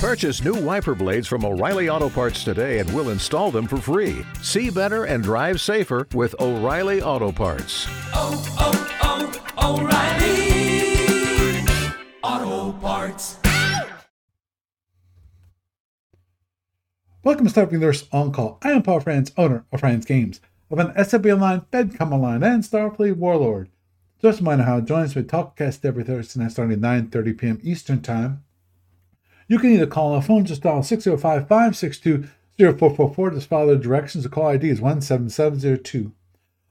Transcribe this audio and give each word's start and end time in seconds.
Purchase 0.00 0.42
new 0.42 0.54
wiper 0.54 0.94
blades 0.94 1.28
from 1.28 1.44
O'Reilly 1.44 1.90
Auto 1.90 2.08
Parts 2.08 2.42
today 2.42 2.78
and 2.78 2.90
we'll 2.94 3.10
install 3.10 3.50
them 3.50 3.66
for 3.66 3.76
free. 3.76 4.24
See 4.40 4.70
better 4.70 5.04
and 5.04 5.22
drive 5.22 5.60
safer 5.60 6.08
with 6.14 6.34
O'Reilly 6.40 7.02
Auto 7.02 7.30
Parts. 7.30 7.86
oh, 8.14 8.42
oh, 8.58 9.36
oh 9.58 9.82
O'Reilly 9.82 11.66
Auto 12.22 12.72
Parts. 12.78 13.36
Welcome 17.22 17.46
to 17.46 17.52
Starfleet 17.52 17.72
Universe 17.72 18.08
On 18.10 18.32
Call. 18.32 18.56
I 18.62 18.70
am 18.70 18.82
Paul 18.82 19.00
Franz, 19.00 19.32
owner 19.36 19.66
of 19.70 19.80
Franz 19.80 20.06
Games, 20.06 20.40
of 20.70 20.78
an 20.78 20.94
SFB 20.94 21.34
Online, 21.34 21.60
FedCom 21.70 22.12
Online, 22.12 22.42
and 22.42 22.64
Starfleet 22.64 23.16
Warlord. 23.18 23.68
Just 24.22 24.40
a 24.40 24.42
reminder 24.42 24.64
how 24.64 24.80
join 24.80 25.02
us 25.02 25.14
with 25.14 25.28
TalkCast 25.28 25.84
every 25.84 26.04
Thursday 26.04 26.40
night 26.40 26.52
starting 26.52 26.72
at 26.72 26.80
9.30 27.10 27.36
p.m. 27.36 27.60
Eastern 27.62 28.00
Time. 28.00 28.44
You 29.50 29.58
can 29.58 29.72
either 29.72 29.86
call 29.88 30.12
on 30.12 30.20
the 30.20 30.26
phone, 30.26 30.44
just 30.44 30.62
dial 30.62 30.78
605-562-0444. 30.78 33.34
Just 33.34 33.48
follow 33.48 33.74
the 33.74 33.82
directions. 33.82 34.22
The 34.22 34.30
call 34.30 34.46
ID 34.46 34.68
is 34.68 34.78
17702. 34.78 36.12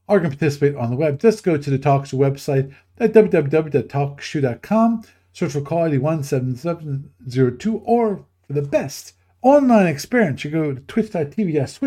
Or 0.08 0.16
you 0.16 0.22
can 0.22 0.30
participate 0.30 0.78
on 0.78 0.90
the 0.90 0.96
web. 0.96 1.20
Just 1.20 1.44
go 1.44 1.58
to 1.58 1.70
the 1.70 1.78
TalkShoe 1.78 2.14
website 2.14 2.74
at 2.98 3.12
www.talkshoe.com. 3.12 5.04
Search 5.34 5.52
for 5.52 5.60
call 5.60 5.84
ID 5.84 5.98
17702 5.98 7.78
or 7.80 8.26
for 8.48 8.54
the 8.54 8.62
best 8.62 9.16
online 9.42 9.88
experience, 9.88 10.44
you 10.44 10.52
go 10.52 10.74
to 10.74 10.82
twitch.tv, 10.82 11.54
yes, 11.54 11.80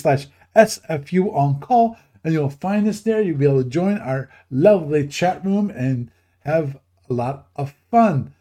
slash 0.00 0.26
SFU 0.54 1.34
on 1.34 1.58
call, 1.60 1.96
and 2.24 2.32
you'll 2.32 2.50
find 2.50 2.88
us 2.88 3.00
there. 3.00 3.20
You'll 3.20 3.38
be 3.38 3.46
able 3.46 3.64
to 3.64 3.68
join 3.68 3.98
our 3.98 4.30
lovely 4.50 5.08
chat 5.08 5.44
room 5.44 5.70
and 5.70 6.10
have 6.44 6.78
a 7.08 7.12
lot 7.12 7.48
of 7.56 7.74
fun. 7.90 8.34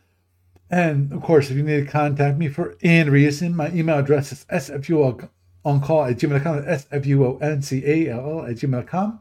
And 0.71 1.11
of 1.11 1.21
course, 1.21 1.51
if 1.51 1.57
you 1.57 1.63
need 1.63 1.85
to 1.85 1.91
contact 1.91 2.37
me 2.37 2.47
for 2.47 2.77
any 2.81 3.09
reason, 3.09 3.55
my 3.55 3.69
email 3.71 3.99
address 3.99 4.31
is 4.31 4.45
sfu 4.49 5.29
on 5.65 5.81
call 5.81 6.05
at 6.05 6.17
gmail.com, 6.17 6.63
S-F-U-O-N-C-A-L-L 6.65 8.45
at 8.45 8.55
gmail.com. 8.55 9.19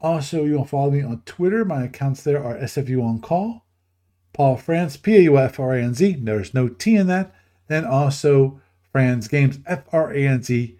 Also, 0.00 0.44
you'll 0.44 0.64
follow 0.64 0.90
me 0.90 1.00
on 1.02 1.22
Twitter. 1.24 1.64
My 1.64 1.84
accounts 1.84 2.24
there 2.24 2.42
are 2.42 2.56
SFU 2.56 3.02
on 3.02 3.20
call. 3.20 3.64
Paul 4.32 4.56
Franz, 4.56 4.96
P-A-U-F-R-A-N-Z. 4.96 6.16
There's 6.20 6.52
no 6.52 6.68
T 6.68 6.96
in 6.96 7.06
that. 7.06 7.32
And 7.68 7.86
also 7.86 8.60
Franz 8.90 9.28
Games, 9.28 9.60
F-R-A-N-Z 9.66 10.76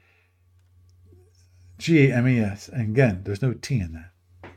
G-A-M-E-S. 1.78 2.68
And 2.68 2.90
again, 2.90 3.22
there's 3.24 3.42
no 3.42 3.52
T 3.54 3.78
in 3.78 3.92
that. 3.92 4.50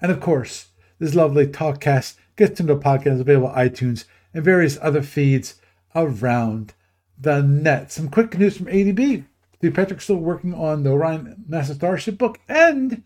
And 0.00 0.12
of 0.12 0.20
course, 0.20 0.68
this 1.00 1.14
lovely 1.14 1.46
Talkcast 1.46 2.14
gets 2.36 2.60
into 2.60 2.72
a 2.72 2.78
podcast 2.78 3.20
available 3.20 3.48
on 3.48 3.56
iTunes 3.56 4.04
and 4.34 4.44
various 4.44 4.78
other 4.80 5.02
feeds 5.02 5.56
around 5.94 6.74
the 7.18 7.42
net. 7.42 7.92
Some 7.92 8.08
quick 8.08 8.36
news 8.38 8.56
from 8.56 8.66
ADB. 8.66 9.24
Steve 9.56 9.74
Petrick's 9.74 10.04
still 10.04 10.16
working 10.16 10.54
on 10.54 10.82
the 10.82 10.90
Orion 10.90 11.44
Master 11.46 11.74
Starship 11.74 12.18
book 12.18 12.40
and 12.48 13.02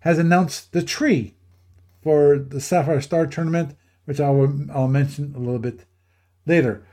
has 0.00 0.18
announced 0.18 0.72
the 0.72 0.82
tree 0.82 1.34
for 2.02 2.38
the 2.38 2.60
Sapphire 2.60 3.00
Star 3.00 3.26
tournament, 3.26 3.74
which 4.04 4.20
I 4.20 4.30
will 4.30 4.66
I'll 4.72 4.88
mention 4.88 5.34
a 5.34 5.38
little 5.38 5.58
bit 5.58 5.84
later. 6.46 6.84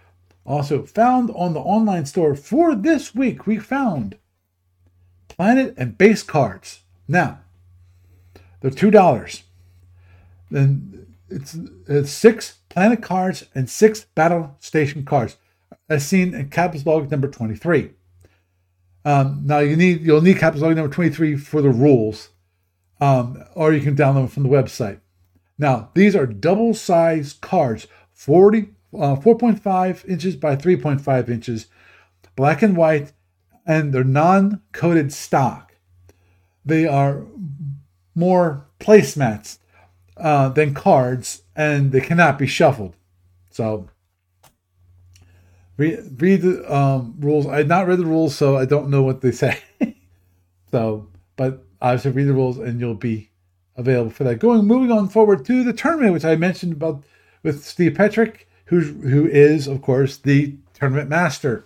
Also, 0.45 0.83
found 0.83 1.31
on 1.31 1.53
the 1.53 1.59
online 1.59 2.05
store 2.05 2.35
for 2.35 2.75
this 2.75 3.15
week, 3.15 3.47
we 3.47 3.57
found 3.57 4.17
Planet 5.27 5.73
and 5.77 5.97
Base 5.97 6.23
cards. 6.23 6.81
Now, 7.07 7.39
they're 8.61 8.71
two 8.71 8.91
dollars. 8.91 9.43
Then 10.51 11.15
it's, 11.29 11.57
it's 11.87 12.11
six 12.11 12.59
Planet 12.75 13.01
cards 13.01 13.45
and 13.55 13.69
six 13.69 14.03
Battle 14.15 14.57
Station 14.59 15.05
cards, 15.05 15.37
as 15.87 16.05
seen 16.05 16.33
in 16.33 16.49
Captain's 16.49 16.85
Log 16.85 17.09
number 17.09 17.29
twenty-three. 17.29 17.91
Um, 19.05 19.43
now 19.45 19.59
you 19.59 19.77
need 19.77 20.01
you'll 20.01 20.21
need 20.21 20.39
Captain's 20.39 20.61
Log 20.61 20.75
number 20.75 20.93
twenty-three 20.93 21.37
for 21.37 21.61
the 21.61 21.69
rules, 21.69 22.31
um, 22.99 23.41
or 23.53 23.71
you 23.71 23.79
can 23.79 23.95
download 23.95 24.15
them 24.15 24.27
from 24.27 24.43
the 24.43 24.49
website. 24.49 24.99
Now 25.57 25.89
these 25.93 26.17
are 26.17 26.25
double-sized 26.25 27.39
cards, 27.39 27.87
forty 28.11 28.71
uh, 28.93 29.15
4.5 29.15 30.07
inches 30.09 30.35
by 30.35 30.55
3.5 30.55 31.29
inches, 31.29 31.67
black 32.35 32.61
and 32.61 32.75
white, 32.75 33.13
and 33.65 33.93
they're 33.93 34.03
non 34.03 34.61
coated 34.73 35.13
stock. 35.13 35.75
They 36.65 36.85
are 36.85 37.25
more 38.13 38.65
placemats 38.81 39.59
uh, 40.17 40.49
than 40.49 40.73
cards, 40.73 41.43
and 41.55 41.91
they 41.91 42.01
cannot 42.01 42.39
be 42.39 42.47
shuffled. 42.47 42.95
So, 43.49 43.89
read, 45.77 46.21
read 46.21 46.41
the 46.41 46.73
um, 46.73 47.15
rules. 47.19 47.47
I 47.47 47.57
have 47.57 47.67
not 47.67 47.87
read 47.87 47.99
the 47.99 48.05
rules, 48.05 48.35
so 48.35 48.57
I 48.57 48.65
don't 48.65 48.89
know 48.89 49.03
what 49.03 49.21
they 49.21 49.31
say. 49.31 49.59
so, 50.71 51.07
but 51.35 51.65
obviously, 51.81 52.11
read 52.11 52.27
the 52.27 52.33
rules, 52.33 52.57
and 52.57 52.79
you'll 52.79 52.95
be 52.95 53.29
available 53.75 54.11
for 54.11 54.23
that. 54.23 54.39
Going, 54.39 54.65
moving 54.65 54.91
on 54.91 55.09
forward 55.09 55.45
to 55.45 55.63
the 55.63 55.73
tournament, 55.73 56.13
which 56.13 56.25
I 56.25 56.35
mentioned 56.35 56.73
about 56.73 57.03
with 57.43 57.63
Steve 57.63 57.95
Petrick 57.95 58.47
who 58.65 58.81
who 58.81 59.27
is 59.27 59.67
of 59.67 59.81
course 59.81 60.17
the 60.17 60.55
tournament 60.73 61.09
master. 61.09 61.65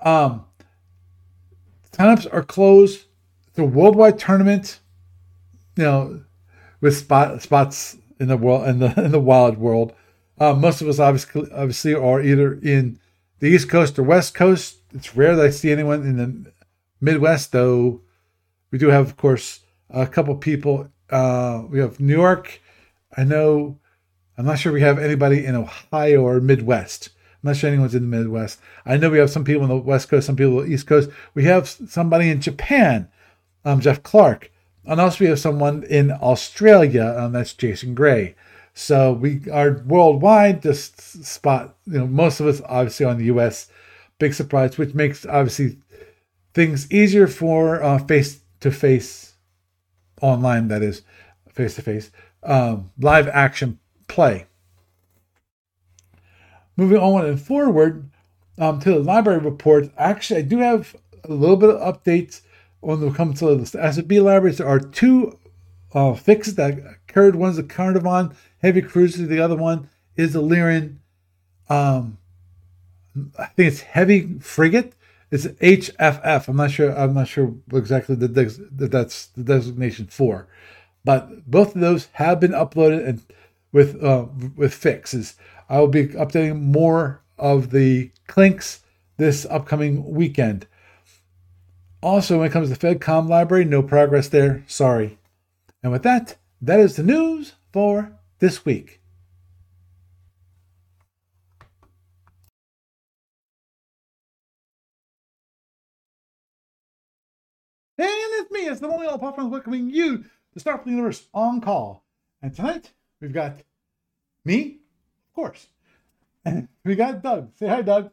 Um, 0.00 0.44
signups 1.92 2.32
are 2.32 2.42
closed. 2.42 3.06
The 3.54 3.64
worldwide 3.64 4.18
tournament, 4.18 4.78
you 5.76 5.82
know, 5.82 6.22
with 6.80 6.96
spot 6.96 7.42
spots 7.42 7.96
in 8.20 8.28
the 8.28 8.36
world 8.36 8.68
in 8.68 8.78
the 8.78 8.92
in 9.00 9.12
the 9.12 9.20
wild 9.20 9.58
world. 9.58 9.92
Uh, 10.38 10.54
most 10.54 10.80
of 10.80 10.88
us 10.88 10.98
obviously 10.98 11.50
obviously 11.52 11.94
are 11.94 12.20
either 12.20 12.54
in 12.54 12.98
the 13.40 13.48
East 13.48 13.68
Coast 13.68 13.98
or 13.98 14.02
West 14.02 14.34
Coast. 14.34 14.78
It's 14.92 15.16
rare 15.16 15.36
that 15.36 15.46
I 15.46 15.50
see 15.50 15.70
anyone 15.70 16.02
in 16.02 16.16
the 16.16 16.52
Midwest, 17.00 17.52
though. 17.52 18.00
We 18.70 18.78
do 18.78 18.88
have, 18.88 19.06
of 19.06 19.16
course, 19.16 19.60
a 19.90 20.06
couple 20.06 20.34
people. 20.36 20.90
Uh, 21.10 21.62
we 21.68 21.78
have 21.78 22.00
New 22.00 22.16
York. 22.16 22.60
I 23.16 23.24
know 23.24 23.78
I'm 24.36 24.44
not 24.44 24.58
sure 24.58 24.72
we 24.72 24.82
have 24.82 24.98
anybody 24.98 25.44
in 25.44 25.54
Ohio 25.54 26.22
or 26.22 26.40
Midwest. 26.40 27.10
I'm 27.42 27.48
not 27.48 27.56
sure 27.56 27.70
anyone's 27.70 27.94
in 27.94 28.10
the 28.10 28.16
Midwest. 28.16 28.60
I 28.84 28.96
know 28.96 29.10
we 29.10 29.18
have 29.18 29.30
some 29.30 29.44
people 29.44 29.62
on 29.62 29.68
the 29.68 29.76
West 29.76 30.08
Coast, 30.08 30.26
some 30.26 30.36
people 30.36 30.58
on 30.58 30.66
the 30.66 30.72
East 30.72 30.86
Coast. 30.86 31.10
We 31.34 31.44
have 31.44 31.68
somebody 31.68 32.30
in 32.30 32.40
Japan, 32.40 33.08
um, 33.64 33.80
Jeff 33.80 34.02
Clark. 34.02 34.50
And 34.88 35.02
also 35.02 35.22
we 35.22 35.28
have 35.28 35.38
someone 35.38 35.84
in 35.84 36.10
Australia, 36.10 37.14
and 37.18 37.34
that's 37.34 37.52
Jason 37.52 37.94
Gray. 37.94 38.34
So 38.72 39.12
we 39.12 39.42
are 39.50 39.82
worldwide, 39.86 40.62
just 40.62 41.24
spot, 41.26 41.76
you 41.86 41.98
know, 41.98 42.06
most 42.06 42.40
of 42.40 42.46
us 42.46 42.62
obviously 42.64 43.04
on 43.04 43.18
the 43.18 43.26
US. 43.26 43.68
Big 44.18 44.32
surprise, 44.32 44.78
which 44.78 44.94
makes 44.94 45.26
obviously 45.26 45.76
things 46.54 46.90
easier 46.90 47.26
for 47.26 47.98
face 48.08 48.40
to 48.60 48.70
face 48.70 49.34
online, 50.22 50.68
that 50.68 50.82
is, 50.82 51.02
face 51.52 51.74
to 51.74 51.82
face, 51.82 52.10
live 52.42 53.28
action 53.28 53.78
play. 54.08 54.46
Moving 56.78 56.98
on 56.98 57.26
and 57.26 57.40
forward 57.40 58.08
um, 58.56 58.80
to 58.80 58.90
the 58.90 58.98
library 59.00 59.40
report. 59.40 59.90
actually, 59.98 60.40
I 60.40 60.42
do 60.42 60.58
have 60.58 60.96
a 61.24 61.32
little 61.32 61.56
bit 61.56 61.70
of 61.70 61.94
updates 61.94 62.40
when 62.80 63.02
it 63.02 63.14
comes 63.14 63.40
to 63.40 63.56
the 63.56 63.78
SFB 63.78 64.22
libraries. 64.22 64.58
There 64.58 64.68
are 64.68 64.80
two 64.80 65.38
uh, 65.92 66.14
fixes 66.14 66.54
that 66.56 66.78
occurred. 66.78 67.36
One's 67.36 67.56
the 67.56 67.62
Carnivon 67.62 68.34
Heavy 68.62 68.82
Cruiser, 68.82 69.26
the 69.26 69.40
other 69.40 69.56
one 69.56 69.88
is 70.16 70.32
the 70.32 70.42
Lyran. 70.42 70.96
Um, 71.68 72.18
I 73.38 73.46
think 73.46 73.68
it's 73.68 73.80
Heavy 73.80 74.38
Frigate. 74.40 74.92
It's 75.30 75.46
HFF. 75.46 76.48
I'm 76.48 76.56
not 76.56 76.70
sure. 76.70 76.90
I'm 76.90 77.14
not 77.14 77.28
sure 77.28 77.54
exactly 77.72 78.14
the 78.14 78.28
that 78.28 78.90
that's 78.90 79.26
the 79.26 79.42
designation 79.42 80.06
for, 80.06 80.48
but 81.04 81.48
both 81.48 81.74
of 81.74 81.80
those 81.80 82.08
have 82.12 82.40
been 82.40 82.52
uploaded 82.52 83.06
and 83.06 83.22
with 83.70 84.02
uh, 84.02 84.26
with 84.56 84.72
fixes. 84.72 85.36
I 85.68 85.80
will 85.80 85.88
be 85.88 86.08
updating 86.08 86.62
more 86.62 87.22
of 87.38 87.70
the 87.70 88.10
clinks 88.26 88.80
this 89.18 89.46
upcoming 89.50 90.14
weekend. 90.14 90.66
Also, 92.02 92.38
when 92.38 92.48
it 92.48 92.52
comes 92.52 92.70
to 92.70 92.76
FedCom 92.76 93.28
library, 93.28 93.64
no 93.64 93.82
progress 93.82 94.28
there. 94.28 94.64
Sorry. 94.66 95.18
And 95.82 95.92
with 95.92 96.02
that, 96.04 96.36
that 96.60 96.80
is 96.80 96.96
the 96.96 97.02
news 97.02 97.54
for 97.72 98.12
this 98.38 98.64
week. 98.64 99.00
And 108.00 108.06
it's 108.08 108.50
me, 108.52 108.60
it's 108.60 108.80
the 108.80 108.88
only 108.88 109.06
all 109.06 109.18
pop 109.18 109.36
welcoming 109.38 109.90
you 109.90 110.24
to 110.54 110.60
Starfleet 110.60 110.86
Universe 110.86 111.26
on 111.34 111.60
call. 111.60 112.04
And 112.40 112.54
tonight, 112.54 112.92
We've 113.20 113.32
got 113.32 113.58
me, 114.44 114.78
of 115.28 115.34
course. 115.34 115.66
And 116.44 116.68
we 116.84 116.94
got 116.94 117.20
Doug. 117.22 117.50
Say 117.56 117.66
hi, 117.66 117.82
Doug. 117.82 118.10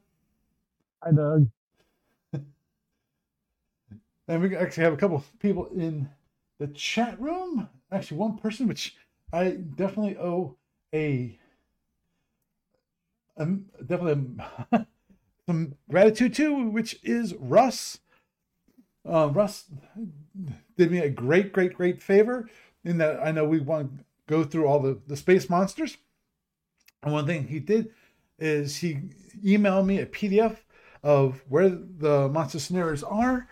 Hi, 1.02 1.12
Doug. 1.12 1.48
And 4.28 4.42
we 4.42 4.56
actually 4.56 4.84
have 4.84 4.94
a 4.94 4.98
couple 4.98 5.24
people 5.40 5.68
in 5.68 6.10
the 6.60 6.68
chat 6.68 7.20
room. 7.20 7.70
Actually, 7.92 8.18
one 8.18 8.38
person, 8.38 8.68
which 8.68 8.96
I 9.32 9.52
definitely 9.52 10.18
owe 10.18 10.56
a, 10.94 11.38
um, 13.38 13.66
definitely 13.86 14.44
some 15.46 15.76
gratitude 15.90 16.34
to, 16.36 16.70
which 16.70 17.00
is 17.04 17.36
Russ. 17.36 18.00
Uh, 19.08 19.30
Russ 19.32 19.66
did 20.78 20.92
me 20.92 21.00
a 21.00 21.10
great, 21.10 21.54
great, 21.54 21.76
great 21.76 22.02
favor 22.02 22.50
in 22.84 22.98
that 22.98 23.20
I 23.24 23.32
know 23.32 23.46
we 23.46 23.60
want 23.60 23.98
to 23.98 24.04
go 24.28 24.44
through 24.44 24.66
all 24.66 24.80
the, 24.80 25.00
the 25.08 25.16
space 25.16 25.50
monsters. 25.50 25.98
And 27.04 27.14
one 27.14 27.28
thing 27.28 27.48
he 27.48 27.60
did 27.60 27.92
is 28.40 28.78
he 28.78 29.02
emailed 29.44 29.86
me 29.86 30.00
a 30.00 30.08
PDF 30.08 30.58
of 31.04 31.44
where 31.48 31.70
the 31.70 32.28
monster 32.30 32.58
scenarios 32.58 33.04
are 33.04 33.48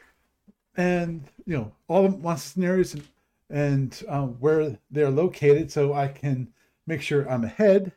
and, 0.75 1.23
you 1.45 1.57
know, 1.57 1.71
all 1.87 2.03
the 2.03 2.17
monster 2.17 2.49
scenarios 2.49 2.93
and, 2.93 3.03
and 3.49 4.03
um, 4.07 4.29
where 4.39 4.77
they're 4.89 5.09
located 5.09 5.71
so 5.71 5.93
I 5.93 6.07
can 6.07 6.47
make 6.87 7.01
sure 7.01 7.29
I'm 7.29 7.43
ahead 7.43 7.91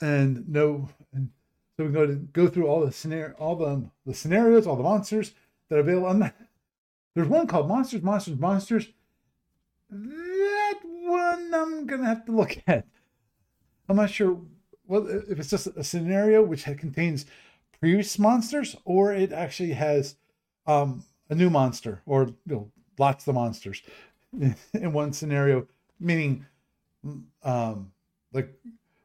and 0.00 0.48
know. 0.48 0.88
And 1.12 1.30
so 1.76 1.84
we 1.84 1.92
go 1.92 2.06
to 2.06 2.14
go 2.14 2.48
through 2.48 2.66
all 2.66 2.84
the 2.84 2.92
scenario, 2.92 3.34
all 3.34 3.56
the, 3.56 3.84
the 4.06 4.14
scenarios, 4.14 4.66
all 4.66 4.76
the 4.76 4.82
monsters 4.82 5.32
that 5.68 5.76
are 5.76 5.80
available. 5.80 6.08
On 6.08 6.18
the, 6.20 6.32
there's 7.14 7.28
one 7.28 7.46
called 7.46 7.68
Monsters, 7.68 8.02
Monsters, 8.02 8.38
Monsters. 8.38 8.88
That 9.90 10.78
one 10.82 11.52
I'm 11.54 11.86
gonna 11.86 12.06
have 12.06 12.24
to 12.26 12.32
look 12.32 12.56
at. 12.66 12.86
I'm 13.88 13.96
not 13.96 14.10
sure 14.10 14.40
well 14.86 15.06
if 15.06 15.38
it's 15.38 15.50
just 15.50 15.66
a 15.66 15.84
scenario 15.84 16.42
which 16.42 16.64
contains 16.64 17.26
previous 17.78 18.18
monsters 18.18 18.76
or 18.84 19.12
it 19.12 19.32
actually 19.32 19.72
has 19.72 20.16
um, 20.66 21.04
a 21.32 21.34
new 21.34 21.48
monster 21.48 22.02
or 22.04 22.24
you 22.46 22.54
know 22.54 22.70
lots 22.98 23.26
of 23.26 23.34
monsters 23.34 23.82
in 24.74 24.92
one 24.92 25.12
scenario, 25.12 25.66
meaning 25.98 26.44
um, 27.42 27.90
like 28.32 28.52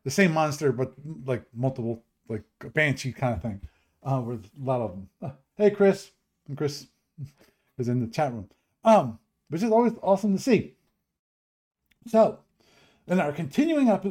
the 0.04 0.12
same 0.12 0.34
monster 0.34 0.72
but 0.72 0.94
like 1.26 1.44
multiple 1.56 2.04
like 2.28 2.44
a 2.62 2.70
banshee 2.70 3.14
kind 3.14 3.34
of 3.34 3.42
thing 3.42 3.62
uh, 4.04 4.22
with 4.22 4.46
a 4.46 4.66
lot 4.66 4.82
of 4.82 4.92
them. 4.92 5.10
Uh, 5.22 5.32
hey 5.56 5.72
Chris, 5.72 6.12
and 6.50 6.58
Chris 6.58 6.88
is 7.78 7.88
in 7.88 8.02
the 8.02 8.08
chat 8.08 8.34
room. 8.34 8.50
Um, 8.84 9.20
which 9.50 9.64
is 9.64 9.72
always 9.72 9.94
awesome 10.04 10.36
to 10.36 10.44
see. 10.44 10.74
So, 12.08 12.40
in 13.08 13.20
our 13.22 13.32
continuing 13.32 13.90
up 13.90 14.06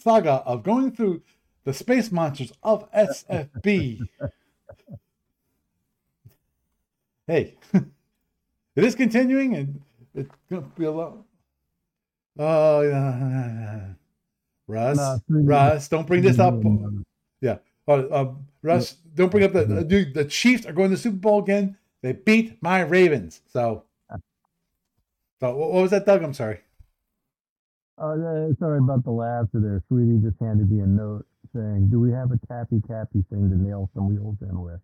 saga 0.00 0.42
of 0.44 0.64
going 0.64 0.90
through 0.90 1.22
the 1.64 1.72
space 1.72 2.10
monsters 2.10 2.52
of 2.64 2.90
SFB. 2.92 4.00
hey, 7.26 7.56
it 7.74 8.84
is 8.84 8.94
continuing 8.94 9.54
and 9.54 9.80
it's 10.14 10.30
going 10.50 10.62
to 10.62 10.68
be 10.78 10.84
a 10.84 10.90
lot. 10.90 11.18
Oh, 12.38 12.80
yeah. 12.82 13.88
Russ, 14.68 14.96
No, 14.96 15.20
Russ, 15.28 15.88
don't 15.88 16.06
bring 16.06 16.22
this 16.22 16.38
up. 16.38 16.54
Yeah. 17.40 17.58
Uh, 17.86 18.04
um, 18.10 18.46
Russ, 18.62 18.92
don't 19.14 19.30
bring 19.30 19.44
up 19.44 19.52
the, 19.52 19.84
dude. 19.84 20.14
The 20.14 20.24
Chiefs 20.24 20.64
are 20.66 20.72
going 20.72 20.90
to 20.90 20.96
the 20.96 21.02
Super 21.02 21.16
Bowl 21.16 21.42
again. 21.42 21.76
They 22.02 22.12
beat 22.12 22.62
my 22.62 22.80
Ravens. 22.80 23.42
So, 23.52 23.84
so 25.40 25.56
what 25.56 25.72
was 25.72 25.90
that, 25.90 26.06
Doug? 26.06 26.22
I'm 26.22 26.34
sorry. 26.34 26.60
Oh, 27.98 28.14
yeah, 28.14 28.54
sorry 28.58 28.78
about 28.78 29.04
the 29.04 29.10
laughter 29.10 29.60
there. 29.60 29.82
Sweetie 29.88 30.18
just 30.22 30.38
handed 30.40 30.70
me 30.70 30.80
a 30.80 30.86
note 30.86 31.26
saying, 31.54 31.88
"Do 31.90 32.00
we 32.00 32.10
have 32.10 32.32
a 32.32 32.38
tappy 32.48 32.80
tappy 32.88 33.24
thing 33.30 33.50
to 33.50 33.56
nail 33.56 33.90
some 33.94 34.08
wheels 34.08 34.36
in 34.40 34.60
with?" 34.60 34.80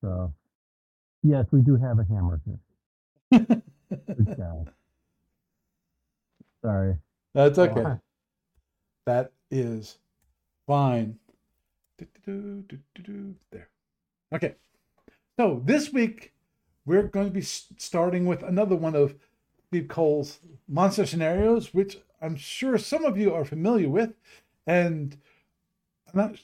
So, 0.00 0.32
yes, 1.22 1.46
we 1.50 1.60
do 1.60 1.76
have 1.76 1.98
a 1.98 2.04
hammer 2.04 2.40
here. 2.44 2.58
Good. 3.46 3.62
Sorry. 6.64 6.96
That's 7.34 7.58
okay. 7.58 7.96
That 9.06 9.32
is 9.50 9.98
fine. 10.66 11.18
There. 12.26 13.68
Okay. 14.32 14.54
So 15.38 15.60
this 15.64 15.92
week 15.92 16.32
we're 16.84 17.04
going 17.04 17.26
to 17.26 17.32
be 17.32 17.42
starting 17.42 18.26
with 18.26 18.42
another 18.42 18.76
one 18.76 18.94
of 18.94 19.14
Steve 19.68 19.88
Cole's 19.88 20.40
monster 20.68 21.06
scenarios, 21.06 21.72
which 21.72 21.98
I'm 22.20 22.36
sure 22.36 22.78
some 22.78 23.04
of 23.04 23.16
you 23.16 23.32
are 23.34 23.44
familiar 23.44 23.88
with, 23.88 24.14
and 24.66 25.16
I'm 26.12 26.18
not. 26.20 26.36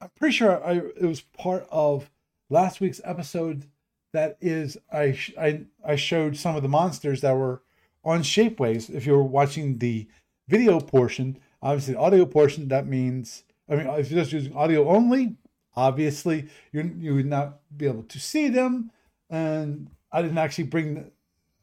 I'm 0.00 0.10
pretty 0.18 0.36
sure 0.36 0.62
I 0.64 0.74
it 0.74 1.02
was 1.06 1.22
part 1.22 1.66
of 1.70 2.10
last 2.48 2.80
week's 2.80 3.00
episode. 3.04 3.66
That 4.12 4.38
is, 4.40 4.78
I 4.92 5.18
I 5.38 5.62
I 5.84 5.96
showed 5.96 6.36
some 6.36 6.56
of 6.56 6.62
the 6.62 6.68
monsters 6.68 7.20
that 7.20 7.36
were 7.36 7.62
on 8.04 8.20
Shapeways. 8.22 8.88
If 8.88 9.04
you're 9.04 9.22
watching 9.22 9.78
the 9.78 10.06
video 10.48 10.80
portion, 10.80 11.38
obviously 11.62 11.94
the 11.94 12.00
audio 12.00 12.24
portion, 12.24 12.68
that 12.68 12.86
means 12.86 13.44
I 13.68 13.76
mean 13.76 13.86
if 13.88 14.10
you're 14.10 14.20
just 14.20 14.32
using 14.32 14.56
audio 14.56 14.88
only, 14.88 15.36
obviously 15.74 16.48
you 16.72 16.94
you 16.98 17.14
would 17.14 17.26
not 17.26 17.60
be 17.76 17.86
able 17.86 18.04
to 18.04 18.20
see 18.20 18.48
them. 18.48 18.90
And 19.28 19.90
I 20.12 20.22
didn't 20.22 20.38
actually 20.38 20.64
bring 20.64 21.10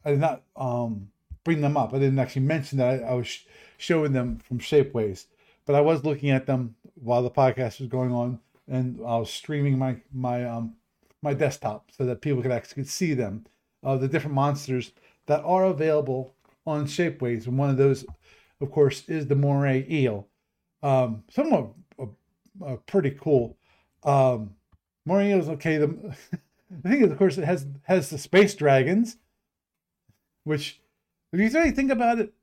I 0.05 0.11
did 0.11 0.19
not 0.19 0.43
um 0.55 1.09
bring 1.43 1.61
them 1.61 1.77
up. 1.77 1.93
I 1.93 1.99
didn't 1.99 2.19
actually 2.19 2.43
mention 2.43 2.77
that 2.77 3.03
I, 3.03 3.07
I 3.07 3.13
was 3.13 3.27
sh- 3.27 3.45
showing 3.77 4.13
them 4.13 4.37
from 4.39 4.59
Shapeways, 4.59 5.25
but 5.65 5.75
I 5.75 5.81
was 5.81 6.03
looking 6.03 6.29
at 6.29 6.45
them 6.45 6.75
while 6.95 7.23
the 7.23 7.31
podcast 7.31 7.79
was 7.79 7.89
going 7.89 8.11
on, 8.11 8.39
and 8.73 8.99
I 9.05 9.17
was 9.17 9.31
streaming 9.31 9.77
my 9.77 9.97
my 10.11 10.45
um 10.45 10.75
my 11.21 11.33
desktop 11.33 11.89
so 11.95 12.05
that 12.05 12.21
people 12.21 12.41
could 12.41 12.51
actually 12.51 12.83
see 12.83 13.13
them, 13.13 13.45
uh, 13.83 13.95
the 13.95 14.07
different 14.09 14.35
monsters 14.35 14.91
that 15.25 15.41
are 15.43 15.65
available 15.65 16.35
on 16.65 16.85
Shapeways, 16.85 17.47
and 17.47 17.57
one 17.57 17.69
of 17.69 17.77
those, 17.77 18.05
of 18.59 18.71
course, 18.71 19.07
is 19.07 19.27
the 19.27 19.35
moray 19.35 19.85
eel. 19.89 20.27
Um, 20.81 21.23
some 21.29 21.53
are, 21.53 21.69
are, 21.97 22.09
are 22.61 22.77
pretty 22.77 23.11
cool. 23.11 23.57
Um, 24.03 24.55
moray 25.05 25.31
eels, 25.31 25.47
okay. 25.47 25.77
The, 25.77 25.87
the 26.69 26.89
thing 26.89 27.01
is, 27.03 27.11
of 27.11 27.17
course, 27.17 27.37
it 27.37 27.45
has 27.45 27.65
has 27.83 28.09
the 28.09 28.17
space 28.17 28.53
dragons, 28.53 29.17
which, 30.43 30.81
if 31.31 31.39
you 31.39 31.49
really 31.57 31.71
think 31.71 31.91
about 31.91 32.19
it, 32.19 32.33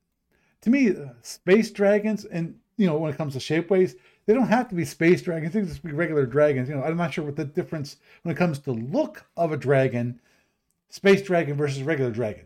to 0.61 0.69
me, 0.69 0.89
uh, 0.89 1.09
space 1.21 1.69
dragons, 1.69 2.25
and 2.25 2.55
you 2.77 2.87
know, 2.87 2.97
when 2.97 3.13
it 3.13 3.17
comes 3.17 3.33
to 3.33 3.39
Shapeways, 3.39 3.95
they 4.31 4.37
don't 4.37 4.47
have 4.47 4.69
to 4.69 4.75
be 4.75 4.85
space 4.85 5.21
dragons. 5.21 5.51
They 5.51 5.59
can 5.59 5.67
just 5.67 5.83
be 5.83 5.91
regular 5.91 6.25
dragons. 6.25 6.69
You 6.69 6.75
know, 6.75 6.83
I'm 6.83 6.95
not 6.95 7.13
sure 7.13 7.25
what 7.25 7.35
the 7.35 7.43
difference 7.43 7.97
when 8.21 8.33
it 8.33 8.37
comes 8.37 8.59
to 8.59 8.71
look 8.71 9.25
of 9.35 9.51
a 9.51 9.57
dragon, 9.57 10.21
space 10.89 11.21
dragon 11.21 11.57
versus 11.57 11.83
regular 11.83 12.11
dragon. 12.11 12.45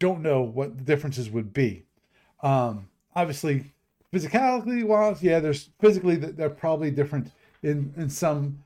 Don't 0.00 0.22
know 0.22 0.42
what 0.42 0.76
the 0.76 0.82
differences 0.82 1.30
would 1.30 1.52
be. 1.52 1.84
Um, 2.42 2.88
obviously, 3.14 3.66
physicality 4.12 4.82
wise, 4.82 5.22
yeah, 5.22 5.38
there's 5.38 5.68
physically 5.80 6.16
they're 6.16 6.50
probably 6.50 6.90
different 6.90 7.30
in 7.62 7.94
in 7.96 8.10
some 8.10 8.64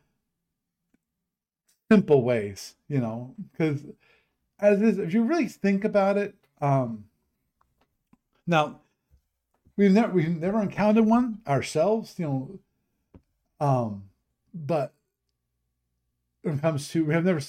simple 1.92 2.22
ways, 2.22 2.76
you 2.88 2.98
know, 2.98 3.34
because 3.52 3.82
as 4.58 4.80
is, 4.80 4.98
if 4.98 5.12
you 5.12 5.22
really 5.22 5.48
think 5.48 5.84
about 5.84 6.16
it, 6.16 6.34
um, 6.62 7.04
now 8.46 8.80
we've 9.78 9.92
never 9.92 10.12
we've 10.12 10.28
never 10.28 10.60
encountered 10.60 11.06
one 11.06 11.38
ourselves, 11.46 12.14
you 12.18 12.26
know, 12.26 13.66
um, 13.66 14.04
but 14.52 14.92
when 16.42 16.56
it 16.56 16.60
comes 16.60 16.88
to 16.88 17.04
we 17.04 17.14
have 17.14 17.24
never 17.24 17.40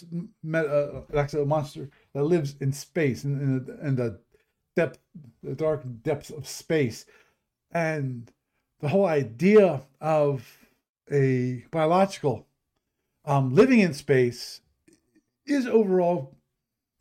met 0.41 0.65
a, 0.65 1.03
a 1.13 1.45
monster 1.45 1.89
that 2.13 2.23
lives 2.23 2.55
in 2.61 2.71
space 2.71 3.25
in 3.25 3.41
in 3.41 3.65
the, 3.65 3.87
in 3.87 3.95
the 3.95 4.19
depth 4.75 4.99
the 5.43 5.55
dark 5.55 5.83
depths 6.03 6.29
of 6.29 6.47
space. 6.47 7.05
And 7.71 8.31
the 8.79 8.87
whole 8.87 9.05
idea 9.05 9.81
of 9.99 10.47
a 11.11 11.65
biological 11.71 12.47
um, 13.25 13.53
living 13.53 13.79
in 13.79 13.93
space 13.93 14.61
is 15.45 15.67
overall 15.67 16.35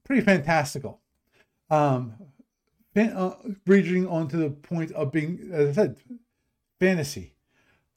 pretty 0.04 0.23
fantastical. 0.23 1.00
Um, 1.70 2.14
fan- 2.99 3.17
uh, 3.17 3.35
reaching 3.67 4.07
on 4.07 4.28
to 4.28 4.37
the 4.37 4.50
point 4.50 4.93
of 4.93 5.12
being 5.12 5.50
as 5.52 5.71
i 5.71 5.73
said 5.73 5.97
fantasy 6.81 7.33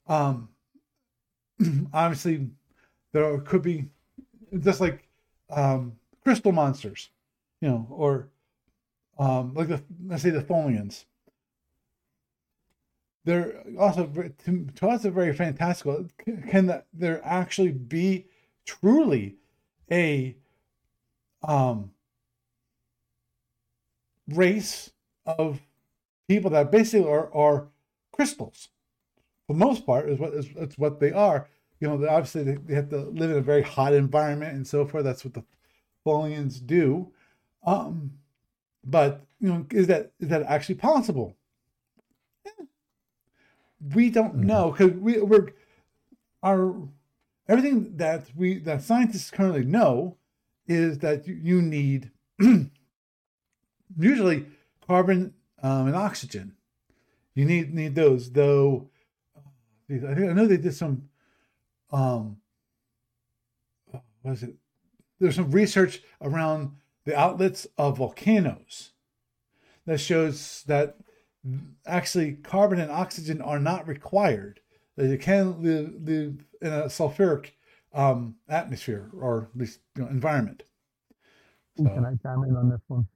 um, 0.08 0.48
obviously 1.92 2.48
there 3.12 3.38
could 3.38 3.62
be 3.62 3.88
just 4.60 4.80
like 4.80 5.08
um, 5.50 5.92
crystal 6.24 6.52
monsters, 6.52 7.10
you 7.60 7.68
know, 7.68 7.86
or 7.90 8.28
um, 9.18 9.54
like 9.54 9.68
the 9.68 9.82
let's 10.06 10.22
say 10.22 10.30
the 10.30 10.42
Tholians. 10.42 11.04
They're 13.24 13.62
also 13.78 14.06
to, 14.06 14.66
to 14.74 14.88
us 14.88 15.02
they're 15.02 15.12
very 15.12 15.34
fantastical. 15.34 16.06
Can 16.48 16.66
that 16.66 16.86
there 16.92 17.20
actually 17.24 17.72
be 17.72 18.26
truly 18.64 19.36
a 19.90 20.36
um, 21.42 21.92
race 24.34 24.90
of 25.26 25.60
people 26.28 26.50
that 26.50 26.70
basically 26.70 27.08
are, 27.08 27.32
are 27.34 27.68
crystals? 28.12 28.68
For 29.46 29.54
the 29.54 29.58
most 29.58 29.84
part, 29.86 30.08
is 30.08 30.18
what 30.18 30.32
is 30.34 30.48
that's 30.54 30.78
what 30.78 31.00
they 31.00 31.12
are 31.12 31.48
you 31.82 31.88
know, 31.88 32.08
obviously 32.08 32.44
they, 32.44 32.54
they 32.54 32.74
have 32.74 32.90
to 32.90 32.98
live 32.98 33.32
in 33.32 33.38
a 33.38 33.40
very 33.42 33.62
hot 33.62 33.92
environment 33.92 34.54
and 34.54 34.64
so 34.64 34.86
forth. 34.86 35.02
That's 35.02 35.24
what 35.24 35.34
the 35.34 35.42
Tholians 36.06 36.64
do. 36.64 37.10
Um, 37.66 38.12
but 38.84 39.26
you 39.40 39.48
know, 39.48 39.66
is 39.72 39.88
that 39.88 40.12
is 40.20 40.28
that 40.28 40.44
actually 40.44 40.76
possible? 40.76 41.36
Eh. 42.46 42.64
we 43.94 44.10
don't 44.10 44.36
Mhm. 44.36 44.44
know 44.44 44.70
because 44.70 44.92
we, 44.92 45.20
we're 45.20 45.48
our 46.44 46.88
everything 47.48 47.96
that 47.96 48.26
we 48.36 48.58
that 48.60 48.82
scientists 48.82 49.32
currently 49.32 49.64
know 49.64 50.16
is 50.68 51.00
that 51.00 51.26
you, 51.26 51.34
you 51.34 51.60
need 51.60 52.12
usually 53.98 54.46
carbon 54.86 55.34
um, 55.62 55.86
and 55.86 55.96
oxygen. 55.96 56.54
You 57.34 57.44
need 57.44 57.74
need 57.74 57.94
those 57.94 58.30
though. 58.30 58.88
I 59.90 60.14
think 60.14 60.30
I 60.30 60.32
know 60.32 60.46
they 60.46 60.56
did 60.56 60.74
some. 60.74 61.08
Um, 61.90 62.38
what 64.22 64.32
is 64.32 64.42
it? 64.42 64.54
There's 65.18 65.36
some 65.36 65.50
research 65.50 66.02
around 66.20 66.72
the 67.04 67.16
outlets 67.18 67.66
of 67.76 67.98
volcanoes 67.98 68.92
that 69.86 70.00
shows 70.00 70.64
that 70.66 70.96
actually 71.86 72.32
carbon 72.32 72.80
and 72.80 72.90
oxygen 72.90 73.40
are 73.40 73.58
not 73.58 73.86
required. 73.86 74.60
That 74.96 75.08
you 75.08 75.18
can 75.18 75.62
live, 75.62 75.94
live 76.02 76.44
in 76.60 76.72
a 76.72 76.84
sulfuric 76.84 77.52
um, 77.94 78.36
atmosphere 78.48 79.10
or 79.18 79.48
at 79.52 79.58
least 79.58 79.80
you 79.96 80.02
know, 80.02 80.08
environment. 80.08 80.64
Can 81.76 82.04
I 82.04 82.28
I 82.28 82.44
in 82.44 82.56
on 82.56 82.68
this 82.68 82.80
one? 82.88 83.06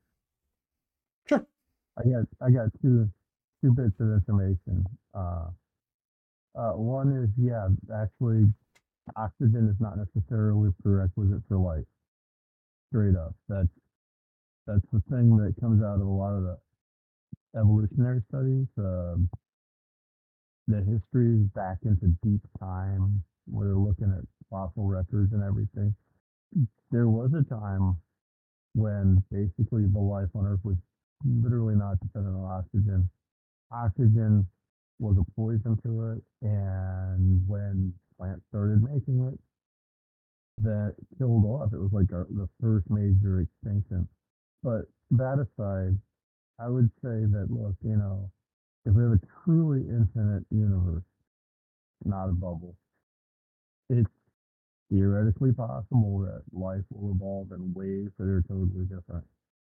I 1.98 2.02
got 2.04 2.24
I 2.42 2.50
got 2.50 2.68
two 2.82 3.08
two 3.62 3.72
bits 3.72 3.94
of 4.00 4.12
information. 4.12 4.84
Uh, 5.14 5.48
uh, 6.56 6.72
one 6.72 7.12
is 7.12 7.30
yeah, 7.38 7.68
actually, 7.94 8.46
oxygen 9.16 9.68
is 9.68 9.80
not 9.80 9.98
necessarily 9.98 10.70
prerequisite 10.82 11.42
for 11.48 11.58
life. 11.58 11.84
Straight 12.90 13.16
up, 13.16 13.34
that's 13.48 13.68
that's 14.66 14.86
the 14.92 15.02
thing 15.10 15.36
that 15.38 15.54
comes 15.60 15.82
out 15.82 15.96
of 15.96 16.06
a 16.06 16.10
lot 16.10 16.34
of 16.34 16.44
the 16.44 16.58
evolutionary 17.58 18.22
studies. 18.28 18.66
Um 18.78 19.28
the 20.68 20.78
history 20.78 21.34
is 21.40 21.48
back 21.54 21.78
into 21.84 22.08
deep 22.22 22.40
time. 22.60 23.22
Where 23.46 23.68
they're 23.68 23.76
looking 23.76 24.12
at 24.16 24.24
fossil 24.50 24.86
records 24.86 25.32
and 25.32 25.42
everything. 25.42 25.94
There 26.90 27.08
was 27.08 27.32
a 27.34 27.44
time 27.44 27.96
when 28.74 29.22
basically 29.30 29.86
the 29.86 29.98
life 29.98 30.28
on 30.34 30.46
Earth 30.46 30.60
was 30.64 30.76
literally 31.25 31.75
not 31.75 31.99
dependent 32.00 32.37
on 32.37 32.44
oxygen. 32.44 33.08
Oxygen 33.73 34.46
was 34.99 35.16
a 35.18 35.30
poison 35.32 35.76
to 35.82 36.12
it, 36.12 36.23
and 36.42 37.42
when 37.46 37.92
plants 38.18 38.42
started 38.49 38.82
making 38.82 39.26
it, 39.32 39.38
that 40.62 40.94
killed 41.18 41.44
off. 41.44 41.73
It 41.73 41.78
was 41.78 41.92
like 41.92 42.08
the 42.08 42.49
first 42.61 42.88
major 42.88 43.40
extinction. 43.40 44.08
But 44.62 44.82
that 45.11 45.38
aside, 45.38 45.99
I 46.58 46.68
would 46.68 46.90
say 47.02 47.26
that 47.28 47.49
look, 47.50 47.75
you 47.82 47.96
know, 47.96 48.30
if 48.87 48.94
we 48.94 49.02
have 49.02 49.12
a 49.12 49.20
truly 49.44 49.80
infinite 49.80 50.44
universe, 50.50 51.04
not 52.04 52.28
a 52.28 52.32
bubble, 52.32 52.76
it's 53.90 54.11
theoretically 54.90 55.52
possible 55.52 56.20
that 56.20 56.42
life 56.52 56.85
will 56.90 57.12
evolve 57.12 57.52
in 57.52 57.75
ways 57.75 58.08
that 58.18 58.25
are 58.25 58.42
totally 58.49 58.85
different. 58.85 59.25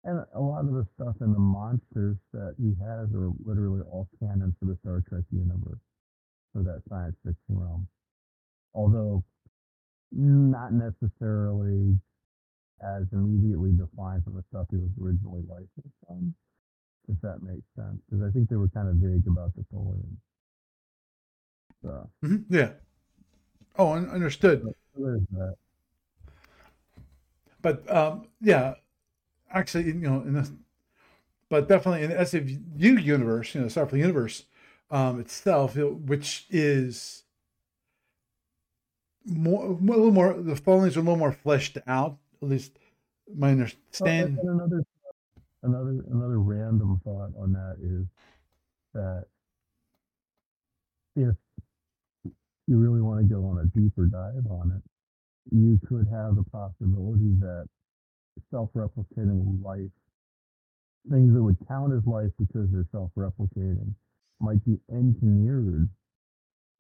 And 0.04 0.25
a 0.35 0.40
lot 0.40 0.64
of 0.64 0.73
the 0.73 0.87
stuff 0.97 1.14
in 1.21 1.32
the 1.32 1.38
monsters 1.38 2.16
that 2.32 2.56
he 2.59 2.75
has 2.80 3.09
are 3.14 3.30
literally 3.44 3.82
all 3.82 4.09
canon 4.18 4.54
for 4.59 4.64
the 4.66 4.76
Star 4.82 5.02
Trek 5.09 5.23
universe, 5.30 5.78
for 6.52 6.62
that 6.64 6.82
science 6.88 7.14
fiction 7.25 7.37
realm. 7.56 7.87
Although 8.75 9.23
not 10.11 10.73
necessarily 10.73 11.97
as 12.82 13.04
immediately 13.12 13.71
defined 13.71 14.25
from 14.25 14.35
the 14.35 14.42
stuff 14.50 14.66
he 14.71 14.76
was 14.76 14.90
originally 15.00 15.42
licensed 15.49 15.97
from, 16.06 16.35
if 17.09 17.21
that 17.23 17.42
makes 17.42 17.62
sense. 17.76 18.00
Because 18.11 18.25
I 18.26 18.30
think 18.32 18.49
they 18.49 18.56
were 18.56 18.68
kind 18.68 18.88
of 18.88 18.97
vague 18.97 19.26
about 19.28 19.54
the 19.54 19.62
Tholians. 19.73 20.18
So, 21.82 22.11
Mhm, 22.25 22.44
Yeah. 22.49 22.73
Oh, 23.78 23.92
understood. 23.92 24.75
that. 24.94 25.56
But 27.62 27.88
um, 27.94 28.26
yeah, 28.40 28.75
actually, 29.52 29.87
you 29.87 29.94
know, 29.94 30.21
in 30.21 30.35
this, 30.35 30.50
but 31.49 31.68
definitely 31.68 32.02
in 32.04 32.11
the 32.11 32.16
SFU 32.16 33.02
universe, 33.02 33.54
you 33.54 33.61
know, 33.61 33.66
Starfleet 33.66 33.99
universe 33.99 34.44
um, 34.90 35.21
itself, 35.21 35.76
which 35.76 36.47
is 36.50 37.25
more, 39.26 39.64
a 39.66 39.73
little 39.73 40.11
more, 40.11 40.35
the 40.35 40.56
foliage 40.56 40.97
are 40.97 41.00
a 41.00 41.02
little 41.02 41.16
more 41.18 41.32
fleshed 41.32 41.78
out. 41.87 42.18
At 42.42 42.49
least 42.49 42.78
my 43.35 43.49
Well, 43.49 43.52
understanding. 43.52 44.38
and 44.40 44.49
another, 44.49 44.85
another, 45.62 46.04
another 46.11 46.40
random 46.40 47.00
thought 47.04 47.32
on 47.38 47.52
that 47.52 47.76
is 47.80 48.06
that 48.94 49.25
if 51.16 51.37
you 52.66 52.78
really 52.78 53.00
want 53.00 53.21
to 53.21 53.35
go 53.35 53.44
on 53.44 53.59
a 53.59 53.66
deeper 53.78 54.06
dive 54.06 54.47
on 54.50 54.73
it, 54.76 55.54
you 55.54 55.78
could 55.87 56.06
have 56.09 56.37
the 56.37 56.44
possibility 56.44 57.35
that 57.40 57.66
self-replicating 58.50 59.62
life, 59.62 59.90
things 61.10 61.34
that 61.34 61.42
would 61.42 61.56
count 61.68 61.92
as 61.92 62.06
life 62.06 62.30
because 62.38 62.68
they're 62.70 62.86
self-replicating, 62.92 63.94
might 64.40 64.64
be 64.64 64.78
engineered 64.90 65.88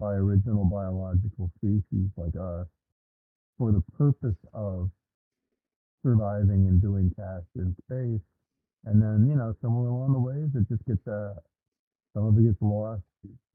by 0.00 0.14
original 0.14 0.64
biological 0.64 1.50
species 1.58 2.08
like 2.16 2.34
us 2.36 2.66
for 3.58 3.72
the 3.72 3.82
purpose 3.96 4.36
of 4.54 4.90
surviving 6.04 6.66
and 6.68 6.82
doing 6.82 7.10
tasks 7.16 7.46
in 7.56 7.74
space. 7.84 8.20
And 8.84 9.00
then, 9.00 9.28
you 9.28 9.36
know, 9.36 9.54
somewhere 9.62 9.88
along 9.88 10.12
the 10.12 10.18
way, 10.18 10.34
it 10.54 10.68
just 10.68 10.84
gets, 10.86 11.06
uh, 11.06 11.34
some 12.14 12.26
of 12.26 12.38
it 12.38 12.44
gets 12.44 12.60
lost, 12.60 13.02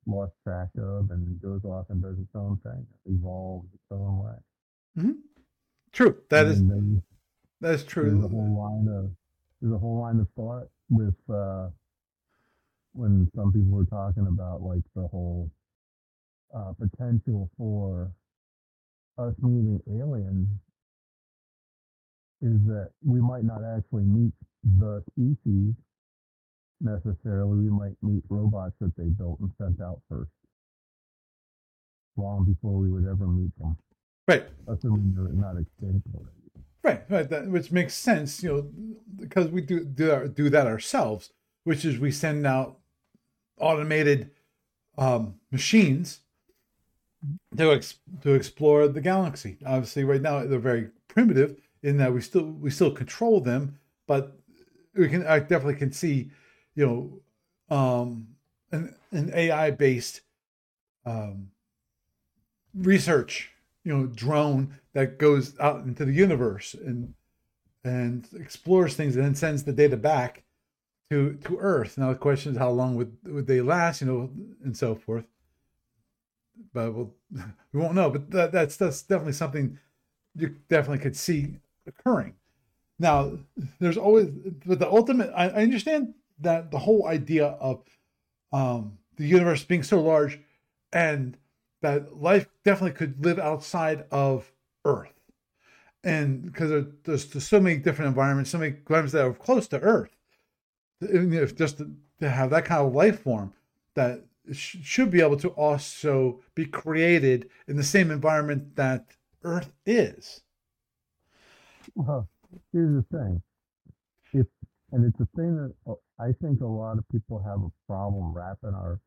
lost 0.06 0.32
track 0.44 0.70
of, 0.78 1.12
and 1.12 1.42
goes 1.42 1.66
off 1.66 1.88
and 1.90 2.02
does 2.02 2.18
its 2.18 2.34
own 2.36 2.58
thing, 2.64 2.88
evolves 3.06 3.68
its 3.74 3.84
own 3.92 4.24
way. 4.24 4.36
True. 5.92 6.16
That 6.30 6.48
is 6.48 6.60
and 6.60 6.72
then 6.72 7.04
that 7.62 7.74
is 7.74 7.84
true. 7.84 8.12
there's 8.12 8.24
a 8.26 8.28
whole 8.28 8.58
line 8.58 8.88
of 8.98 9.12
there's 9.62 9.74
a 9.74 9.78
whole 9.78 10.00
line 10.02 10.20
of 10.20 10.28
thought 10.36 10.68
with 10.90 11.16
uh, 11.34 11.70
when 12.94 13.30
some 13.36 13.52
people 13.52 13.72
were 13.72 13.86
talking 13.86 14.28
about 14.28 14.62
like 14.62 14.84
the 14.96 15.08
whole 15.08 15.50
uh, 16.56 16.74
potential 16.80 17.50
for 17.58 18.12
us 19.18 19.34
meeting 19.42 19.80
aliens 19.90 20.48
is 22.42 22.60
that 22.68 22.92
we 23.04 23.20
might 23.20 23.44
not 23.44 23.62
actually 23.76 24.04
meet 24.04 24.32
the 24.80 25.04
species 25.12 25.74
necessarily. 26.82 27.64
We 27.66 27.70
might 27.72 27.96
meet 28.04 28.24
robots 28.30 28.76
that 28.80 28.96
they 28.96 29.06
built 29.06 29.40
and 29.40 29.50
sent 29.58 29.82
out 29.82 30.02
first, 30.08 30.30
long 32.16 32.46
before 32.46 32.78
we 32.78 32.90
would 32.90 33.08
ever 33.08 33.26
meet 33.28 33.52
them, 33.58 33.76
Right. 34.28 34.44
assuming 34.68 35.14
they're 35.16 35.34
not 35.34 35.58
extinct 35.58 36.08
already. 36.14 36.37
Right, 36.84 37.04
right. 37.10 37.30
That, 37.30 37.48
which 37.48 37.72
makes 37.72 37.94
sense, 37.94 38.42
you 38.44 38.50
know, 38.50 38.70
because 39.20 39.50
we 39.50 39.62
do 39.62 39.84
do, 39.84 40.12
our, 40.12 40.28
do 40.28 40.50
that 40.50 40.68
ourselves, 40.68 41.32
which 41.64 41.84
is 41.84 42.00
we 42.00 42.12
send 42.12 42.46
out 42.46 42.78
automated 43.60 44.32
um, 44.98 45.36
machines 45.52 46.22
to 47.58 47.72
ex, 47.72 47.96
to 48.22 48.34
explore 48.34 48.88
the 48.88 49.02
galaxy. 49.02 49.58
Obviously, 49.66 50.04
right 50.04 50.22
now 50.22 50.44
they're 50.46 50.60
very 50.60 50.90
primitive 51.08 51.60
in 51.84 51.98
that 51.98 52.14
we 52.14 52.22
still 52.22 52.44
we 52.44 52.70
still 52.70 52.92
control 52.92 53.42
them, 53.42 53.80
but 54.08 54.38
we 54.96 55.10
can 55.10 55.26
I 55.26 55.40
definitely 55.40 55.76
can 55.76 55.92
see, 55.92 56.32
you 56.76 56.86
know, 57.70 57.76
um, 57.76 58.28
an 58.72 58.96
an 59.12 59.32
AI 59.34 59.72
based 59.72 60.22
um, 61.06 61.50
research 62.74 63.52
you 63.88 63.98
know 63.98 64.06
drone 64.06 64.76
that 64.92 65.18
goes 65.18 65.58
out 65.62 65.86
into 65.86 66.04
the 66.04 66.12
universe 66.12 66.74
and 66.74 67.14
and 67.86 68.28
explores 68.38 68.96
things 68.96 69.16
and 69.16 69.24
then 69.24 69.34
sends 69.34 69.64
the 69.64 69.72
data 69.72 69.96
back 69.96 70.44
to 71.10 71.40
to 71.46 71.58
Earth. 71.58 71.98
Now 71.98 72.10
the 72.10 72.20
question 72.20 72.52
is 72.52 72.58
how 72.58 72.70
long 72.70 72.96
would 72.96 73.16
would 73.24 73.48
they 73.48 73.62
last, 73.62 74.02
you 74.02 74.08
know, 74.08 74.30
and 74.62 74.76
so 74.76 74.94
forth. 74.94 75.24
But 76.74 76.94
we'll, 76.94 77.14
we 77.72 77.80
won't 77.80 77.96
know. 77.96 78.10
But 78.10 78.30
that, 78.32 78.52
that's 78.52 78.76
that's 78.76 79.04
definitely 79.04 79.34
something 79.34 79.80
you 80.36 80.58
definitely 80.68 81.00
could 81.00 81.16
see 81.16 81.56
occurring. 81.88 82.34
Now 83.00 83.38
there's 83.80 83.98
always 83.98 84.28
but 84.66 84.80
the 84.80 84.90
ultimate. 84.90 85.32
I, 85.34 85.48
I 85.48 85.64
understand 85.64 86.14
that 86.40 86.72
the 86.72 86.80
whole 86.80 87.08
idea 87.08 87.46
of 87.62 87.84
um, 88.52 88.98
the 89.16 89.26
universe 89.26 89.64
being 89.64 89.84
so 89.84 90.02
large 90.02 90.40
and 90.92 91.38
that 91.96 92.22
life 92.22 92.48
definitely 92.64 92.98
could 92.98 93.24
live 93.24 93.40
outside 93.40 94.06
of 94.12 94.52
Earth. 94.86 95.14
And 96.04 96.46
because 96.46 96.70
there, 96.70 96.88
there's, 97.04 97.26
there's 97.26 97.48
so 97.48 97.60
many 97.60 97.78
different 97.78 98.10
environments, 98.10 98.52
so 98.52 98.58
many 98.58 98.76
environments 98.76 99.14
that 99.14 99.26
are 99.26 99.34
close 99.34 99.68
to 99.70 99.80
Earth, 99.80 100.16
if 101.02 101.56
just 101.56 101.80
to, 101.80 101.92
to 102.20 102.30
have 102.30 102.50
that 102.52 102.66
kind 102.66 102.86
of 102.86 102.94
life 102.94 103.22
form 103.22 103.54
that 103.96 104.24
sh- 104.52 104.78
should 104.84 105.12
be 105.12 105.22
able 105.22 105.38
to 105.38 105.50
also 105.50 106.42
be 106.56 106.66
created 106.66 107.50
in 107.68 107.76
the 107.76 107.84
same 107.84 108.12
environment 108.12 108.76
that 108.76 109.06
Earth 109.44 109.72
is. 109.86 110.42
Well, 111.96 112.28
here's 112.72 113.04
the 113.04 113.18
thing. 113.18 113.42
And 114.94 115.04
it's 115.06 115.20
a 115.20 115.28
thing 115.36 115.56
that 115.58 115.74
uh, 115.86 115.96
I 116.18 116.32
think 116.42 116.62
a 116.62 116.66
lot 116.66 116.98
of 116.98 117.04
people 117.10 117.40
have 117.40 117.60
a 117.60 117.72
problem 117.88 118.34
wrapping 118.34 118.74
our 118.74 119.02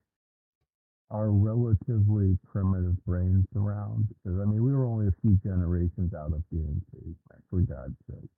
our 1.10 1.30
relatively 1.30 2.38
primitive 2.50 2.94
brains 3.04 3.46
around. 3.56 4.08
Because 4.22 4.40
I 4.40 4.44
mean, 4.44 4.62
we 4.62 4.72
were 4.72 4.86
only 4.86 5.08
a 5.08 5.14
few 5.20 5.38
generations 5.42 6.14
out 6.14 6.32
of 6.32 6.48
being 6.50 6.80
cavemen, 6.92 7.16
for 7.50 7.60
God's 7.60 7.96
sake, 8.08 8.30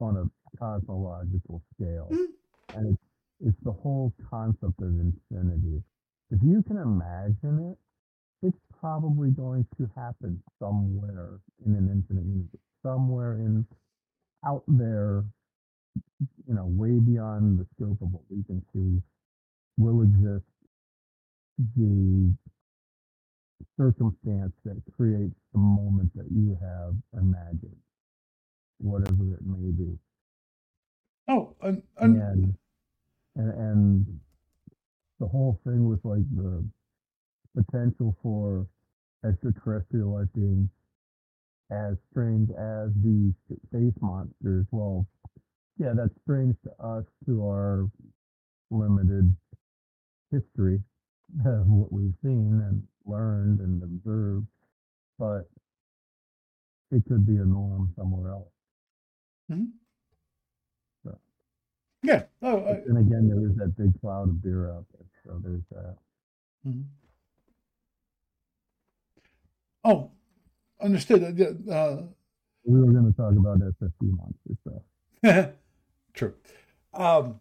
on 0.00 0.16
a 0.16 0.58
cosmological 0.58 1.62
scale, 1.74 2.08
hmm. 2.10 2.76
and 2.76 2.94
it's 2.94 3.02
it's 3.40 3.64
the 3.64 3.72
whole 3.72 4.12
concept 4.30 4.80
of 4.80 4.88
infinity. 4.88 5.82
If 6.30 6.40
you 6.42 6.62
can 6.62 6.78
imagine 6.78 7.72
it, 7.72 8.46
it's 8.46 8.58
probably 8.80 9.30
going 9.30 9.66
to 9.78 9.90
happen 9.96 10.42
somewhere 10.58 11.40
in 11.66 11.74
an 11.74 11.90
infinite 11.90 12.24
universe, 12.24 12.60
somewhere 12.82 13.34
in 13.34 13.66
out 14.46 14.62
there, 14.68 15.24
you 16.46 16.54
know, 16.54 16.66
way 16.66 16.98
beyond 17.00 17.58
the 17.58 17.66
scope 17.74 18.00
of 18.02 18.12
what 18.12 18.22
we 18.30 18.42
can 18.44 18.62
see, 18.72 19.02
will 19.78 20.02
exist 20.02 20.44
the 21.76 22.34
circumstance 23.78 24.52
that 24.64 24.82
creates 24.96 25.34
the 25.52 25.58
moment 25.60 26.10
that 26.16 26.26
you 26.30 26.58
have 26.62 26.94
imagined, 27.22 27.76
whatever 28.78 29.34
it 29.34 29.46
may 29.46 29.70
be. 29.72 29.98
Oh, 31.28 31.56
and, 31.62 31.82
and 31.98 32.22
And 32.22 32.54
and, 33.36 33.50
and 33.52 34.06
the 35.20 35.28
whole 35.28 35.60
thing 35.64 35.88
with 35.88 36.00
like 36.04 36.24
the 36.36 36.64
potential 37.56 38.16
for 38.22 38.66
extraterrestrial 39.26 40.14
life 40.14 40.28
being 40.34 40.70
as 41.72 41.96
strange 42.10 42.50
as 42.50 42.90
the 43.02 43.34
space 43.68 43.94
monsters. 44.02 44.66
Well, 44.72 45.06
yeah, 45.78 45.92
that's 45.96 46.14
strange 46.24 46.56
to 46.64 46.70
us, 46.84 47.04
to 47.26 47.44
our 47.46 47.88
limited 48.70 49.34
history 50.32 50.80
what 51.42 51.92
we've 51.92 52.14
seen 52.22 52.62
and 52.66 52.82
learned 53.06 53.60
and 53.60 53.82
observed, 53.82 54.46
but 55.18 55.48
it 56.90 57.02
could 57.08 57.26
be 57.26 57.36
a 57.36 57.44
norm 57.44 57.92
somewhere 57.96 58.32
else. 58.32 58.48
So, 61.04 61.18
yeah. 62.02 62.24
Oh, 62.42 62.58
I, 62.60 62.70
And 62.86 62.98
again, 62.98 63.28
there 63.28 63.44
is 63.50 63.56
that 63.56 63.76
big 63.76 63.98
cloud 64.00 64.28
of 64.28 64.42
beer 64.42 64.70
out 64.70 64.86
there, 64.92 65.06
so 65.24 65.40
there's 65.42 65.62
that. 65.72 65.96
mhm. 66.66 66.84
Oh, 69.84 70.10
understood. 70.80 71.22
Uh, 71.24 71.72
Uh, 71.72 72.02
We 72.64 72.80
were 72.80 72.92
going 72.92 73.10
to 73.10 73.16
talk 73.16 73.34
about 73.36 73.58
SFC 73.60 73.92
monsters, 74.16 74.58
so. 74.64 75.52
True. 76.14 76.34
Um, 76.94 77.40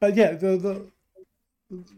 but 0.00 0.16
yeah, 0.16 0.32
the, 0.32 0.56
the 0.56 0.86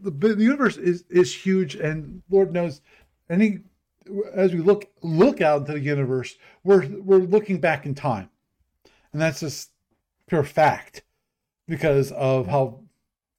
the 0.01 0.11
the 0.11 0.43
universe 0.43 0.77
is 0.77 1.03
is 1.09 1.33
huge, 1.33 1.75
and 1.75 2.21
Lord 2.29 2.53
knows, 2.53 2.81
any 3.29 3.59
as 4.33 4.53
we 4.53 4.59
look 4.59 4.89
look 5.01 5.41
out 5.41 5.61
into 5.61 5.73
the 5.73 5.79
universe, 5.79 6.35
we're 6.63 6.87
we're 6.87 7.17
looking 7.17 7.59
back 7.59 7.85
in 7.85 7.95
time, 7.95 8.29
and 9.13 9.21
that's 9.21 9.41
just 9.41 9.71
pure 10.27 10.43
fact 10.43 11.03
because 11.67 12.11
of 12.13 12.47
how 12.47 12.79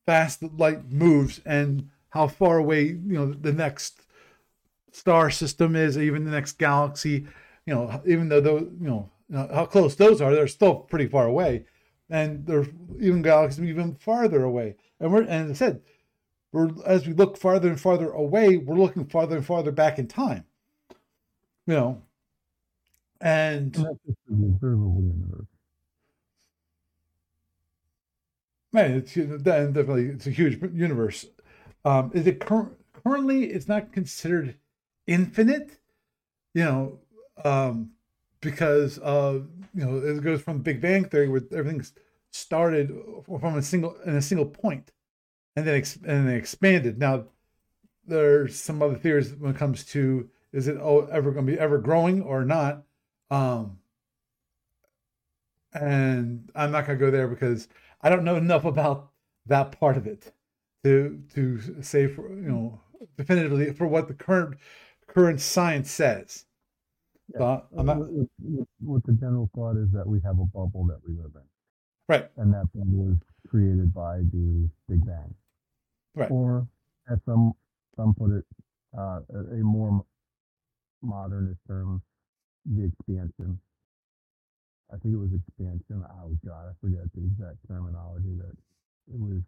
fast 0.06 0.40
the 0.40 0.50
light 0.56 0.90
moves 0.90 1.40
and 1.44 1.88
how 2.10 2.26
far 2.26 2.58
away 2.58 2.84
you 2.84 2.98
know 3.00 3.32
the 3.32 3.52
next 3.52 4.02
star 4.92 5.30
system 5.30 5.76
is, 5.76 5.98
even 5.98 6.24
the 6.24 6.30
next 6.30 6.58
galaxy. 6.58 7.26
You 7.66 7.74
know, 7.74 8.02
even 8.06 8.28
though 8.28 8.40
those 8.40 8.62
you 8.80 8.88
know 8.88 9.10
how 9.30 9.66
close 9.66 9.94
those 9.94 10.20
are, 10.20 10.34
they're 10.34 10.46
still 10.46 10.74
pretty 10.76 11.06
far 11.06 11.26
away 11.26 11.64
and 12.10 12.46
there's 12.46 12.68
even 13.00 13.22
galaxies 13.22 13.64
even 13.64 13.94
farther 13.94 14.44
away. 14.44 14.76
And 15.00 15.12
we're 15.12 15.22
and 15.22 15.50
I 15.50 15.54
said, 15.54 15.82
we're 16.52 16.70
as 16.86 17.06
we 17.06 17.12
look 17.14 17.36
farther 17.36 17.68
and 17.68 17.80
farther 17.80 18.10
away, 18.10 18.56
we're 18.56 18.76
looking 18.76 19.06
farther 19.06 19.36
and 19.36 19.46
farther 19.46 19.72
back 19.72 19.98
in 19.98 20.08
time. 20.08 20.44
You 21.66 21.74
know, 21.74 22.02
and 23.20 23.76
And 23.76 23.84
that's 23.84 23.98
just 24.06 24.18
the 24.28 24.46
observable 24.46 25.02
universe. 25.02 25.46
man, 28.72 28.92
it's 28.94 29.14
then 29.14 29.72
definitely 29.72 30.06
it's 30.06 30.26
a 30.26 30.30
huge 30.30 30.60
universe. 30.72 31.26
Um, 31.84 32.10
is 32.14 32.26
it 32.26 32.40
cur- 32.40 32.76
currently? 33.04 33.44
It's 33.46 33.68
not 33.68 33.92
considered 33.92 34.56
infinite. 35.06 35.78
You 36.54 36.64
know, 36.64 37.00
um, 37.44 37.92
because 38.40 38.98
you 38.98 39.48
know 39.74 39.98
it 39.98 40.22
goes 40.22 40.42
from 40.42 40.62
Big 40.62 40.80
Bang 40.80 41.04
Theory 41.04 41.28
where 41.28 41.42
everything's 41.52 41.92
started 42.30 42.90
from 43.40 43.56
a 43.56 43.62
single 43.62 43.96
in 44.02 44.16
a 44.16 44.22
single 44.22 44.46
point, 44.46 44.92
and 45.56 45.66
then 45.66 45.74
ex- 45.76 45.96
and 45.96 46.28
then 46.28 46.34
expanded. 46.34 46.98
Now 46.98 47.24
there's 48.06 48.58
some 48.58 48.82
other 48.82 48.96
theories 48.96 49.34
when 49.34 49.54
it 49.54 49.58
comes 49.58 49.84
to 49.86 50.28
is 50.52 50.66
it 50.66 50.78
ever 50.78 51.30
going 51.30 51.46
to 51.46 51.52
be 51.52 51.58
ever 51.58 51.78
growing 51.78 52.22
or 52.22 52.44
not. 52.44 52.84
Um, 53.30 53.78
and 55.74 56.50
I'm 56.54 56.70
not 56.70 56.86
going 56.86 56.98
to 56.98 57.04
go 57.04 57.10
there 57.10 57.28
because 57.28 57.68
I 58.00 58.08
don't 58.08 58.24
know 58.24 58.36
enough 58.36 58.64
about 58.64 59.10
that 59.46 59.78
part 59.78 59.96
of 59.96 60.06
it 60.06 60.32
to 60.84 61.20
to 61.34 61.82
say 61.82 62.06
for 62.06 62.28
you 62.28 62.48
know 62.48 62.80
definitively 63.16 63.72
for 63.72 63.86
what 63.86 64.08
the 64.08 64.14
current 64.14 64.58
current 65.06 65.40
science 65.40 65.90
says. 65.90 66.44
So 67.36 67.62
I'm 67.76 67.86
not 67.86 67.98
What, 68.80 69.04
the 69.04 69.12
general 69.12 69.50
thought 69.54 69.76
is 69.76 69.90
that 69.92 70.06
we 70.06 70.20
have 70.24 70.38
a 70.38 70.46
bubble 70.46 70.86
that 70.86 71.00
we 71.06 71.14
live 71.14 71.32
in, 71.34 71.42
right, 72.08 72.30
and 72.38 72.54
that 72.54 72.72
bubble 72.72 73.04
was 73.04 73.16
created 73.48 73.92
by 73.94 74.18
the 74.18 74.68
Big 74.88 75.04
Bang. 75.04 75.34
right. 76.14 76.30
Or, 76.30 76.66
as 77.10 77.18
some 77.24 77.54
some 77.96 78.14
put 78.14 78.30
it, 78.30 78.44
uh, 78.96 79.20
a, 79.34 79.62
more 79.62 80.04
modernist 81.02 81.60
term, 81.66 82.02
the 82.66 82.84
expansion. 82.84 83.58
I 84.92 84.96
think 84.98 85.14
it 85.14 85.18
was 85.18 85.30
expansion. 85.34 86.04
Oh 86.04 86.32
God, 86.46 86.66
I 86.70 86.72
forget 86.80 87.04
the 87.14 87.24
exact 87.24 87.58
terminology 87.68 88.34
that 88.38 88.56
it 89.12 89.20
was 89.20 89.42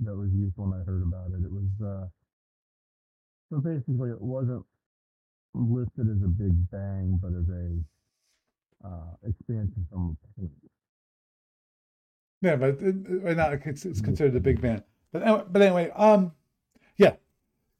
that 0.00 0.14
was 0.14 0.30
used 0.32 0.56
when 0.56 0.72
I 0.72 0.84
heard 0.84 1.02
about 1.02 1.30
it. 1.32 1.44
It 1.44 1.52
was 1.52 1.70
uh, 1.82 2.06
so 3.50 3.60
basically 3.60 4.10
it 4.10 4.20
wasn't 4.20 4.64
listed 5.54 6.10
as 6.10 6.22
a 6.24 6.28
big 6.28 6.52
bang, 6.70 7.18
but 7.22 7.32
as 7.32 7.48
a 7.48 7.78
uh, 8.86 9.14
expansion 9.26 9.86
from 9.90 10.16
a 10.16 10.40
point. 10.40 10.52
Yeah, 12.44 12.56
but 12.56 12.70
it, 12.70 12.80
it- 12.82 13.22
right 13.24 13.36
now 13.38 13.50
it's, 13.52 13.84
considered 14.02 14.36
a 14.36 14.40
big 14.40 14.60
bang. 14.60 14.82
But 15.12 15.22
anyway, 15.22 15.44
but 15.50 15.62
anyway, 15.62 15.90
um, 15.96 16.32
yeah, 16.98 17.14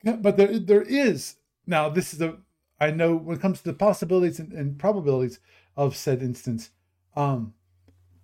Yeah, 0.02 0.16
but 0.16 0.36
there 0.38 0.58
there 0.58 0.82
is 0.82 1.36
now. 1.66 1.90
This 1.90 2.14
is 2.14 2.22
a 2.22 2.38
I 2.80 2.90
know 2.90 3.14
when 3.16 3.36
it 3.36 3.42
comes 3.42 3.58
to 3.60 3.64
the 3.64 3.74
possibilities 3.74 4.40
and, 4.40 4.52
and 4.52 4.78
probabilities 4.78 5.40
of 5.76 5.96
said 5.96 6.22
instance, 6.22 6.70
um, 7.16 7.54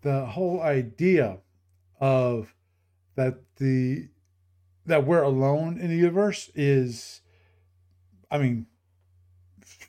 the 0.03 0.27
whole 0.27 0.63
idea 0.63 1.39
of 2.01 2.55
that 3.17 3.41
the 3.57 4.09
that 4.87 5.07
we're 5.07 5.23
alone 5.23 5.79
in 5.79 5.91
the 5.91 5.97
universe 5.97 6.51
is, 6.55 7.21
I 8.31 8.39
mean, 8.39 8.67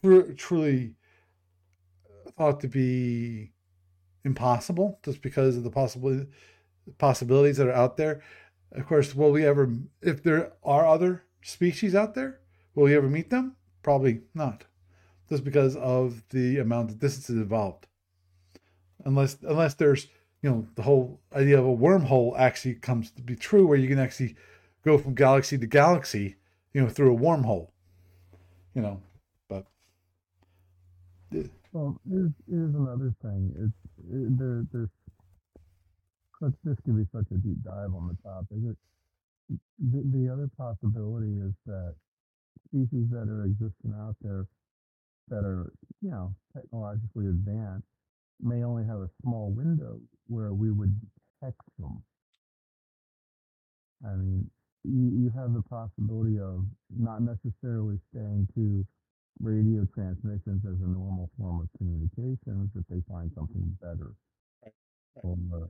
tru- 0.02 0.34
truly 0.36 0.96
thought 2.38 2.60
to 2.62 2.68
be 2.68 3.51
impossible 4.24 5.00
just 5.04 5.22
because 5.22 5.58
of 5.58 5.64
the 5.64 5.72
possible 5.72 6.26
possibilities 6.98 7.58
that 7.58 7.68
are 7.68 7.74
out 7.74 7.98
there. 7.98 8.22
Of 8.72 8.88
course, 8.88 9.14
will 9.16 9.32
we 9.32 9.46
ever, 9.46 9.74
if 10.02 10.24
there 10.24 10.54
are 10.64 10.88
other 10.88 11.24
species 11.42 11.96
out 11.96 12.16
there, 12.16 12.40
will 12.76 12.86
we 12.86 12.96
ever 12.96 13.10
meet 13.10 13.30
them? 13.30 13.56
Probably 13.84 14.22
not, 14.34 14.66
just 15.30 15.44
because 15.44 15.76
of 15.76 16.24
the 16.30 16.60
amount 16.60 16.92
of 16.92 17.00
distance 17.00 17.30
involved. 17.30 17.88
Unless, 19.04 19.38
unless 19.42 19.74
there's, 19.74 20.08
you 20.42 20.50
know, 20.50 20.68
the 20.76 20.84
whole 20.84 21.20
idea 21.36 21.60
of 21.60 21.66
a 21.66 21.76
wormhole 21.76 22.38
actually 22.38 22.76
comes 22.76 23.12
to 23.12 23.22
be 23.22 23.36
true, 23.36 23.68
where 23.68 23.78
you 23.78 23.88
can 23.88 24.00
actually 24.00 24.36
go 24.86 24.98
from 24.98 25.16
galaxy 25.16 25.58
to 25.58 25.68
galaxy, 25.68 26.36
you 26.74 26.82
know, 26.82 26.90
through 26.90 27.16
a 27.16 27.20
wormhole. 27.20 27.70
You 28.74 28.82
know, 28.82 29.02
but 29.50 29.66
eh, 31.36 31.44
Well, 31.74 32.02
here's, 32.10 32.32
here's 32.50 32.76
another 32.76 33.14
thing. 33.22 33.54
It's 33.58 34.06
it, 34.12 34.38
there, 34.40 34.66
there's 34.74 34.90
this 36.64 36.78
could 36.86 36.98
be 36.98 37.06
such 37.14 37.28
a 37.32 37.38
deep 37.38 37.64
dive 37.64 37.94
on 37.96 38.08
the 38.10 38.18
topic. 38.30 38.58
It, 38.66 38.78
the, 39.80 40.04
the 40.14 40.32
other 40.32 40.50
possibility 40.58 41.34
is 41.40 41.54
that 41.68 41.96
species 42.68 43.08
that 43.12 43.28
are 43.30 43.46
existing 43.46 43.94
out 44.00 44.16
there 44.22 44.48
that 45.30 45.46
are 45.46 45.74
you 46.02 46.12
know 46.12 46.34
technologically 46.56 47.28
advanced 47.28 47.88
may 48.42 48.64
only 48.64 48.86
have 48.86 49.00
a 49.00 49.10
small 49.24 49.52
window 49.52 50.00
where 50.28 50.54
we 50.54 50.72
would 50.72 50.96
detect 51.42 51.62
them. 51.80 52.04
I 54.06 54.16
mean, 54.16 54.50
you, 54.84 55.24
you 55.26 55.32
have 55.36 55.54
the 55.54 55.62
possibility 55.64 56.40
of 56.40 56.66
not 56.96 57.22
necessarily 57.22 58.00
staying 58.12 58.48
to 58.56 58.86
radio 59.42 59.88
transmissions 59.94 60.62
as 60.66 60.80
a 60.82 60.88
normal 60.90 61.30
form 61.38 61.62
of 61.62 61.68
communications 61.78 62.70
if 62.76 62.86
they 62.90 63.02
find 63.10 63.32
something 63.36 63.78
better 63.82 64.14
or 65.24 65.36
more, 65.50 65.70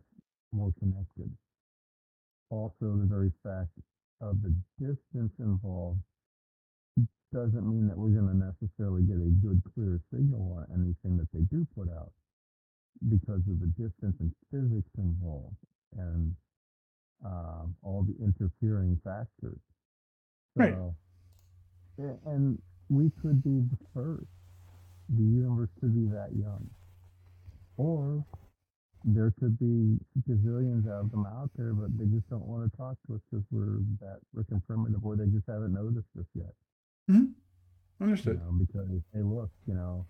more 0.52 0.74
connected. 0.80 1.32
Also, 2.50 2.98
the 3.00 3.08
very 3.08 3.32
fact 3.44 3.72
of 4.22 4.42
the 4.42 4.54
distance 4.80 5.32
involved 5.40 6.00
doesn't 7.34 7.66
mean 7.68 7.88
that 7.88 7.98
we're 7.98 8.10
going 8.10 8.28
to 8.28 8.36
necessarily 8.36 9.04
get 9.04 9.16
a 9.16 9.32
good, 9.42 9.62
clear 9.74 10.00
signal 10.14 10.58
on 10.60 10.68
anything 10.76 11.18
that 11.18 11.28
they 11.34 11.42
do 11.50 11.66
put 11.76 11.88
out 11.90 12.12
because 13.10 13.42
of 13.50 13.60
the 13.60 13.72
distance 13.80 14.16
and 14.20 14.32
physics 14.52 14.90
involved 14.98 15.56
and 15.98 16.36
um, 17.26 17.76
all 17.84 18.04
the 18.06 18.16
interfering 18.24 19.00
factors. 19.04 19.60
Right. 20.56 20.74
So, 20.74 20.96
a- 22.00 22.30
and 22.30 22.60
we 22.92 23.10
could 23.22 23.42
be 23.42 23.64
the 23.72 23.78
first. 23.94 24.28
The 25.16 25.24
universe 25.24 25.70
could 25.80 25.96
be 25.96 26.12
that 26.14 26.36
young. 26.36 26.70
Or 27.78 28.26
there 29.06 29.34
could 29.40 29.58
be 29.58 29.98
gazillions 30.30 30.86
of 30.88 31.10
them 31.10 31.26
out 31.26 31.50
there, 31.56 31.74
but 31.74 31.98
they 31.98 32.06
just 32.06 32.30
don't 32.30 32.46
want 32.46 32.70
to 32.70 32.78
talk 32.78 32.98
to 33.08 33.16
us 33.16 33.22
because 33.32 33.46
we're 33.50 33.80
that 34.02 34.20
we're 34.34 34.44
confirmative, 34.44 35.00
or 35.04 35.16
they 35.16 35.26
just 35.26 35.48
haven't 35.48 35.74
noticed 35.74 36.08
us 36.20 36.26
yet. 36.36 36.54
Mm-hmm. 37.10 38.04
Understood. 38.04 38.40
know, 38.40 38.52
because 38.60 38.90
hey, 39.14 39.22
look, 39.24 39.50
you 39.68 39.74
know, 39.74 40.06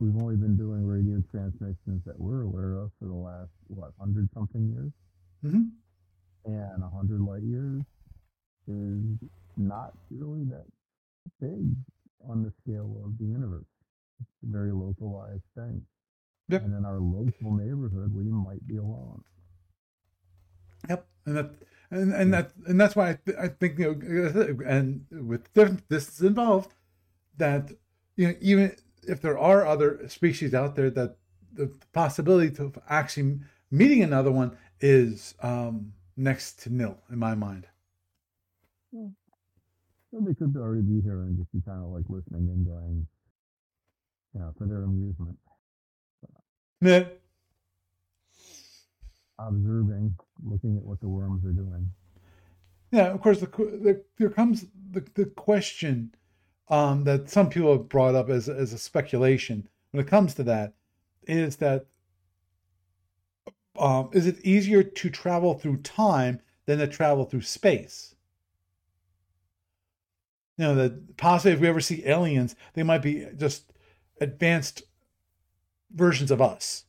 we've 0.00 0.16
only 0.20 0.36
been 0.36 0.56
doing 0.56 0.86
radio 0.86 1.22
transmissions 1.30 2.04
that 2.04 2.18
we're 2.18 2.42
aware 2.42 2.76
of 2.76 2.90
for 3.00 3.06
the 3.06 3.14
last 3.14 3.50
what 3.68 3.90
hundred 3.98 4.28
something 4.34 4.68
years, 4.68 4.92
mm-hmm. 5.44 5.64
and 6.44 6.82
a 6.82 6.88
hundred 6.94 7.20
light 7.22 7.42
years 7.42 7.82
is 8.68 9.18
not 9.56 9.92
really 10.10 10.44
that 10.44 10.64
big 11.40 11.74
on 12.28 12.42
the 12.42 12.52
scale 12.62 13.00
of 13.04 13.18
the 13.18 13.24
universe. 13.24 13.66
It's 14.20 14.30
a 14.42 14.52
very 14.52 14.72
localized 14.72 15.44
thing. 15.56 15.82
Yep. 16.48 16.64
And 16.64 16.74
in 16.76 16.84
our 16.84 16.98
local 16.98 17.52
neighborhood, 17.56 18.14
we 18.14 18.24
might 18.24 18.66
be 18.66 18.76
alone. 18.76 19.22
Yep, 20.88 21.06
and 21.26 21.36
that 21.36 21.50
and 21.90 22.12
and 22.12 22.34
that 22.34 22.52
and 22.66 22.80
that's 22.80 22.94
why 22.94 23.10
I, 23.10 23.18
th- 23.24 23.38
I 23.38 23.48
think 23.48 23.78
you 23.78 23.94
know, 23.94 24.64
and 24.66 25.06
with 25.10 25.52
different 25.54 25.88
this 25.88 26.20
involved, 26.20 26.74
that 27.38 27.70
you 28.16 28.28
know 28.28 28.34
even 28.40 28.76
if 29.06 29.22
there 29.22 29.38
are 29.38 29.66
other 29.66 30.06
species 30.08 30.54
out 30.54 30.76
there, 30.76 30.90
that 30.90 31.16
the 31.52 31.72
possibility 31.92 32.54
of 32.62 32.78
actually 32.88 33.40
meeting 33.70 34.02
another 34.02 34.30
one 34.30 34.56
is 34.80 35.34
um, 35.40 35.92
next 36.16 36.62
to 36.62 36.70
nil 36.70 36.98
in 37.10 37.18
my 37.18 37.34
mind. 37.34 37.66
They 40.20 40.34
could 40.34 40.56
already 40.56 40.82
be 40.82 41.00
here 41.02 41.22
and 41.22 41.36
just 41.36 41.52
be 41.52 41.60
kind 41.62 41.82
of 41.84 41.90
like 41.90 42.04
listening 42.08 42.48
and 42.48 42.64
going, 42.64 43.06
you 44.34 44.40
know, 44.40 44.54
for 44.56 44.66
their 44.66 44.84
amusement, 44.84 45.36
Yeah, 46.80 47.04
observing, 49.38 50.16
looking 50.44 50.76
at 50.76 50.82
what 50.84 51.00
the 51.00 51.08
worms 51.08 51.44
are 51.44 51.52
doing. 51.52 51.90
yeah. 52.92 53.12
Of 53.12 53.20
course, 53.20 53.40
the, 53.40 53.46
the 53.46 54.04
there 54.18 54.30
comes 54.30 54.66
the 54.92 55.04
the 55.14 55.26
question 55.26 56.14
um, 56.68 57.04
that 57.04 57.30
some 57.30 57.50
people 57.50 57.72
have 57.72 57.88
brought 57.88 58.14
up 58.14 58.30
as 58.30 58.48
as 58.48 58.72
a 58.72 58.78
speculation 58.78 59.68
when 59.90 60.04
it 60.04 60.08
comes 60.08 60.34
to 60.34 60.42
that 60.44 60.74
is 61.26 61.56
that 61.56 61.86
um, 63.78 64.10
is 64.12 64.26
it 64.26 64.38
easier 64.44 64.82
to 64.82 65.10
travel 65.10 65.54
through 65.54 65.78
time 65.78 66.40
than 66.66 66.78
to 66.78 66.86
travel 66.86 67.24
through 67.24 67.42
space? 67.42 68.13
You 70.56 70.64
know, 70.64 70.74
the 70.74 71.02
possibly 71.16 71.52
if 71.52 71.60
we 71.60 71.68
ever 71.68 71.80
see 71.80 72.06
aliens, 72.06 72.54
they 72.74 72.82
might 72.82 73.02
be 73.02 73.26
just 73.36 73.72
advanced 74.20 74.82
versions 75.92 76.30
of 76.30 76.40
us. 76.42 76.84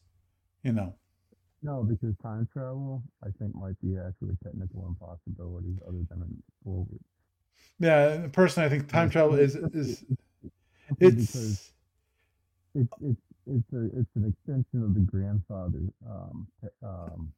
You 0.64 0.74
know, 0.74 0.96
No, 1.62 1.84
because 1.84 2.16
time 2.22 2.48
travel, 2.54 3.04
I 3.24 3.30
think, 3.40 3.56
might 3.56 3.80
be 3.82 3.98
actually 3.98 4.36
a 4.40 4.44
technical 4.46 4.88
impossibility 4.88 5.78
other 5.88 6.04
than 6.10 6.22
a 6.22 6.64
forward. 6.64 7.00
yeah. 7.80 8.28
Personally, 8.32 8.68
I 8.68 8.70
think 8.70 8.90
time 8.90 9.10
travel 9.10 9.36
is 9.36 9.56
is 9.74 10.04
because 11.00 11.58
it's 12.70 12.76
it's 12.76 12.92
it's 13.02 13.22
it's 13.48 13.74
a 13.74 13.86
it's 14.00 14.16
an 14.16 14.26
extension 14.26 14.84
of 14.84 14.94
the 14.94 15.02
grandfather 15.02 15.82
um, 16.10 16.48
um, 16.84 17.34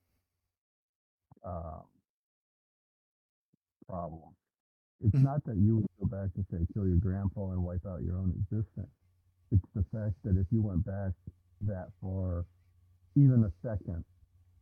uh, 1.45 1.81
problem. 3.87 4.36
It's 5.01 5.15
Mhm. 5.15 5.23
not 5.23 5.43
that 5.45 5.57
you 5.57 5.77
would 5.77 5.87
go 5.99 6.05
back 6.07 6.29
and 6.35 6.45
say 6.51 6.65
kill 6.73 6.87
your 6.87 6.97
grandpa 6.97 7.51
and 7.51 7.63
wipe 7.63 7.85
out 7.85 8.03
your 8.03 8.17
own 8.17 8.31
existence. 8.31 8.89
It's 9.51 9.65
the 9.73 9.83
fact 9.85 10.15
that 10.23 10.37
if 10.37 10.47
you 10.51 10.61
went 10.61 10.85
back 10.85 11.13
that 11.61 11.89
far, 12.01 12.45
even 13.15 13.43
a 13.43 13.51
second, 13.61 14.03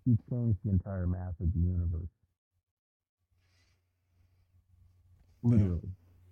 you 0.05 0.17
changed 0.29 0.59
the 0.63 0.71
entire 0.71 1.07
mass 1.07 1.33
of 1.39 1.51
the 1.53 1.59
universe. 1.59 2.09
Literally. 5.43 5.89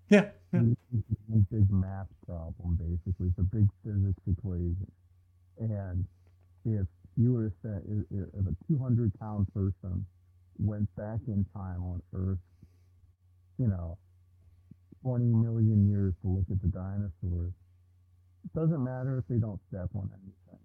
yeah, 0.09 0.31
yeah. 0.51 0.61
It's 0.91 1.05
a 1.33 1.37
big 1.53 1.71
math 1.71 2.07
problem, 2.27 2.75
basically. 2.75 3.27
It's 3.27 3.39
a 3.39 3.43
big 3.43 3.67
physics 3.83 4.21
equation. 4.27 4.91
And 5.59 6.05
if 6.65 6.87
you 7.17 7.33
were 7.33 7.49
to 7.49 7.55
say, 7.63 7.79
if 8.11 8.45
a 8.47 8.55
200 8.67 9.13
pound 9.19 9.47
person 9.53 10.05
went 10.59 10.93
back 10.95 11.19
in 11.27 11.45
time 11.55 11.83
on 11.83 12.01
Earth, 12.13 12.39
you 13.57 13.67
know, 13.67 13.97
20 15.03 15.25
million 15.25 15.89
years 15.89 16.13
to 16.21 16.27
look 16.27 16.45
at 16.51 16.61
the 16.61 16.67
dinosaurs, 16.67 17.53
it 18.45 18.53
doesn't 18.53 18.83
matter 18.83 19.17
if 19.17 19.27
they 19.27 19.39
don't 19.39 19.59
step 19.69 19.89
on 19.95 20.09
anything. 20.13 20.59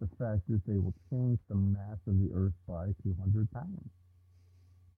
The 0.00 0.08
fact 0.16 0.42
is, 0.48 0.60
they 0.66 0.78
will 0.78 0.94
change 1.10 1.38
the 1.48 1.54
mass 1.54 1.98
of 2.06 2.18
the 2.18 2.30
Earth 2.34 2.54
by 2.66 2.86
200 3.02 3.50
pounds. 3.52 3.90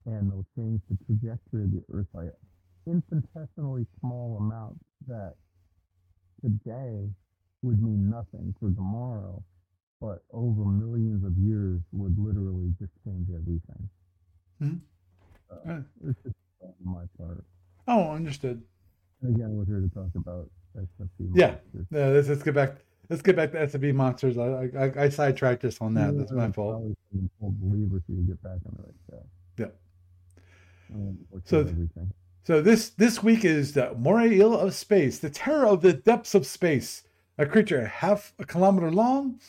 And 0.07 0.31
they'll 0.31 0.47
change 0.57 0.81
the 0.90 0.99
trajectory 1.07 1.64
of 1.64 1.73
the 1.73 1.83
Earth 1.92 2.07
by 2.12 2.27
infinitesimally 2.87 3.87
small 4.01 4.37
amount 4.38 4.79
that 5.07 5.35
today 6.40 7.09
would 7.62 7.81
mean 7.83 8.11
nothing 8.11 8.55
for 8.59 8.71
tomorrow, 8.71 9.42
but 10.01 10.25
over 10.33 10.64
millions 10.64 11.25
of 11.25 11.37
years 11.38 11.81
would 11.92 12.18
literally 12.18 12.75
just 12.79 12.92
change 13.05 13.29
everything. 13.31 13.88
Mhm. 14.61 14.81
Uh, 15.51 15.71
Uh, 15.71 15.83
it's 16.05 16.23
just 16.23 16.37
on 16.62 16.75
my 16.85 17.05
part. 17.18 17.44
oh, 17.88 18.11
understood. 18.12 18.62
Again, 19.22 19.57
we're 19.57 19.64
here 19.66 19.81
to 19.81 19.88
talk 19.94 20.11
about 20.16 20.48
SFC. 20.77 21.31
Yeah. 21.35 21.55
monsters. 21.75 21.87
Yeah, 21.90 22.07
let's, 22.09 22.29
let's 22.29 22.42
get 22.42 22.55
back. 22.55 22.77
Let's 23.09 23.22
get 23.22 23.37
back 23.37 23.53
to 23.53 23.59
SB 23.59 23.94
monsters. 23.94 24.38
I, 24.38 24.70
I 24.79 25.05
I 25.05 25.09
sidetracked 25.09 25.64
us 25.64 25.81
on 25.81 25.94
that. 25.94 26.16
That's 26.16 26.33
my 26.33 26.51
fault. 26.51 26.83
Full 27.40 27.55
believer 27.61 28.03
so 28.07 28.12
you 28.14 28.22
get 28.22 28.42
back 28.42 28.59
on 28.66 28.75
the 28.77 28.83
right 28.85 28.94
track. 29.11 29.27
Yep. 29.59 29.77
And 30.94 31.18
look 31.31 31.42
So 31.44 31.61
everything. 31.61 32.11
So 32.44 32.62
this 32.62 32.90
this 32.90 33.22
week 33.22 33.44
is 33.44 33.72
the 33.75 33.94
moray 33.98 34.35
eel 34.37 34.57
of 34.59 34.75
space, 34.75 35.18
the 35.18 35.31
terror 35.31 35.66
of 35.66 35.83
the 35.83 35.92
depths 35.92 36.35
of 36.35 36.46
space. 36.46 37.03
A 37.38 37.46
creature 37.46 37.87
half 37.87 38.33
a 38.38 38.44
kilometer 38.44 38.90
long. 38.90 39.40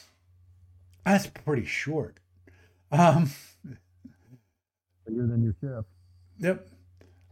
That's 1.05 1.27
pretty 1.27 1.65
short. 1.65 2.17
Um, 2.91 3.29
Bigger 5.05 5.27
than 5.27 5.43
your 5.43 5.55
ship. 5.61 5.85
yep. 6.39 6.67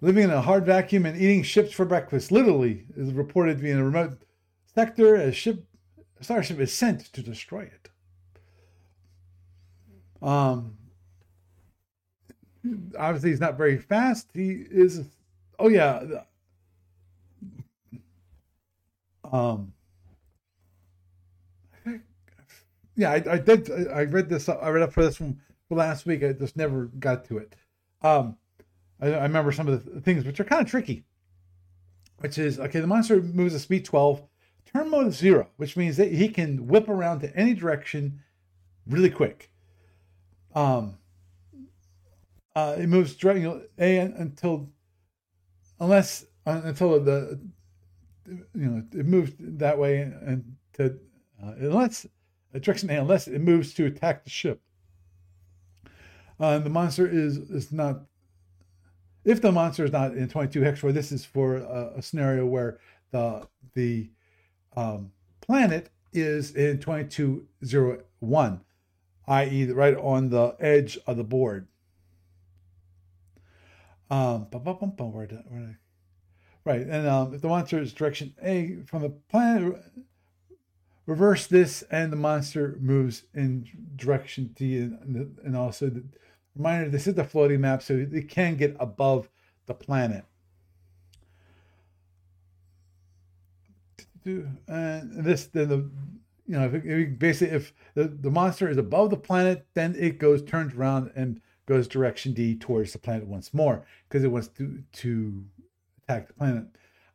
Living 0.02 0.24
in 0.24 0.32
a 0.32 0.42
hard 0.42 0.66
vacuum 0.66 1.06
and 1.06 1.16
eating 1.16 1.44
ships 1.44 1.72
for 1.72 1.86
breakfast. 1.86 2.32
Literally 2.32 2.86
is 2.98 3.14
reported 3.14 3.58
to 3.58 3.64
be 3.64 3.70
in 3.70 3.78
a 3.78 3.86
remote 3.86 4.24
sector. 4.66 5.16
A 5.16 5.32
ship, 5.32 5.64
a 6.20 6.24
starship 6.24 6.60
is 6.60 6.74
sent 6.74 7.02
to 7.14 7.22
destroy 7.22 7.62
it. 7.62 7.90
Um, 10.22 10.78
obviously 12.98 13.30
he's 13.30 13.40
not 13.40 13.58
very 13.58 13.78
fast. 13.78 14.30
He 14.34 14.66
is. 14.70 15.04
Oh 15.60 15.70
yeah. 15.70 16.02
Um. 19.32 19.74
Yeah, 22.96 23.12
I, 23.12 23.24
I 23.32 23.38
did. 23.38 23.72
I 23.90 24.02
read 24.02 24.30
this. 24.30 24.50
I 24.50 24.70
read 24.70 24.84
up 24.84 24.94
for 24.94 25.04
this 25.04 25.20
one 25.20 25.40
last 25.70 26.06
week. 26.06 26.24
I 26.24 26.34
just 26.34 26.58
never 26.58 26.86
got 26.86 27.26
to 27.26 27.38
it. 27.38 27.56
Um, 28.02 28.38
I, 29.02 29.08
I 29.08 29.24
remember 29.24 29.52
some 29.52 29.68
of 29.68 29.84
the 29.84 30.02
things 30.02 30.26
which 30.26 30.40
are 30.40 30.46
kind 30.46 30.62
of 30.62 30.70
tricky. 30.70 31.04
Which 32.20 32.38
is 32.38 32.60
okay. 32.60 32.80
The 32.80 32.88
monster 32.88 33.20
moves 33.20 33.56
at 33.56 33.62
speed 33.62 33.84
twelve, 33.84 34.22
turn 34.72 34.92
mode 34.92 35.08
is 35.08 35.18
zero, 35.18 35.50
which 35.58 35.76
means 35.76 35.98
that 35.98 36.12
he 36.12 36.30
can 36.30 36.68
whip 36.68 36.88
around 36.88 37.22
to 37.22 37.36
any 37.36 37.56
direction 37.56 38.22
really 38.86 39.10
quick. 39.10 39.50
Um, 40.54 41.00
uh, 42.56 42.76
it 42.78 42.88
moves 42.88 43.16
direct, 43.16 43.40
you 43.40 43.46
know, 43.46 43.62
a 43.80 43.98
until 43.98 44.70
unless 45.80 46.26
uh, 46.46 46.62
until 46.64 47.00
the 47.00 47.42
you 48.28 48.46
know 48.54 48.84
it 48.94 49.08
moves 49.08 49.32
that 49.40 49.80
way 49.80 50.02
and 50.02 50.58
to 50.74 51.00
uh, 51.44 51.54
unless 51.58 52.06
direction 52.62 52.92
A 52.92 53.02
unless 53.02 53.28
it 53.28 53.40
moves 53.40 53.74
to 53.74 53.88
attack 53.88 54.24
the 54.24 54.30
ship. 54.30 54.62
Uh, 56.40 56.60
the 56.60 56.70
monster 56.70 57.08
is 57.08 57.38
is 57.38 57.72
not. 57.72 58.02
If 59.24 59.42
the 59.42 59.52
monster 59.52 59.86
is 59.86 59.92
not 59.92 60.16
in 60.16 60.28
22 60.28 60.62
hex, 60.62 60.82
where 60.82 60.94
this 60.94 61.12
is 61.12 61.26
for 61.26 61.58
a, 61.58 61.94
a 61.98 62.02
scenario 62.02 62.46
where 62.46 62.80
the 63.12 63.48
the 63.74 64.10
um, 64.76 65.12
planet 65.42 65.90
is 66.14 66.52
in 66.56 66.80
2201, 66.80 68.62
i.e., 69.28 69.72
right 69.72 69.96
on 69.96 70.30
the 70.30 70.56
edge 70.60 70.98
of 71.08 71.18
the 71.18 71.24
board. 71.24 71.68
Um, 74.10 74.48
Right, 76.64 76.82
and 76.82 77.08
um, 77.08 77.34
if 77.34 77.42
the 77.42 77.48
monster 77.48 77.80
is 77.80 77.94
direction 77.94 78.36
A 78.44 78.78
from 78.86 79.02
the 79.02 79.10
planet, 79.10 79.82
reverse 81.06 81.48
this, 81.48 81.82
and 81.90 82.12
the 82.12 82.18
monster 82.18 82.78
moves 82.80 83.24
in 83.34 83.68
direction 83.96 84.52
D. 84.56 84.78
And, 84.78 85.40
and 85.44 85.56
also, 85.56 85.90
the 85.90 86.04
reminder: 86.56 86.90
this 86.90 87.08
is 87.08 87.16
the 87.16 87.24
floating 87.24 87.62
map, 87.62 87.82
so 87.82 87.94
it 88.12 88.30
can 88.30 88.56
get 88.56 88.76
above 88.80 89.30
the 89.66 89.74
planet. 89.74 90.26
And 94.24 95.26
this, 95.26 95.46
then 95.48 95.70
the 95.70 95.90
you 96.52 96.60
know, 96.60 96.66
if 96.66 96.74
it, 96.74 97.18
basically 97.18 97.56
if 97.56 97.74
the, 97.94 98.06
the 98.06 98.30
monster 98.30 98.70
is 98.70 98.78
above 98.78 99.10
the 99.10 99.18
planet, 99.18 99.66
then 99.74 99.96
it 99.98 100.20
goes 100.20 100.44
turns 100.44 100.74
around 100.74 101.12
and 101.16 101.42
goes 101.66 101.88
direction 101.88 102.34
D 102.34 102.56
towards 102.56 102.92
the 102.92 103.00
planet 103.00 103.26
once 103.26 103.54
more 103.54 103.86
because 104.08 104.24
it 104.24 104.28
wants 104.28 104.50
to 104.50 104.84
to 104.92 105.46
attack 106.04 106.28
the 106.28 106.34
planet. 106.34 106.66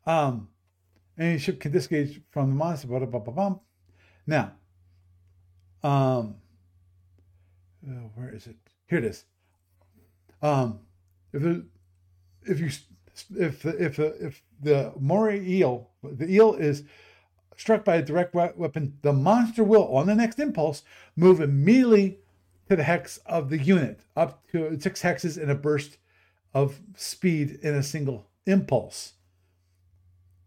Um, 0.06 0.48
any 1.18 1.38
ship 1.38 1.60
can 1.60 1.72
disengage 1.72 2.22
from 2.30 2.50
the 2.50 2.54
monster. 2.54 2.88
Blah, 2.88 3.00
blah, 3.00 3.18
blah, 3.18 3.34
blah. 3.34 3.58
Now, 4.26 4.52
um, 5.82 6.36
oh, 7.88 8.10
where 8.14 8.34
is 8.34 8.46
it? 8.46 8.56
Here 8.88 8.98
it 8.98 9.04
is. 9.04 9.24
Um, 10.42 10.80
if 11.32 11.42
the, 11.42 11.66
if 12.42 12.60
you 12.60 12.70
if 13.38 13.64
if 13.64 13.98
if 13.98 14.42
the 14.60 14.92
moray 14.98 15.44
eel 15.46 15.90
the 16.02 16.30
eel 16.30 16.54
is 16.54 16.84
struck 17.56 17.84
by 17.84 17.96
a 17.96 18.02
direct 18.02 18.34
weapon, 18.34 18.98
the 19.02 19.12
monster 19.12 19.64
will, 19.64 19.94
on 19.96 20.06
the 20.06 20.14
next 20.14 20.38
impulse, 20.38 20.82
move 21.16 21.40
immediately 21.40 22.18
to 22.68 22.76
the 22.76 22.82
hex 22.82 23.18
of 23.26 23.48
the 23.48 23.58
unit, 23.58 24.00
up 24.14 24.42
to 24.50 24.78
six 24.80 25.02
hexes 25.02 25.40
in 25.40 25.48
a 25.48 25.54
burst 25.54 25.96
of 26.52 26.80
speed 26.94 27.58
in 27.62 27.74
a 27.74 27.82
single 27.82 28.28
impulse. 28.46 29.14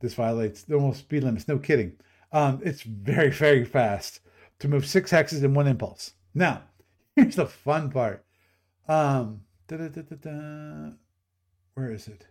This 0.02 0.14
violates 0.14 0.64
the 0.64 0.74
normal 0.74 0.94
speed 0.94 1.24
limits, 1.24 1.48
no 1.48 1.58
kidding. 1.58 1.94
Um, 2.32 2.62
it's 2.64 2.84
very, 2.84 3.32
very 3.32 3.66
fast 3.66 4.20
to 4.60 4.68
move 4.68 4.86
six 4.86 5.12
hexes 5.12 5.44
in 5.44 5.54
one 5.54 5.68
impulse. 5.68 6.14
Now, 6.34 6.64
here's 7.16 7.36
the 7.36 7.46
fun 7.46 7.90
part. 7.90 8.24
Um, 8.90 9.42
da, 9.68 9.78
da, 9.78 9.88
da, 9.88 10.90
where 11.76 11.92
is 11.92 12.08
it? 12.08 12.26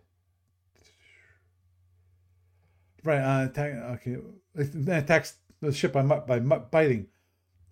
Right, 3.01 3.21
uh, 3.21 3.45
attack, 3.45 3.73
okay. 3.75 4.17
It 4.55 4.89
attacks 4.89 5.35
the 5.61 5.71
ship 5.71 5.93
by, 5.93 6.01
by 6.01 6.39
biting. 6.39 7.07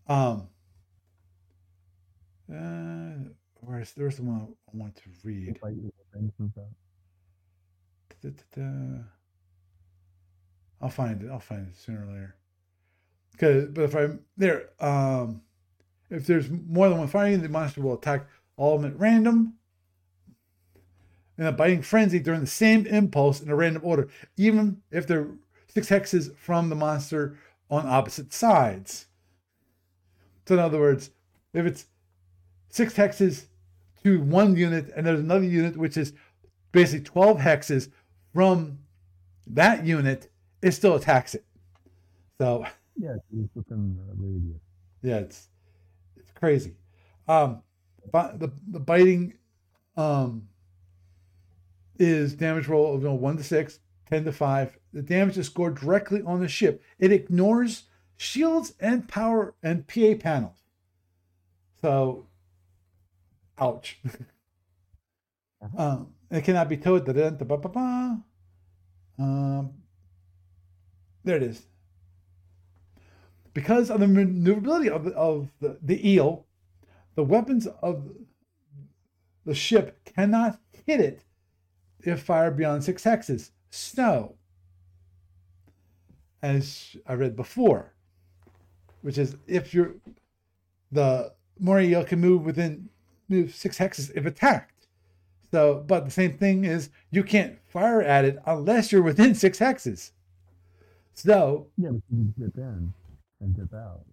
Um, 0.08 0.48
uh, 2.50 3.28
where's 3.60 3.92
there's 3.92 4.16
the 4.16 4.24
one 4.24 4.56
I 4.74 4.78
want 4.78 4.96
to 4.96 5.02
read. 5.22 5.60
I'll 10.80 10.90
find 10.90 11.24
it. 11.24 11.30
I'll 11.30 11.40
find 11.40 11.68
it 11.68 11.76
sooner 11.76 12.06
or 12.06 12.14
later. 12.14 12.36
Because, 13.34 13.66
but 13.66 13.82
if 13.84 13.96
I'm 13.98 14.22
there, 14.38 14.70
um, 14.80 15.42
if 16.10 16.26
there's 16.26 16.50
more 16.50 16.88
than 16.88 17.00
one 17.00 17.10
fighting, 17.10 17.42
the 17.42 17.50
monster 17.50 17.82
will 17.82 17.96
attack 17.96 18.28
all 18.58 18.76
of 18.76 18.82
them 18.82 18.92
at 18.92 19.00
random 19.00 19.54
in 21.38 21.46
a 21.46 21.52
biting 21.52 21.82
frenzy 21.82 22.20
during 22.20 22.42
the 22.42 22.48
same 22.48 22.86
impulse 22.88 23.42
in 23.42 23.50
a 23.50 23.56
random 23.56 23.84
order, 23.86 24.08
even 24.36 24.82
if 24.92 25.06
they're 25.08 25.30
six 25.68 25.88
hexes 25.88 26.36
from 26.36 26.70
the 26.70 26.76
monster 26.76 27.38
on 27.70 27.86
opposite 27.86 28.34
sides. 28.34 29.06
So, 30.48 30.56
in 30.56 30.60
other 30.60 30.80
words, 30.80 31.12
if 31.54 31.66
it's 31.66 31.86
six 32.70 32.94
hexes 32.94 33.46
to 34.04 34.22
one 34.22 34.56
unit 34.56 34.92
and 34.96 35.06
there's 35.06 35.20
another 35.20 35.46
unit 35.46 35.78
which 35.78 35.98
is 35.98 36.14
basically 36.72 37.04
12 37.04 37.38
hexes 37.38 37.90
from 38.34 38.80
that 39.48 39.86
unit, 39.86 40.30
it 40.62 40.72
still 40.72 40.96
attacks 40.96 41.36
it. 41.36 41.46
So, 42.40 42.66
yeah, 42.96 43.16
it's 43.34 43.56
within 43.56 43.96
the 43.96 44.14
radius. 44.16 44.62
Yeah, 45.02 45.18
it's 45.18 45.50
it's 46.16 46.32
crazy. 46.32 46.76
Um, 47.28 47.62
the 48.12 48.52
the 48.68 48.80
biting 48.80 49.34
um 49.96 50.48
is 52.00 52.34
damage 52.34 52.68
roll 52.68 52.94
of 52.96 53.02
you 53.02 53.08
know, 53.08 53.16
1 53.16 53.38
to 53.38 53.44
6, 53.44 53.80
10 54.10 54.26
to 54.26 54.32
5. 54.32 54.78
The 54.94 55.02
damage 55.02 55.38
is 55.38 55.48
scored 55.48 55.76
directly 55.76 56.22
on 56.22 56.40
the 56.40 56.48
ship. 56.48 56.84
It 57.00 57.12
ignores 57.12 57.84
shields 58.16 58.74
and 58.80 59.08
power 59.08 59.54
and 59.64 59.88
PA 59.88 60.14
panels. 60.20 60.64
So, 61.82 62.28
ouch. 63.60 64.00
uh-huh. 65.62 65.78
um, 65.78 66.14
it 66.32 66.44
cannot 66.44 66.70
be 66.70 66.78
towed. 66.78 67.08
Um, 69.20 69.74
there 71.24 71.38
it 71.38 71.44
is. 71.44 71.64
Because 73.54 73.90
of 73.90 74.00
the 74.00 74.08
maneuverability 74.08 74.90
of, 74.90 75.08
of 75.08 75.50
the, 75.60 75.78
the 75.82 76.08
eel, 76.08 76.46
the 77.18 77.24
weapons 77.24 77.68
of 77.82 78.04
the 79.44 79.56
ship 79.56 80.00
cannot 80.06 80.60
hit 80.86 81.02
it 81.02 81.24
if 82.02 82.22
fired 82.22 82.56
beyond 82.56 82.84
six 82.84 83.04
hexes. 83.04 83.50
Snow, 83.72 84.36
as 86.44 86.96
I 87.08 87.14
read 87.14 87.36
before, 87.36 87.92
which 89.02 89.18
is 89.18 89.36
if 89.48 89.74
you're 89.74 89.96
the 90.92 91.34
moray 91.60 91.90
eel 91.90 92.06
can 92.06 92.22
move 92.22 92.46
within 92.46 92.88
move 93.28 93.54
six 93.54 93.80
hexes 93.80 94.12
if 94.16 94.26
attacked. 94.26 94.88
So, 95.52 95.84
but 95.88 96.06
the 96.06 96.12
same 96.12 96.38
thing 96.38 96.66
is 96.66 96.92
you 97.10 97.24
can't 97.24 97.58
fire 97.68 98.04
at 98.04 98.26
it 98.26 98.38
unless 98.46 98.92
you're 98.92 99.02
within 99.02 99.34
six 99.34 99.58
hexes. 99.58 100.12
So 101.16 101.66
yeah, 101.78 101.90
you 102.12 102.34
dip 102.38 102.58
in 102.58 102.94
and 103.42 103.56
dip 103.56 103.74
out. 103.74 104.06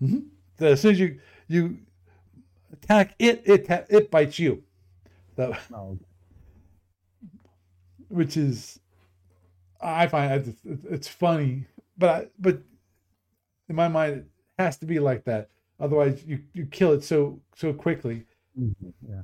Mm-hmm. 0.00 0.20
So 0.60 0.66
as 0.66 0.80
soon 0.80 0.92
as 0.92 1.00
you 1.00 1.18
you 1.48 1.78
attack 2.72 3.14
it, 3.18 3.42
it 3.44 3.86
it 3.88 4.10
bites 4.10 4.38
you. 4.38 4.62
So, 5.36 5.54
oh, 5.74 5.98
which 8.08 8.36
is 8.36 8.80
I 9.80 10.06
find 10.08 10.48
it's, 10.48 10.60
it's 10.90 11.08
funny, 11.08 11.66
but 11.96 12.10
I, 12.10 12.26
but 12.38 12.60
in 13.68 13.76
my 13.76 13.88
mind 13.88 14.16
it 14.16 14.26
has 14.58 14.76
to 14.78 14.86
be 14.86 14.98
like 14.98 15.24
that. 15.24 15.50
Otherwise, 15.80 16.24
you 16.26 16.40
you 16.52 16.66
kill 16.66 16.92
it 16.92 17.04
so 17.04 17.40
so 17.54 17.72
quickly. 17.72 18.24
Mm-hmm. 18.58 18.88
Yeah. 19.08 19.22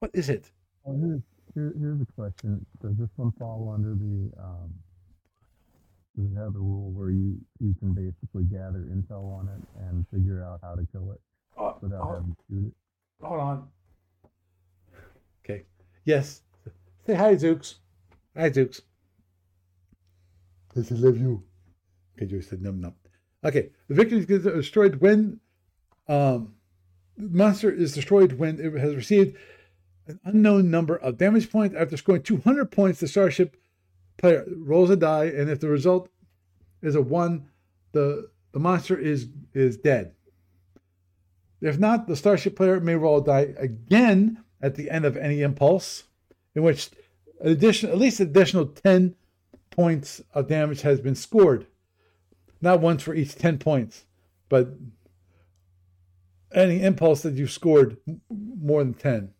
What 0.00 0.10
is 0.14 0.28
it? 0.28 0.50
Well, 0.84 0.98
here's 0.98 1.22
here, 1.54 1.74
here's 1.80 2.00
a 2.00 2.12
question. 2.12 2.64
Does 2.82 2.96
this 2.98 3.08
one 3.16 3.32
fall 3.38 3.72
under 3.74 3.94
the 3.94 4.30
um, 4.38 4.74
does 6.16 6.30
it 6.30 6.38
have 6.38 6.52
the 6.52 6.58
rule 6.58 6.90
where 6.90 7.10
you 7.10 7.38
you 7.58 7.74
can 7.78 7.94
basically 7.94 8.44
gather 8.44 8.86
intel 8.92 9.32
on 9.38 9.48
it 9.48 9.80
and 9.88 10.06
figure 10.12 10.44
out 10.44 10.60
how 10.62 10.74
to 10.74 10.86
kill 10.92 11.12
it 11.12 11.20
uh, 11.58 11.72
without 11.80 12.00
uh, 12.00 12.14
having 12.14 12.36
to 12.36 12.36
shoot 12.48 12.66
it? 12.66 13.26
Hold 13.26 13.40
on. 13.40 13.68
Okay. 15.44 15.64
Yes. 16.04 16.42
Say 17.06 17.14
hi, 17.14 17.34
Zooks. 17.34 17.74
Hi, 18.36 18.50
Zooks. 18.50 18.82
Does 20.74 20.88
he 20.88 20.94
love 20.94 21.16
you? 21.18 21.42
Okay, 22.16 22.26
Joe 22.26 22.40
said 22.40 22.62
num 22.62 22.80
num. 22.80 22.94
Okay, 23.44 23.70
the 23.88 23.94
victim 23.94 24.18
is 24.28 24.44
destroyed 24.44 24.96
when 24.96 25.40
um, 26.08 26.54
the 27.16 27.36
monster 27.36 27.70
is 27.70 27.94
destroyed 27.94 28.32
when 28.32 28.60
it 28.60 28.78
has 28.78 28.94
received 28.94 29.36
an 30.06 30.18
unknown 30.24 30.70
number 30.70 30.96
of 30.96 31.18
damage 31.18 31.50
points. 31.50 31.76
After 31.76 31.96
scoring 31.96 32.22
200 32.22 32.70
points, 32.70 33.00
the 33.00 33.08
starship 33.08 33.56
player 34.16 34.44
rolls 34.56 34.90
a 34.90 34.96
die, 34.96 35.26
and 35.26 35.48
if 35.48 35.60
the 35.60 35.68
result 35.68 36.08
is 36.82 36.94
a 36.94 37.02
one, 37.02 37.48
the 37.92 38.30
the 38.52 38.58
monster 38.58 38.98
is 38.98 39.28
is 39.54 39.76
dead. 39.76 40.14
If 41.60 41.78
not, 41.78 42.06
the 42.06 42.16
starship 42.16 42.56
player 42.56 42.80
may 42.80 42.94
roll 42.94 43.18
a 43.18 43.24
die 43.24 43.54
again 43.56 44.44
at 44.60 44.74
the 44.74 44.90
end 44.90 45.04
of 45.04 45.16
any 45.16 45.42
impulse, 45.42 46.04
in 46.54 46.62
which 46.62 46.90
addition, 47.40 47.90
at 47.90 47.98
least 47.98 48.20
additional 48.20 48.66
10 48.66 49.14
points 49.70 50.22
of 50.34 50.48
damage 50.48 50.82
has 50.82 51.00
been 51.00 51.14
scored. 51.14 51.66
Not 52.60 52.80
once 52.80 53.02
for 53.02 53.14
each 53.14 53.36
10 53.36 53.58
points, 53.58 54.04
but 54.48 54.74
any 56.52 56.82
impulse 56.82 57.22
that 57.22 57.34
you've 57.34 57.52
scored 57.52 57.98
more 58.28 58.82
than 58.82 58.94
10. 58.94 59.32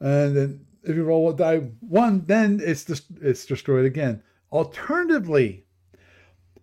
And 0.00 0.36
then 0.36 0.66
if 0.82 0.96
you 0.96 1.04
roll 1.04 1.30
a 1.30 1.36
die 1.36 1.58
one, 1.80 2.24
then 2.26 2.60
it's 2.62 2.84
just, 2.84 3.04
it's 3.20 3.46
destroyed 3.46 3.84
again. 3.84 4.22
Alternatively, 4.50 5.64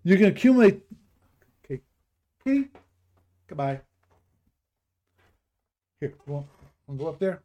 you 0.03 0.17
can 0.17 0.25
accumulate. 0.25 0.81
Okay, 2.45 2.67
goodbye. 3.47 3.81
Here, 5.99 6.13
we'll, 6.25 6.47
we'll 6.87 6.97
go 6.97 7.07
up 7.07 7.19
there. 7.19 7.41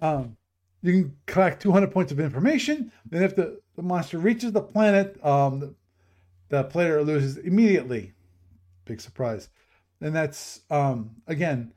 Um, 0.00 0.36
you 0.82 0.92
can 0.92 1.16
collect 1.26 1.62
200 1.62 1.90
points 1.90 2.12
of 2.12 2.20
information. 2.20 2.92
Then, 3.08 3.22
if 3.22 3.36
the, 3.36 3.60
the 3.76 3.82
monster 3.82 4.18
reaches 4.18 4.52
the 4.52 4.60
planet, 4.60 5.24
um, 5.24 5.60
the, 5.60 5.74
the 6.48 6.64
player 6.64 7.02
loses 7.02 7.38
immediately. 7.38 8.12
Big 8.84 9.00
surprise. 9.00 9.48
And 10.00 10.14
that's, 10.14 10.62
um, 10.70 11.10
again, 11.26 11.72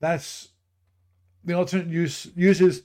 that's 0.00 0.48
the 1.44 1.54
alternate 1.54 1.86
use 1.86 2.28
uses 2.34 2.82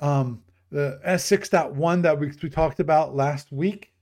um, 0.00 0.42
the 0.70 1.00
S6.1 1.06 2.02
that 2.02 2.18
we, 2.18 2.32
we 2.42 2.50
talked 2.50 2.80
about 2.80 3.16
last 3.16 3.50
week, 3.50 3.92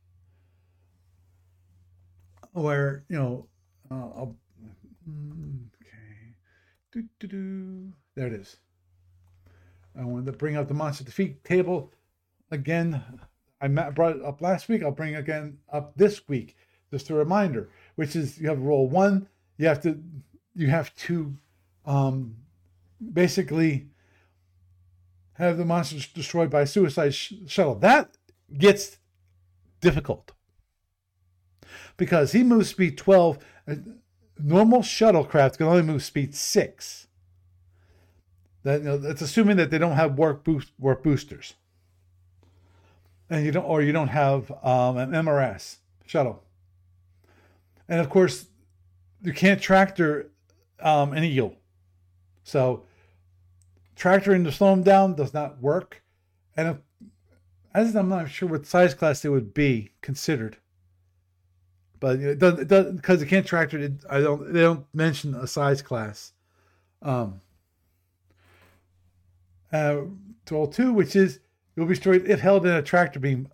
where, 2.53 3.05
you 3.09 3.19
know, 3.19 3.47
uh, 3.91 4.27
mm, 5.09 5.65
okay, 5.83 6.35
there 8.15 8.27
it 8.27 8.33
is. 8.33 8.57
I 9.99 10.05
wanted 10.05 10.27
to 10.27 10.33
bring 10.33 10.57
up 10.57 10.69
the 10.69 10.75
monster 10.75 11.05
defeat 11.05 11.45
table 11.45 11.93
again. 12.51 13.03
I 13.61 13.69
brought 13.69 14.17
it 14.17 14.25
up 14.25 14.41
last 14.41 14.69
week. 14.69 14.83
I'll 14.83 14.91
bring 14.91 15.15
it 15.15 15.19
again 15.19 15.59
up 15.73 15.97
this 15.97 16.27
week. 16.29 16.57
Just 16.91 17.11
a 17.11 17.15
reminder, 17.15 17.71
which 17.95 18.17
is 18.17 18.39
you 18.39 18.49
have 18.49 18.61
roll 18.61 18.89
one. 18.89 19.29
You 19.57 19.69
have 19.69 19.83
to 19.83 20.03
you 20.55 20.69
have 20.69 20.95
to 20.97 21.35
um, 21.87 22.37
basically 23.13 23.89
have 25.35 25.57
the 25.57 25.65
monsters 25.65 26.07
destroyed 26.09 26.51
by 26.51 26.63
a 26.63 26.67
suicide 26.67 27.15
sh- 27.15 27.35
shuttle. 27.47 27.77
That 27.77 28.17
gets 28.59 28.99
difficult 29.81 30.33
because 31.97 32.33
he 32.33 32.43
moves 32.43 32.71
speed 32.71 32.99
12. 32.99 33.39
A 33.67 33.79
normal 34.39 34.81
shuttlecraft 34.81 35.59
can 35.59 35.67
only 35.67 35.83
move 35.83 36.03
speed 36.03 36.35
6. 36.35 37.07
That, 38.65 38.81
you 38.81 38.87
know, 38.87 38.99
that's 38.99 39.23
assuming 39.23 39.57
that 39.57 39.71
they 39.71 39.79
don't 39.79 39.97
have 39.97 40.17
warp, 40.17 40.45
boost, 40.45 40.73
warp 40.79 41.03
boosters. 41.03 41.55
And 43.29 43.45
you 43.45 43.53
don't, 43.53 43.65
or 43.65 43.83
you 43.83 43.93
don't 43.93 44.09
have 44.09 44.51
um, 44.63 44.99
an 44.99 45.11
MRS 45.11 45.79
shuttle. 46.07 46.43
And 47.89 48.01
of 48.01 48.09
course, 48.09 48.47
you 49.23 49.33
can't 49.33 49.61
tractor 49.61 50.31
um, 50.81 51.13
an 51.13 51.25
eagle. 51.25 51.57
So 52.45 52.85
tractoring 53.97 54.45
to 54.45 54.53
slow 54.53 54.71
them 54.71 54.83
down 54.83 55.15
does 55.15 55.33
not 55.33 55.61
work. 55.61 56.03
And 56.57 56.69
if, 56.69 56.77
as 57.75 57.95
I'm 57.97 58.09
not 58.09 58.31
sure 58.31 58.49
what 58.49 58.67
size 58.67 58.95
class 58.95 59.23
they 59.23 59.29
would 59.29 59.55
be 59.55 59.93
considered, 60.01 60.59
but 62.03 62.19
it 62.19 62.41
doesn't 62.41 62.63
it 62.63 62.69
does 62.69 62.93
because 62.97 63.23
it 63.23 63.27
can't 63.27 63.47
tractor. 63.47 63.79
It, 63.79 63.93
I 64.11 64.21
don't. 64.21 64.53
They 64.53 64.61
don't 64.61 64.85
mention 64.93 65.37
a 65.37 65.47
size 65.47 65.81
class. 65.83 66.33
Um, 67.01 67.41
uh, 69.73 70.01
tool 70.45 70.67
two, 70.67 70.93
which 70.93 71.15
is 71.15 71.39
you'll 71.77 71.87
be 71.87 71.95
destroyed 71.95 72.29
if 72.29 72.41
held 72.41 72.67
in 72.67 72.73
a 72.73 72.83
tractor 72.83 73.21
beam. 73.21 73.49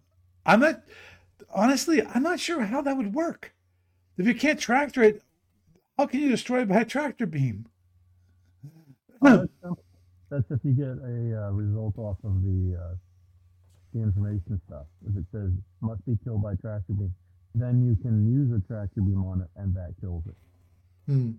I'm 0.47 0.61
not 0.61 0.81
honestly. 1.55 2.03
I'm 2.03 2.23
not 2.23 2.41
sure 2.41 2.63
how 2.63 2.81
that 2.81 2.97
would 2.97 3.15
work. 3.15 3.53
If 4.17 4.27
you 4.27 4.35
can't 4.35 4.59
tractor 4.59 5.03
it, 5.03 5.23
how 5.99 6.07
can 6.07 6.21
you 6.21 6.31
destroy 6.31 6.63
it 6.63 6.69
by 6.69 6.81
a 6.81 6.85
tractor 6.87 7.27
beam? 7.27 7.67
Oh, 9.21 9.47
that's, 9.63 9.75
that's 10.31 10.51
if 10.51 10.61
you 10.65 10.73
get 10.73 10.87
a 10.87 11.49
uh, 11.49 11.51
result 11.51 11.99
off 11.99 12.17
of 12.25 12.41
the 12.43 12.79
uh, 12.81 12.95
the 13.93 14.01
information 14.01 14.59
stuff. 14.67 14.87
If 15.07 15.19
it 15.19 15.27
says 15.33 15.51
must 15.83 16.05
be 16.07 16.17
killed 16.25 16.43
by 16.43 16.55
tractor 16.55 16.95
beam, 16.95 17.13
then 17.55 17.85
you 17.85 17.97
can 18.03 18.27
use 18.27 18.53
a 18.53 18.67
tractor 18.67 19.01
beam 19.01 19.25
on 19.25 19.43
it, 19.43 19.49
and 19.57 19.75
that 19.75 19.95
kills 20.01 20.25
it. 20.27 20.35
Hmm. 21.07 21.31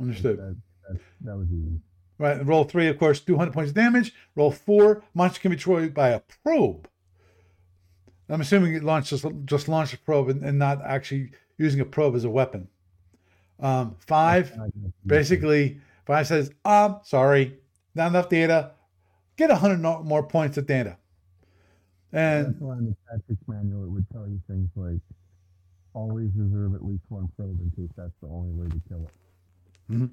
Understood. 0.00 0.38
That, 0.38 0.56
that, 0.88 1.00
that 1.22 1.36
was 1.36 1.48
easy. 1.48 1.80
Right. 2.18 2.44
Roll 2.44 2.64
three, 2.64 2.88
of 2.88 2.98
course, 2.98 3.20
200 3.20 3.52
points 3.52 3.70
of 3.70 3.74
damage. 3.74 4.14
Roll 4.36 4.50
four, 4.50 5.02
monster 5.14 5.40
can 5.40 5.50
be 5.50 5.56
destroyed 5.56 5.94
by 5.94 6.10
a 6.10 6.20
probe. 6.44 6.86
I'm 8.28 8.40
assuming 8.40 8.74
it 8.74 8.84
launched 8.84 9.10
just, 9.10 9.26
just 9.44 9.68
launched 9.68 9.94
a 9.94 9.98
probe 9.98 10.28
and, 10.28 10.44
and 10.44 10.58
not 10.58 10.84
actually 10.84 11.32
using 11.58 11.80
a 11.80 11.84
probe 11.84 12.14
as 12.14 12.24
a 12.24 12.30
weapon. 12.30 12.68
Um, 13.58 13.96
five, 14.06 14.56
basically, 15.04 15.80
five 16.06 16.26
says, 16.26 16.50
"I'm 16.64 16.96
sorry, 17.04 17.58
not 17.94 18.08
enough 18.08 18.28
data. 18.28 18.72
Get 19.36 19.50
100 19.50 19.78
more 19.78 20.22
points 20.22 20.56
of 20.56 20.66
data. 20.66 20.96
That's 22.12 22.48
And 22.48 22.60
why 22.60 22.78
in 22.78 22.86
the 22.86 22.96
tactics 23.10 23.42
manual 23.46 23.84
it 23.84 23.90
would 23.90 24.06
tell 24.12 24.26
you 24.26 24.40
things 24.48 24.68
like 24.74 25.00
always 25.94 26.30
reserve 26.36 26.74
at 26.74 26.84
least 26.84 27.04
one 27.08 27.28
probe 27.36 27.58
in 27.60 27.70
case 27.70 27.92
that's 27.96 28.14
the 28.20 28.28
only 28.28 28.52
way 28.52 28.68
to 28.68 28.80
kill 28.88 29.06
it. 29.06 30.10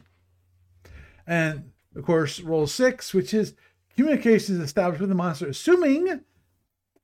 And 1.27 1.71
of 1.95 2.05
course, 2.05 2.39
roll 2.39 2.67
six, 2.67 3.13
which 3.13 3.33
is 3.33 3.53
communication 3.95 4.55
is 4.55 4.61
established 4.61 5.01
with 5.01 5.09
the 5.09 5.15
monster, 5.15 5.47
assuming 5.47 6.21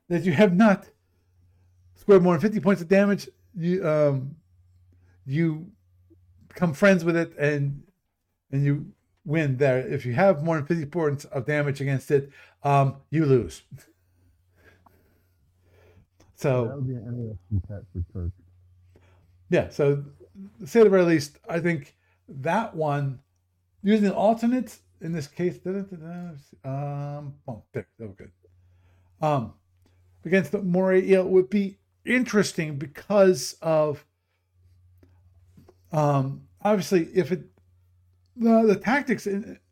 that 0.09 0.23
you 0.23 0.33
have 0.33 0.55
not 0.55 0.87
scored 1.95 2.23
more 2.23 2.33
than 2.33 2.41
50 2.41 2.59
points 2.59 2.81
of 2.81 2.87
damage, 2.87 3.27
you 3.55 3.87
um, 3.87 4.35
you 5.25 5.67
become 6.47 6.73
friends 6.73 7.03
with 7.03 7.15
it 7.15 7.35
and 7.37 7.83
and 8.51 8.65
you 8.65 8.91
win 9.25 9.57
there. 9.57 9.79
If 9.79 10.05
you 10.05 10.13
have 10.13 10.43
more 10.43 10.57
than 10.57 10.65
50 10.65 10.85
points 10.87 11.25
of 11.25 11.45
damage 11.45 11.81
against 11.81 12.11
it, 12.11 12.29
um, 12.63 12.97
you 13.09 13.25
lose. 13.25 13.63
So 16.43 16.65
That 16.65 16.75
would 16.75 16.87
be 16.87 16.95
an 16.95 17.07
interesting 17.07 17.61
pet 17.69 17.83
for 17.93 18.03
Kirk. 18.11 18.31
yeah, 19.49 19.69
so 19.69 20.03
say 20.65 20.83
the 20.83 20.89
very 20.89 21.03
least, 21.03 21.39
I 21.47 21.61
think 21.61 21.95
that 22.27 22.75
one 22.75 23.19
using 23.81 24.11
alternates 24.11 24.81
in 24.99 25.13
this 25.13 25.27
case, 25.27 25.57
um, 25.65 27.33
oh, 27.47 27.63
there, 27.71 27.87
that 27.97 28.07
was 28.07 28.15
good. 28.17 28.31
Um, 29.21 29.53
against 30.25 30.51
the 30.51 30.61
Moray 30.61 31.07
eel 31.09 31.25
would 31.29 31.49
be 31.49 31.77
interesting 32.05 32.77
because 32.77 33.55
of, 33.61 34.05
um, 35.93 36.47
obviously, 36.61 37.07
if 37.13 37.31
it 37.31 37.45
the, 38.35 38.63
the 38.63 38.75
tactics 38.75 39.27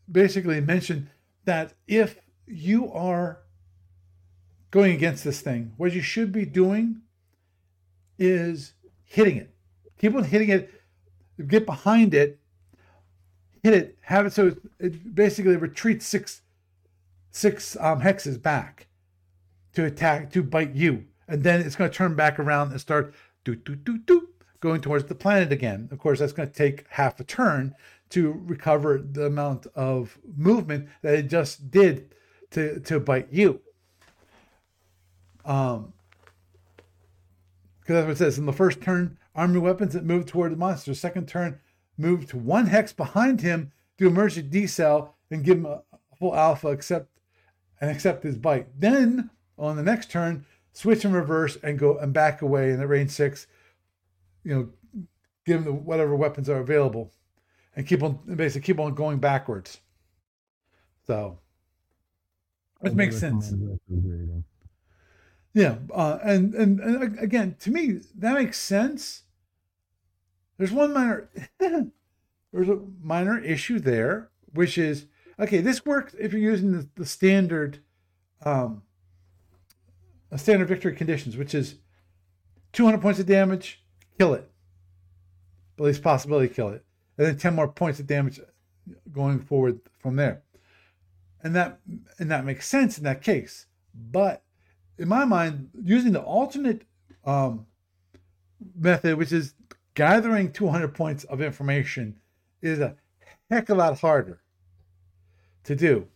basically 0.10 0.62
mention 0.62 1.10
that 1.44 1.74
if 1.88 2.18
you 2.48 2.90
are 2.94 3.40
going 4.72 4.94
against 4.94 5.24
this 5.24 5.42
thing, 5.42 5.74
what 5.78 5.94
you 5.94 6.02
should 6.02 6.32
be 6.32 6.46
doing 6.46 7.02
is 8.18 8.74
hitting 9.04 9.38
it. 9.38 9.54
Keep 10.00 10.16
on 10.16 10.24
hitting 10.24 10.50
it. 10.50 10.72
Get 11.48 11.66
behind 11.66 12.14
it. 12.14 12.40
Hit 13.62 13.74
it. 13.74 13.98
Have 14.02 14.26
it 14.26 14.34
so 14.34 14.56
it, 14.80 15.14
basically 15.14 15.56
retreats 15.58 16.08
six 16.08 16.42
six 17.32 17.78
um, 17.80 18.02
hexes 18.02 18.42
back 18.42 18.88
to 19.74 19.86
attack 19.86 20.32
to 20.32 20.44
bite 20.44 20.74
you, 20.74 21.06
and 21.28 21.44
then 21.44 21.62
it's 21.62 21.76
going 21.76 21.90
to 21.90 21.96
turn 21.96 22.16
back 22.16 22.40
around 22.40 22.72
and 22.72 22.82
start 22.82 23.14
do 23.44 23.56
do 23.56 23.76
do 23.76 24.00
do 24.00 24.30
going 24.60 24.82
towards 24.82 25.06
the 25.06 25.16
planet 25.16 25.52
again. 25.52 25.90
Of 25.92 26.00
course, 26.00 26.20
that's 26.20 26.34
going 26.34 26.50
to 26.50 26.56
take 26.56 26.86
half 26.90 27.20
a 27.20 27.24
turn 27.24 27.76
to 28.10 28.32
recover 28.46 28.98
the 28.98 29.26
amount 29.26 29.68
of 29.76 30.18
movement 30.36 30.90
that 31.02 31.14
it 31.14 31.28
just 31.30 31.70
did 31.70 32.16
to 32.52 32.80
to 32.80 33.00
bite 33.00 33.28
you. 33.32 33.62
Um, 35.46 35.94
because 37.80 37.96
that's 37.96 38.06
what 38.06 38.12
it 38.12 38.18
says. 38.18 38.38
In 38.38 38.46
the 38.46 38.54
first 38.54 38.82
turn, 38.82 39.18
arm 39.36 39.54
your 39.54 39.64
weapons 39.64 39.94
that 39.94 40.06
move 40.06 40.26
toward 40.26 40.52
the 40.52 40.56
monster. 40.58 40.94
Second 40.94 41.28
turn, 41.28 41.60
move 41.98 42.28
to 42.28 42.38
one 42.38 42.68
hex 42.68 42.94
behind 42.94 43.42
him, 43.42 43.72
do 43.98 44.08
emergency 44.08 44.48
decel, 44.48 45.10
and 45.30 45.44
give 45.44 45.58
him 45.58 45.66
a 45.66 45.82
full 46.18 46.36
alpha 46.36 46.68
accept 46.68 47.10
and 47.80 47.90
accept 47.90 48.24
his 48.24 48.38
bite. 48.38 48.68
Then 48.80 49.32
on 49.58 49.76
the 49.76 49.84
next 49.84 50.12
turn, 50.12 50.46
switch 50.74 51.04
in 51.06 51.12
reverse 51.12 51.58
and 51.64 51.80
go 51.80 51.98
and 51.98 52.14
back 52.14 52.42
away 52.42 52.70
in 52.72 52.80
the 52.80 52.88
range 52.88 53.12
six. 53.12 53.48
You 54.44 54.56
know, 54.56 54.70
give 55.46 55.58
him 55.58 55.66
the, 55.66 55.74
whatever 55.74 56.16
weapons 56.16 56.50
are 56.50 56.60
available, 56.60 57.12
and 57.76 57.88
keep 57.88 58.04
on 58.04 58.20
basically 58.36 58.66
keep 58.66 58.80
on 58.80 58.94
going 58.94 59.18
backwards. 59.18 59.82
So 61.08 61.40
it 62.84 62.96
makes 62.96 63.18
sense. 63.18 63.54
Yeah, 65.54 65.78
uh, 65.94 66.20
and, 66.24 66.54
and 66.54 66.80
and 66.80 67.20
again, 67.20 67.56
to 67.60 67.72
me, 67.72 68.00
that 68.16 68.36
makes 68.36 68.58
sense. 68.58 69.24
There's 70.58 70.72
one 70.72 70.94
minor, 70.94 71.30
there's 71.60 72.70
a 72.70 72.80
minor 73.02 73.38
issue 73.40 73.80
there, 73.80 74.30
which 74.54 74.78
is 74.78 75.08
okay. 75.40 75.60
This 75.60 75.86
works 75.86 76.16
if 76.20 76.32
you're 76.32 76.42
using 76.42 76.72
the, 76.72 76.88
the 76.96 77.06
standard, 77.06 77.80
um, 78.46 78.84
standard 80.38 80.70
victory 80.70 80.96
conditions, 80.96 81.36
which 81.36 81.54
is 81.54 81.76
200 82.72 83.02
points 83.02 83.20
of 83.20 83.26
damage, 83.26 83.84
kill 84.18 84.34
it, 84.34 84.50
at 85.78 85.84
least 85.84 86.02
possibility 86.02 86.48
kill 86.48 86.70
it, 86.70 86.86
and 87.18 87.28
then 87.28 87.38
10 87.38 87.56
more 87.56 87.68
points 87.68 88.00
of 88.00 88.08
damage 88.08 88.40
going 89.12 89.40
forward 89.40 89.82
from 90.00 90.16
there, 90.16 90.44
and 91.44 91.54
that 91.56 91.80
and 92.20 92.32
that 92.32 92.46
makes 92.46 92.70
sense 92.70 92.98
in 92.98 93.04
that 93.04 93.22
case, 93.22 93.66
but 93.94 94.44
in 95.02 95.10
my 95.10 95.26
mind, 95.26 95.70
using 95.84 96.14
the 96.14 96.22
alternate 96.22 96.84
um, 97.26 97.66
method, 98.76 99.18
which 99.18 99.32
is 99.32 99.56
gathering 99.96 100.52
200 100.54 100.94
points 100.94 101.24
of 101.26 101.42
information, 101.42 102.18
is 102.62 102.80
a 102.80 102.96
heck 103.50 103.70
of 103.70 103.78
a 103.78 103.80
lot 103.80 104.00
harder 104.00 104.42
to 105.66 105.76
do. 105.76 106.08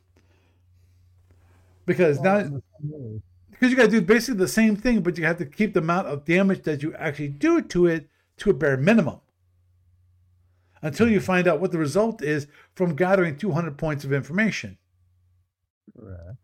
Because 1.85 2.21
now, 2.21 2.37
in 2.39 2.53
the 2.53 2.63
same 2.79 2.91
way, 2.91 3.21
because 3.51 3.71
you 3.71 3.77
got 3.77 3.85
to 3.85 3.91
do 3.91 4.01
basically 4.01 4.39
the 4.39 4.47
same 4.47 4.75
thing, 4.75 5.01
but 5.01 5.17
you 5.17 5.25
have 5.25 5.37
to 5.39 5.45
keep 5.45 5.73
the 5.73 5.79
amount 5.79 6.07
of 6.07 6.25
damage 6.25 6.63
that 6.63 6.83
you 6.83 6.93
actually 6.95 7.29
do 7.29 7.61
to 7.61 7.87
it 7.87 8.09
to 8.37 8.51
a 8.51 8.53
bare 8.53 8.77
minimum. 8.77 9.21
until 10.81 11.09
you 11.09 11.19
find 11.19 11.47
out 11.47 11.59
what 11.59 11.71
the 11.71 11.79
result 11.79 12.21
is 12.21 12.47
from 12.75 12.95
gathering 12.95 13.37
200 13.37 13.77
points 13.77 14.05
of 14.05 14.13
information. 14.13 14.77
Correct. 15.97 16.37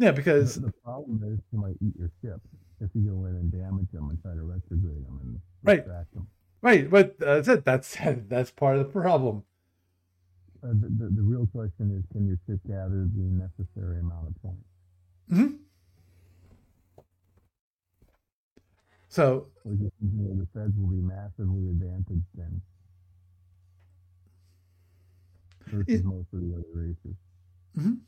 Yeah, 0.00 0.12
because 0.12 0.54
The, 0.54 0.62
the 0.68 0.72
problem 0.82 1.20
is 1.30 1.38
you 1.52 1.58
might 1.60 1.76
eat 1.82 1.92
your 1.98 2.10
ship 2.22 2.40
if 2.80 2.88
you 2.94 3.02
go 3.02 3.26
in 3.26 3.36
and 3.36 3.52
damage 3.52 3.90
them 3.92 4.08
and 4.08 4.20
try 4.22 4.32
to 4.32 4.42
retrograde 4.42 5.04
them 5.06 5.20
and 5.22 5.40
Right. 5.62 5.84
distract 5.84 6.14
them. 6.14 6.26
right, 6.62 6.88
but 6.90 7.18
that's 7.18 7.48
it. 7.48 7.66
That's 7.66 7.96
that's 8.28 8.50
part 8.50 8.78
of 8.78 8.86
the 8.86 8.92
problem. 9.00 9.44
Uh, 10.64 10.68
the, 10.68 10.88
the, 10.88 11.10
the 11.16 11.22
real 11.22 11.46
question 11.46 11.94
is, 11.96 12.02
can 12.12 12.26
your 12.26 12.38
ship 12.46 12.60
gather 12.66 13.04
the 13.14 13.28
necessary 13.28 14.00
amount 14.00 14.28
of 14.28 14.42
points? 14.42 14.64
hmm 15.28 15.56
So 19.10 19.48
you 19.66 19.90
know, 20.00 20.34
the 20.40 20.46
feds 20.54 20.72
will 20.78 20.88
be 20.88 21.02
massively 21.02 21.68
advantaged 21.68 22.24
then 22.34 22.62
versus 25.66 25.86
It- 25.88 26.04
most 26.04 26.28
of 26.32 26.40
the 26.40 26.54
other 26.54 26.64
races. 26.72 27.16
Mhm. 27.76 27.98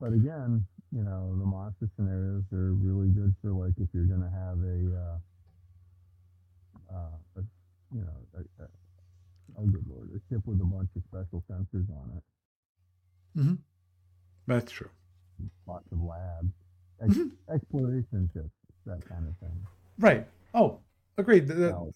But 0.00 0.12
again, 0.12 0.64
you 0.92 1.02
know, 1.02 1.34
the 1.38 1.44
monster 1.46 1.88
scenarios 1.96 2.44
are 2.52 2.72
really 2.74 3.08
good 3.08 3.34
for 3.42 3.50
like 3.52 3.72
if 3.80 3.88
you're 3.94 4.04
going 4.04 4.20
to 4.22 4.30
have 4.30 4.58
a, 4.62 4.78
uh, 6.92 6.94
uh, 6.96 7.16
a, 7.38 7.42
you 7.94 8.00
know, 8.02 8.18
a, 8.36 8.62
a, 8.62 8.66
oh 9.58 9.66
good 9.66 9.84
lord, 9.88 10.10
a 10.10 10.20
ship 10.32 10.42
with 10.46 10.60
a 10.60 10.64
bunch 10.64 10.88
of 10.96 11.02
special 11.10 11.42
sensors 11.50 11.88
on 11.90 12.10
it, 12.16 12.22
Mm-hmm. 13.38 13.54
that's 14.46 14.70
true. 14.70 14.90
lots 15.66 15.90
of 15.90 16.00
labs, 16.00 16.52
ex- 17.02 17.16
Mhm. 17.16 17.30
exploration 17.52 18.30
ships, 18.32 18.50
that 18.86 19.04
kind 19.08 19.26
of 19.26 19.36
thing. 19.38 19.66
Right. 19.98 20.28
Oh, 20.54 20.78
agreed. 21.18 21.48
That- 21.48 21.54
that- 21.54 21.72
Now, 21.72 21.88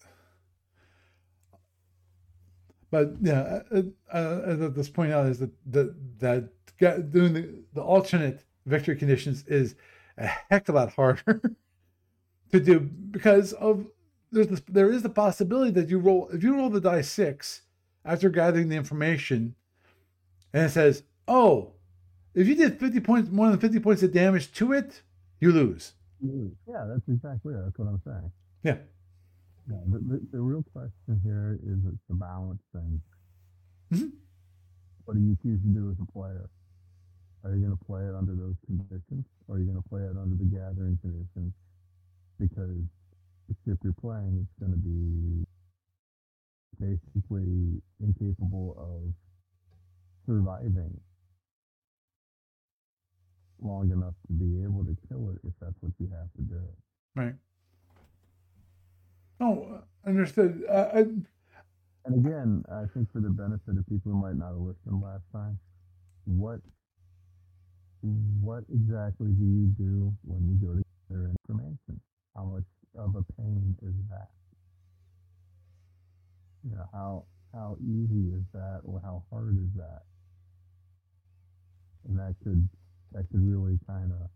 but 2.91 3.13
yeah, 3.21 3.61
uh, 3.71 3.83
uh, 4.11 4.17
uh, 4.17 4.67
this 4.69 4.89
point 4.89 5.11
out 5.13 5.27
is 5.27 5.39
that 5.39 5.51
that 5.71 5.95
that 6.19 6.49
doing 6.79 7.33
the, 7.33 7.63
the 7.73 7.81
alternate 7.81 8.43
victory 8.65 8.95
conditions 8.95 9.43
is 9.47 9.75
a 10.17 10.27
heck 10.27 10.67
of 10.69 10.75
a 10.75 10.79
lot 10.79 10.93
harder 10.93 11.41
to 12.51 12.59
do 12.59 12.79
because 12.79 13.53
of 13.53 13.85
there's 14.31 14.47
this, 14.47 14.61
there 14.67 14.91
is 14.91 15.01
the 15.01 15.09
possibility 15.09 15.71
that 15.71 15.89
you 15.89 15.97
roll 15.99 16.29
if 16.31 16.43
you 16.43 16.55
roll 16.55 16.69
the 16.69 16.81
die 16.81 17.01
six 17.01 17.61
after 18.05 18.29
gathering 18.29 18.69
the 18.69 18.75
information, 18.75 19.55
and 20.53 20.65
it 20.65 20.69
says, 20.69 21.03
oh, 21.27 21.73
if 22.33 22.47
you 22.47 22.55
did 22.55 22.79
fifty 22.79 22.99
points 22.99 23.29
more 23.29 23.49
than 23.49 23.59
fifty 23.59 23.79
points 23.79 24.03
of 24.03 24.13
damage 24.13 24.51
to 24.53 24.73
it, 24.73 25.01
you 25.39 25.51
lose. 25.51 25.93
yeah, 26.21 26.85
that's 26.87 27.07
exactly 27.07 27.53
it. 27.55 27.61
That's 27.63 27.77
what 27.77 27.87
I'm 27.87 28.01
saying. 28.05 28.31
Yeah. 28.63 28.77
Yeah, 29.69 29.77
the, 29.87 29.99
the, 29.99 30.27
the 30.31 30.39
real 30.39 30.63
question 30.73 31.19
here 31.23 31.59
is 31.63 31.77
it's 31.87 32.01
the 32.07 32.15
balance 32.15 32.61
thing. 32.73 33.01
Mhm. 33.93 34.11
What 35.05 35.15
do 35.15 35.21
you 35.21 35.37
choose 35.43 35.59
to 35.61 35.67
do 35.67 35.89
as 35.91 35.97
a 36.01 36.11
player? 36.11 36.49
Are 37.43 37.55
you 37.55 37.65
going 37.65 37.77
to 37.77 37.85
play 37.85 38.01
it 38.03 38.15
under 38.15 38.35
those 38.35 38.55
conditions, 38.65 39.25
or 39.47 39.55
are 39.55 39.59
you 39.59 39.65
going 39.65 39.81
to 39.81 39.89
play 39.89 40.01
it 40.01 40.17
under 40.19 40.35
the 40.35 40.45
gathering 40.45 40.97
conditions? 41.01 41.53
Because 42.39 42.83
the 43.47 43.55
ship 43.65 43.79
you're 43.83 43.93
playing 43.93 44.45
it's 44.45 44.59
going 44.59 44.71
to 44.71 44.77
be 44.77 45.45
basically 46.79 47.81
incapable 48.01 48.75
of 48.77 49.13
surviving 50.25 50.99
long 53.61 53.91
enough 53.91 54.13
to 54.27 54.33
be 54.33 54.63
able 54.63 54.83
to 54.85 54.95
kill 55.09 55.29
it 55.31 55.39
if 55.47 55.53
that's 55.61 55.75
what 55.81 55.91
you 55.99 56.07
have 56.09 56.31
to 56.35 56.41
do. 56.41 56.61
Right. 57.15 57.35
Oh, 59.41 59.81
understood. 60.05 60.63
Uh, 60.69 60.87
I, 60.93 61.05
And 62.05 62.25
again, 62.25 62.63
I 62.71 62.85
think 62.93 63.11
for 63.11 63.21
the 63.21 63.29
benefit 63.29 63.77
of 63.77 63.87
people 63.87 64.11
who 64.11 64.17
might 64.21 64.35
not 64.35 64.49
have 64.49 64.57
listened 64.57 65.01
last 65.01 65.23
time, 65.31 65.59
what 66.25 66.59
what 68.01 68.63
exactly 68.71 69.27
do 69.31 69.43
you 69.43 69.67
do 69.77 70.13
when 70.23 70.47
you 70.47 70.55
go 70.67 70.73
to 70.73 70.83
gather 71.09 71.31
information? 71.43 71.99
How 72.35 72.45
much 72.45 72.63
of 72.97 73.15
a 73.15 73.23
pain 73.33 73.75
is 73.81 73.95
that? 74.09 74.29
You 76.63 76.75
know, 76.75 76.85
how 76.93 77.25
how 77.53 77.77
easy 77.81 78.29
is 78.29 78.43
that 78.53 78.81
or 78.85 79.01
how 79.03 79.23
hard 79.31 79.57
is 79.57 79.73
that? 79.75 80.03
And 82.07 82.17
that 82.19 82.35
could 82.43 82.67
that 83.11 83.29
could 83.29 83.45
really 83.47 83.79
kind 83.87 84.11
of 84.11 84.29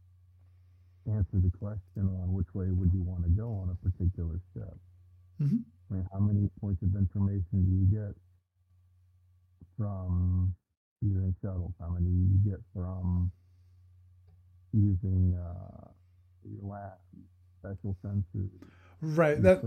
answer 1.05 1.39
the 1.39 1.51
question 1.57 2.07
on 2.07 2.33
which 2.33 2.53
way 2.53 2.71
would 2.71 2.93
you 2.93 3.01
want 3.03 3.23
to 3.23 3.29
go 3.29 3.49
on 3.55 3.69
a 3.69 3.75
particular 3.89 4.39
step. 4.51 4.77
Mhm. 5.41 5.63
I 5.89 5.93
mean, 5.93 6.07
how 6.11 6.19
many 6.19 6.49
points 6.59 6.81
of 6.81 6.95
information 6.95 7.65
do 7.65 7.71
you 7.71 7.85
get 7.85 8.15
from 9.77 10.55
your 11.01 11.33
shuttles? 11.41 11.73
How 11.79 11.89
many 11.89 12.07
do 12.07 12.23
you 12.33 12.51
get 12.51 12.61
from 12.73 13.31
using 14.73 15.37
uh, 15.39 15.87
your 16.43 16.71
lab, 16.71 16.93
special 17.59 17.95
sensors? 18.03 18.49
right. 19.01 19.41
That 19.41 19.61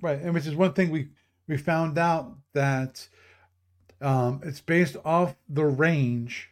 right, 0.00 0.20
and 0.20 0.34
which 0.34 0.46
is 0.46 0.54
one 0.54 0.72
thing 0.72 0.90
we 0.90 1.08
we 1.48 1.56
found 1.56 1.98
out 1.98 2.36
that 2.52 3.08
um, 4.00 4.40
it's 4.44 4.60
based 4.60 4.96
off 5.04 5.34
the 5.48 5.64
range 5.64 6.50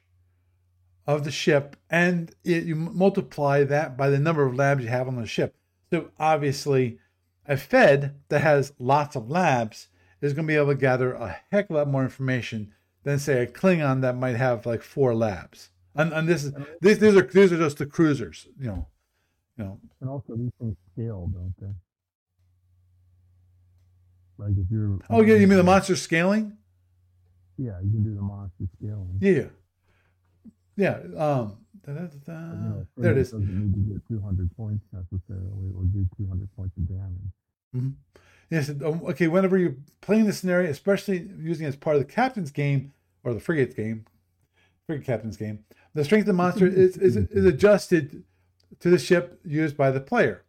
of 1.07 1.25
the 1.25 1.31
ship, 1.31 1.77
and 1.91 2.35
it, 2.45 2.65
you 2.65 2.75
multiply 2.75 3.65
that 3.65 3.97
by 3.97 4.09
the 4.09 4.19
number 4.19 4.47
of 4.47 4.55
labs 4.55 4.83
you 4.83 4.89
have 4.89 5.09
on 5.09 5.17
the 5.17 5.27
ship. 5.27 5.57
So 5.91 6.11
obviously, 6.19 6.99
a 7.47 7.57
Fed 7.57 8.15
that 8.29 8.41
has 8.41 8.73
lots 8.79 9.17
of 9.17 9.31
labs 9.31 9.89
is 10.21 10.33
going 10.33 10.47
to 10.47 10.53
be 10.53 10.57
able 10.57 10.69
to 10.69 10.75
gather 10.75 11.13
a 11.13 11.41
heck 11.51 11.69
of 11.69 11.77
a 11.77 11.79
lot 11.81 11.89
more 11.89 12.05
information 12.05 12.73
than 13.03 13.19
say 13.19 13.43
a 13.43 13.47
Klingon 13.47 14.01
that 14.03 14.17
might 14.17 14.37
have 14.37 14.65
like 14.65 14.83
four 14.83 15.15
labs. 15.15 15.71
And, 15.95 16.13
and 16.13 16.29
this 16.29 16.45
is 16.45 16.53
these 16.81 16.99
these 16.99 17.15
are 17.17 17.23
these 17.23 17.53
are 17.53 17.59
just 17.59 17.79
the 17.79 17.87
cruisers, 17.87 18.49
you 18.59 18.67
know, 18.69 18.87
you 19.59 19.65
know. 19.65 19.81
And 20.01 20.09
also, 20.09 20.35
these 20.37 20.51
things 20.59 20.77
scale, 20.93 21.31
don't 21.33 21.55
they? 21.61 21.75
Like 24.39 24.53
if 24.53 24.67
you're 24.71 24.99
Oh 25.11 25.23
yeah, 25.23 25.35
you 25.37 25.47
mean 25.47 25.59
the 25.59 25.63
monster 25.63 25.97
scaling? 25.97 26.57
Yeah, 27.59 27.79
you 27.85 27.91
can 27.91 28.03
do 28.03 28.15
the 28.15 28.23
monster 28.23 28.65
scaling. 28.79 29.19
Yeah, 29.21 29.49
yeah. 30.77 30.97
Um, 31.23 31.59
da, 31.85 31.93
da, 31.93 32.01
da, 32.01 32.09
But, 32.09 32.25
da. 32.25 32.33
you 32.33 32.69
know, 32.71 32.87
there 32.97 33.13
it 33.13 33.19
is. 33.19 33.31
Doesn't 33.33 33.47
need 33.47 33.75
to 33.75 33.93
get 33.93 34.09
200 34.09 34.57
points 34.57 34.85
necessarily, 34.93 35.71
or 35.77 35.85
do 35.85 36.07
200 36.17 36.49
points 36.57 36.77
of 36.77 36.89
damage. 36.89 37.93
Yes. 38.51 38.71
um, 38.71 39.03
Okay. 39.05 39.29
Whenever 39.29 39.59
you're 39.59 39.77
playing 40.01 40.25
the 40.25 40.33
scenario, 40.33 40.71
especially 40.71 41.29
using 41.39 41.67
it 41.67 41.69
as 41.69 41.77
part 41.77 41.97
of 41.97 42.03
the 42.03 42.11
captain's 42.13 42.51
game 42.51 42.93
or 43.25 43.35
the 43.35 43.41
frigate's 43.41 43.75
game, 43.75 44.07
frigate 44.87 45.07
captain's 45.07 45.37
game, 45.37 45.65
the 45.95 46.05
strength 46.05 46.23
of 46.23 46.29
the 46.29 46.33
monster 46.33 46.67
is, 46.85 46.97
is 46.97 47.17
is 47.17 47.45
adjusted 47.45 48.25
to 48.81 48.91
the 48.91 48.99
ship 48.99 49.41
used 49.45 49.77
by 49.77 49.91
the 49.91 50.01
player. 50.01 50.45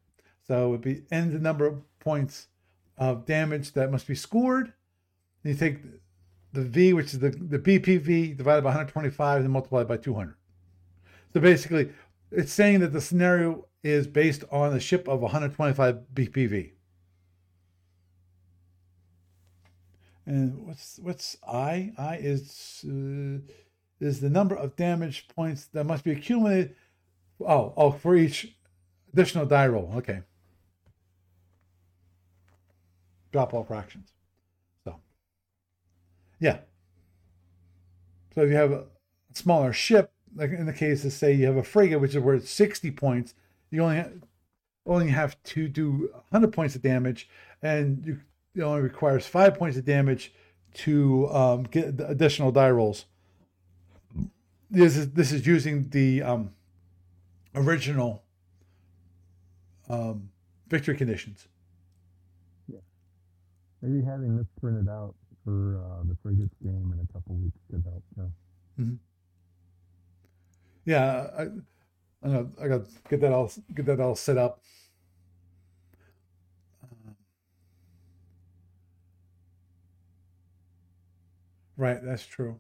So 0.47 0.67
it 0.67 0.69
would 0.69 0.81
be 0.81 1.03
n 1.11 1.31
the 1.31 1.39
number 1.39 1.65
of 1.65 1.81
points 1.99 2.47
of 2.97 3.25
damage 3.25 3.73
that 3.73 3.91
must 3.91 4.07
be 4.07 4.15
scored. 4.15 4.73
And 5.43 5.53
you 5.53 5.55
take 5.55 5.79
the 6.53 6.61
V, 6.61 6.93
which 6.93 7.13
is 7.13 7.19
the, 7.19 7.29
the 7.29 7.59
BPV, 7.59 8.37
divided 8.37 8.61
by 8.61 8.69
125, 8.69 9.41
and 9.41 9.49
multiplied 9.49 9.87
by 9.87 9.97
200. 9.97 10.35
So 11.33 11.39
basically, 11.39 11.89
it's 12.31 12.53
saying 12.53 12.81
that 12.81 12.93
the 12.93 13.01
scenario 13.01 13.65
is 13.83 14.07
based 14.07 14.43
on 14.51 14.73
a 14.73 14.79
ship 14.79 15.07
of 15.07 15.21
125 15.21 15.99
BPV. 16.13 16.71
And 20.25 20.65
what's 20.65 20.99
what's 20.99 21.35
I? 21.45 21.91
I 21.97 22.15
is 22.15 22.85
uh, 22.87 23.39
is 24.03 24.19
the 24.19 24.29
number 24.29 24.55
of 24.55 24.75
damage 24.75 25.27
points 25.27 25.65
that 25.73 25.85
must 25.85 26.03
be 26.03 26.11
accumulated. 26.11 26.75
Oh, 27.39 27.73
oh, 27.75 27.91
for 27.91 28.15
each 28.15 28.55
additional 29.11 29.45
die 29.45 29.67
roll. 29.67 29.91
Okay. 29.97 30.21
Drop 33.31 33.53
all 33.53 33.63
fractions. 33.63 34.11
So, 34.83 34.95
yeah. 36.39 36.59
So 38.33 38.41
if 38.41 38.49
you 38.49 38.55
have 38.55 38.71
a 38.71 38.85
smaller 39.33 39.73
ship, 39.73 40.11
like 40.35 40.51
in 40.51 40.65
the 40.65 40.73
case 40.73 41.05
of 41.05 41.13
say 41.13 41.33
you 41.33 41.45
have 41.45 41.57
a 41.57 41.63
frigate, 41.63 41.99
which 41.99 42.15
is 42.15 42.19
worth 42.19 42.47
sixty 42.47 42.91
points, 42.91 43.33
you 43.71 43.81
only 43.83 43.97
have, 43.97 44.13
only 44.85 45.09
have 45.09 45.41
to 45.43 45.67
do 45.67 46.13
hundred 46.31 46.53
points 46.53 46.75
of 46.75 46.81
damage, 46.81 47.29
and 47.61 48.05
you 48.05 48.19
it 48.55 48.61
only 48.61 48.81
requires 48.81 49.25
five 49.25 49.55
points 49.55 49.77
of 49.77 49.85
damage 49.85 50.31
to 50.75 51.27
um, 51.29 51.63
get 51.63 51.99
additional 51.99 52.51
die 52.51 52.69
rolls 52.69 53.05
this 54.73 54.97
is 54.97 55.11
this 55.11 55.31
is 55.31 55.45
using 55.45 55.87
the 55.89 56.23
um, 56.23 56.51
original 57.53 58.23
um, 59.87 60.29
victory 60.67 60.97
conditions. 60.97 61.47
Yeah. 62.67 62.79
Maybe 63.81 64.03
having 64.03 64.35
this 64.35 64.47
printed 64.59 64.89
out 64.89 65.13
for 65.45 65.77
uh, 65.77 66.03
the 66.05 66.17
frigates 66.23 66.55
game 66.63 66.91
in 66.91 67.07
a 67.07 67.13
couple 67.13 67.35
weeks 67.35 67.59
could 67.69 67.83
help. 67.85 68.03
Yeah. 68.17 68.83
Mm-hmm. 68.83 68.95
Yeah, 70.85 71.27
I, 71.37 71.41
I, 72.23 72.27
know, 72.27 72.49
I 72.61 72.67
gotta 72.67 72.85
get 73.09 73.21
that 73.21 73.31
all 73.31 73.51
get 73.75 73.85
that 73.85 73.99
all 73.99 74.15
set 74.15 74.37
up. 74.37 74.59
Right, 81.75 82.03
that's 82.03 82.25
true. 82.25 82.59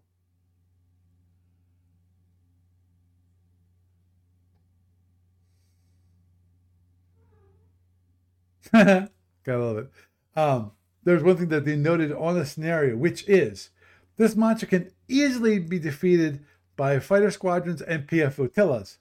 Gotta 8.73 9.09
love 9.45 9.77
it. 9.77 9.91
Um, 10.35 10.71
there's 11.03 11.21
one 11.23 11.37
thing 11.37 11.49
that 11.49 11.63
they 11.65 11.75
noted 11.75 12.11
on 12.11 12.33
the 12.35 12.45
scenario, 12.45 12.95
which 12.97 13.27
is 13.29 13.69
this 14.17 14.35
monster 14.35 14.65
can 14.65 14.91
easily 15.07 15.59
be 15.59 15.77
defeated 15.77 16.43
by 16.75 16.99
fighter 16.99 17.29
squadrons 17.29 17.81
and 17.83 18.07
PF 18.07 18.33
flotillas. 18.33 18.97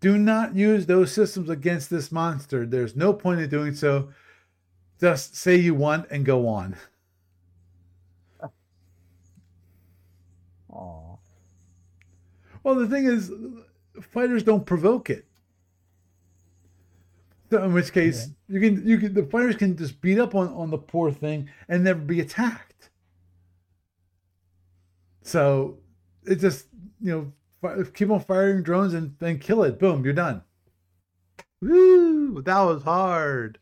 Do 0.00 0.16
not 0.16 0.54
use 0.56 0.86
those 0.86 1.12
systems 1.12 1.50
against 1.50 1.90
this 1.90 2.10
monster. 2.10 2.64
There's 2.64 2.96
no 2.96 3.12
point 3.12 3.40
in 3.40 3.50
doing 3.50 3.74
so. 3.74 4.08
Just 5.00 5.36
say 5.36 5.56
you 5.56 5.74
want 5.74 6.06
and 6.10 6.24
go 6.24 6.48
on. 6.48 6.76
Aw. 10.72 11.16
Well, 12.62 12.74
the 12.74 12.86
thing 12.86 13.04
is, 13.04 13.30
fighters 14.00 14.42
don't 14.44 14.64
provoke 14.64 15.10
it. 15.10 15.27
So 17.50 17.62
in 17.64 17.72
which 17.72 17.92
case, 17.92 18.28
you 18.48 18.60
can 18.60 18.86
you 18.86 18.98
can 18.98 19.14
the 19.14 19.24
fighters 19.24 19.56
can 19.56 19.76
just 19.76 20.00
beat 20.00 20.18
up 20.18 20.34
on 20.34 20.48
on 20.48 20.70
the 20.70 20.78
poor 20.78 21.10
thing 21.10 21.48
and 21.68 21.82
never 21.82 22.00
be 22.00 22.20
attacked. 22.20 22.90
So 25.22 25.78
it 26.24 26.36
just 26.36 26.66
you 27.00 27.10
know 27.10 27.32
fi- 27.62 27.90
keep 27.94 28.10
on 28.10 28.20
firing 28.20 28.62
drones 28.62 28.94
and 28.94 29.14
then 29.18 29.38
kill 29.38 29.62
it. 29.62 29.78
Boom, 29.78 30.04
you're 30.04 30.12
done. 30.12 30.42
Woo! 31.60 32.42
That 32.42 32.60
was 32.60 32.82
hard. 32.82 33.58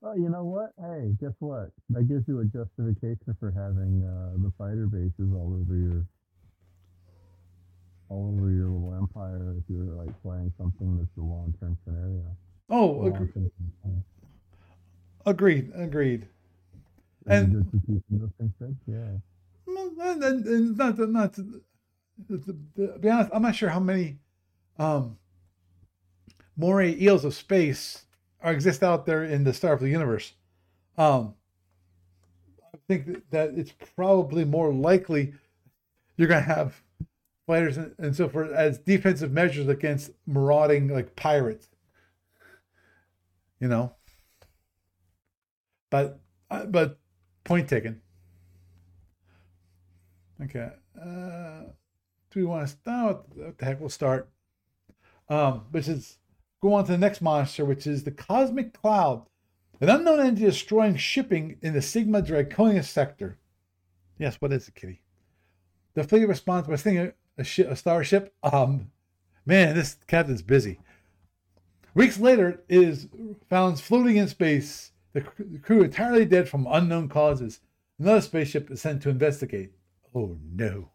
Well, 0.00 0.16
you 0.16 0.28
know 0.28 0.44
what? 0.44 0.70
Hey, 0.78 1.12
guess 1.20 1.34
what? 1.40 1.70
That 1.90 2.04
gives 2.08 2.28
you 2.28 2.40
a 2.40 2.44
justification 2.44 3.36
for 3.40 3.50
having 3.50 4.04
uh, 4.04 4.36
the 4.40 4.52
fighter 4.56 4.86
bases 4.86 5.32
all 5.34 5.58
over 5.60 5.74
your 5.76 6.06
all 8.08 8.34
over 8.36 8.50
your 8.50 8.68
little 8.70 8.94
empire 8.94 9.56
if 9.58 9.64
you're 9.68 9.94
like 9.94 10.14
playing 10.22 10.52
something 10.56 10.96
that's 10.96 11.16
a 11.16 11.20
long 11.20 11.52
term 11.58 11.76
scenario. 11.84 12.24
Oh, 12.70 13.06
agreed, 15.26 15.70
agreed. 15.74 16.22
It 16.22 16.28
And- 17.32 17.52
good 17.52 17.70
for 17.70 17.86
keeping 17.86 18.02
those 18.10 18.30
things 18.38 18.52
safe? 18.58 18.76
Yeah. 18.86 19.18
And, 20.00 20.46
and 20.46 20.76
not 20.78 20.96
to, 20.96 21.06
not 21.06 21.34
to, 21.34 21.62
be 22.98 23.08
honest, 23.10 23.30
I'm 23.32 23.42
not 23.42 23.54
sure 23.54 23.68
how 23.68 23.80
many 23.80 24.18
um, 24.78 25.18
moray 26.56 26.96
eels 27.00 27.24
of 27.24 27.34
space 27.34 28.04
are 28.40 28.52
exist 28.52 28.82
out 28.82 29.06
there 29.06 29.24
in 29.24 29.44
the 29.44 29.50
Starfleet 29.50 29.90
universe. 29.90 30.32
Um, 30.96 31.34
I 32.72 32.78
think 32.86 33.06
that, 33.06 33.30
that 33.30 33.50
it's 33.56 33.72
probably 33.96 34.44
more 34.44 34.72
likely 34.72 35.34
you're 36.16 36.28
going 36.28 36.42
to 36.44 36.54
have 36.54 36.80
fighters 37.46 37.76
and, 37.76 37.94
and 37.98 38.14
so 38.16 38.28
forth 38.28 38.50
as 38.52 38.78
defensive 38.78 39.32
measures 39.32 39.68
against 39.68 40.10
marauding 40.26 40.88
like 40.88 41.14
pirates. 41.16 41.68
You 43.60 43.68
know, 43.68 43.92
but 45.90 46.20
uh, 46.50 46.66
but 46.66 46.98
point 47.44 47.68
taken. 47.68 48.00
Okay. 50.42 50.70
Uh, 51.00 51.62
do 52.30 52.40
we 52.40 52.44
want 52.44 52.66
to 52.66 52.72
start? 52.72 53.24
What 53.34 53.58
the 53.58 53.64
heck? 53.64 53.80
We'll 53.80 53.88
start. 53.88 54.28
Um, 55.28 55.66
which 55.70 55.88
is 55.88 56.18
go 56.62 56.74
on 56.74 56.84
to 56.84 56.92
the 56.92 56.98
next 56.98 57.20
monster, 57.20 57.64
which 57.64 57.86
is 57.86 58.04
the 58.04 58.10
Cosmic 58.10 58.72
Cloud, 58.80 59.26
an 59.80 59.88
unknown 59.90 60.20
entity 60.20 60.46
destroying 60.46 60.96
shipping 60.96 61.56
in 61.62 61.72
the 61.72 61.82
Sigma 61.82 62.22
Draconia 62.22 62.84
sector. 62.84 63.38
Yes, 64.18 64.36
what 64.36 64.52
is 64.52 64.68
it, 64.68 64.74
Kitty? 64.74 65.02
The 65.94 66.04
fleet 66.04 66.26
responds 66.26 66.68
by 66.68 66.76
sending 66.76 67.12
a, 67.38 67.42
a, 67.42 67.72
a 67.72 67.76
starship. 67.76 68.34
Um, 68.42 68.90
man, 69.44 69.74
this 69.74 69.96
captain's 70.06 70.42
busy. 70.42 70.80
Weeks 71.94 72.18
later, 72.18 72.62
it 72.68 72.82
is 72.82 73.08
found 73.48 73.80
floating 73.80 74.16
in 74.16 74.28
space. 74.28 74.92
The, 75.12 75.22
crew 75.22 75.82
entirely 75.82 76.24
dead 76.24 76.48
from 76.48 76.66
unknown 76.70 77.08
causes. 77.08 77.60
Another 77.98 78.20
spaceship 78.20 78.70
is 78.70 78.80
sent 78.80 79.02
to 79.02 79.10
investigate. 79.10 79.72
Oh 80.14 80.36
no. 80.54 80.90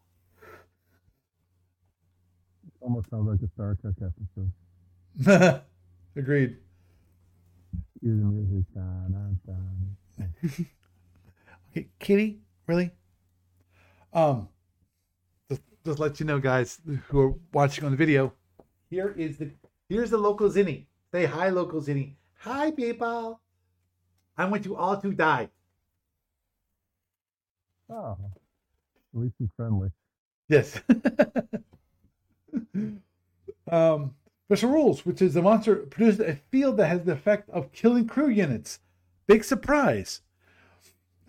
Almost 2.80 3.10
sounds 3.10 3.28
like 3.28 3.40
a 3.42 3.48
Star 3.52 3.76
Trek 3.80 3.94
episode. 5.16 5.62
Agreed. 6.16 6.56
Okay, 11.76 11.88
Kitty, 11.98 12.38
really? 12.68 12.92
Um, 14.12 14.48
just 15.50 15.62
just 15.84 15.98
let 15.98 16.20
you 16.20 16.26
know, 16.26 16.38
guys 16.38 16.80
who 17.08 17.20
are 17.20 17.34
watching 17.52 17.84
on 17.84 17.90
the 17.90 17.96
video. 17.96 18.32
Here 18.90 19.12
is 19.18 19.38
the 19.38 19.50
here's 19.88 20.10
the 20.10 20.18
local 20.18 20.48
Kzinti. 20.48 20.86
Say 21.12 21.26
hi, 21.26 21.48
local 21.48 21.80
Kzinti. 21.80 22.14
Hi, 22.40 22.70
people. 22.70 23.40
I 24.36 24.44
want 24.46 24.64
you 24.64 24.76
all 24.76 24.96
to 25.00 25.12
die. 25.12 25.48
Oh, 27.90 28.16
at 29.14 29.20
least 29.20 29.34
he's 29.38 29.48
friendly. 29.56 29.90
Yes. 30.48 30.80
um, 33.70 34.14
special 34.46 34.70
rules, 34.70 35.06
which 35.06 35.22
is 35.22 35.34
the 35.34 35.42
monster 35.42 35.76
produces 35.76 36.20
a 36.20 36.36
field 36.50 36.76
that 36.78 36.88
has 36.88 37.04
the 37.04 37.12
effect 37.12 37.48
of 37.50 37.72
killing 37.72 38.06
crew 38.06 38.28
units. 38.28 38.80
Big 39.26 39.44
surprise. 39.44 40.20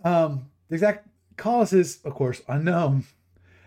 Um, 0.03 0.49
the 0.69 0.75
exact 0.75 1.07
cause 1.37 1.73
is, 1.73 1.99
of 2.03 2.13
course, 2.13 2.41
unknown. 2.47 3.05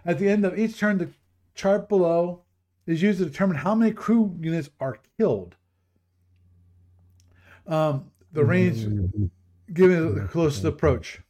At 0.05 0.18
the 0.18 0.28
end 0.28 0.45
of 0.45 0.59
each 0.59 0.78
turn, 0.78 0.99
the 0.99 1.11
chart 1.55 1.89
below 1.89 2.43
is 2.89 3.03
used 3.03 3.18
to 3.18 3.26
determine 3.26 3.59
how 3.59 3.74
many 3.74 3.93
crew 3.93 4.34
units 4.41 4.70
are 4.80 4.99
killed. 5.18 5.55
Um, 7.66 8.11
the 8.32 8.43
range 8.43 8.78
given 9.72 10.14
the 10.14 10.26
closest 10.26 10.64
approach. 10.64 11.20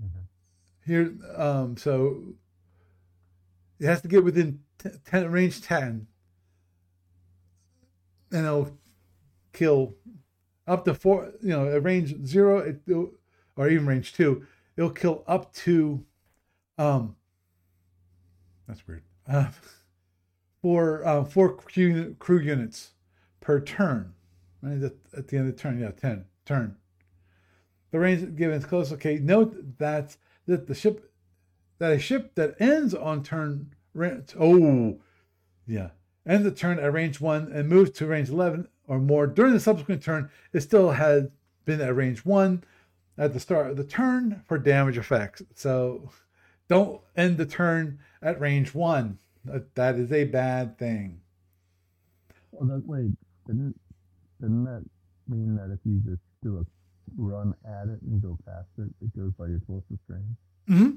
Okay. 0.00 0.24
Here, 0.84 1.14
um, 1.36 1.76
so 1.76 2.24
it 3.78 3.86
has 3.86 4.02
to 4.02 4.08
get 4.08 4.24
within 4.24 4.58
t- 4.78 4.90
10, 5.06 5.30
range 5.30 5.62
10, 5.62 6.08
and 8.32 8.44
it'll 8.46 8.76
kill 9.52 9.94
up 10.66 10.84
to 10.86 10.94
four, 10.94 11.32
you 11.40 11.50
know, 11.50 11.68
at 11.68 11.84
range 11.84 12.14
zero, 12.26 12.58
it, 12.58 12.80
or 13.56 13.68
even 13.68 13.86
range 13.86 14.12
two, 14.12 14.44
it'll 14.76 14.90
kill 14.90 15.22
up 15.28 15.52
to, 15.52 16.04
um, 16.78 17.14
that's 18.66 18.84
weird, 18.88 19.04
uh, 19.28 19.46
four, 20.62 21.04
uh, 21.04 21.24
four 21.24 21.54
crew, 21.54 22.14
crew 22.18 22.38
units 22.38 22.92
per 23.40 23.60
turn, 23.60 24.14
right? 24.62 24.82
At, 25.16 25.28
the 25.28 25.36
end 25.36 25.48
of 25.48 25.56
the 25.56 25.60
turn, 25.60 25.78
yeah, 25.78 25.90
10, 25.90 26.24
turn. 26.46 26.76
The 27.90 27.98
range 27.98 28.36
given 28.36 28.56
is 28.56 28.64
close. 28.64 28.90
Okay, 28.92 29.18
note 29.18 29.78
that 29.78 30.16
that 30.46 30.66
the 30.66 30.74
ship 30.74 31.12
that 31.78 31.92
a 31.92 31.98
ship 31.98 32.34
that 32.36 32.56
ends 32.58 32.94
on 32.94 33.22
turn 33.22 33.74
oh 34.40 34.98
yeah 35.66 35.90
ends 36.26 36.44
the 36.44 36.50
turn 36.50 36.78
at 36.78 36.92
range 36.92 37.20
one 37.20 37.52
and 37.52 37.68
moves 37.68 37.90
to 37.90 38.06
range 38.06 38.30
eleven 38.30 38.66
or 38.88 38.98
more 38.98 39.26
during 39.26 39.52
the 39.52 39.60
subsequent 39.60 40.02
turn, 40.02 40.30
it 40.52 40.60
still 40.62 40.92
had 40.92 41.30
been 41.64 41.80
at 41.80 41.94
range 41.94 42.24
one 42.24 42.64
at 43.18 43.34
the 43.34 43.40
start 43.40 43.70
of 43.70 43.76
the 43.76 43.84
turn 43.84 44.42
for 44.46 44.58
damage 44.58 44.96
effects. 44.96 45.42
So 45.54 46.10
don't 46.68 47.00
end 47.14 47.36
the 47.36 47.46
turn 47.46 47.98
at 48.22 48.40
range 48.40 48.74
one. 48.74 49.18
That, 49.44 49.96
is 49.96 50.12
a 50.12 50.24
bad 50.24 50.78
thing. 50.78 51.20
Well, 52.52 52.68
that, 52.68 52.86
wait, 52.86 53.10
didn't, 53.46 53.74
didn't 54.40 54.64
that 54.64 54.84
mean 55.28 55.56
that 55.56 55.72
if 55.72 55.80
you 55.84 56.00
just 56.08 56.22
do 56.42 56.58
a 56.58 56.64
run 57.16 57.54
at 57.64 57.88
it 57.88 58.00
and 58.02 58.22
go 58.22 58.38
past 58.46 58.68
it, 58.78 58.88
it 59.02 59.16
goes 59.16 59.32
by 59.38 59.46
your 59.46 59.60
closest 59.66 60.02
range? 60.08 60.36
hmm 60.68 60.90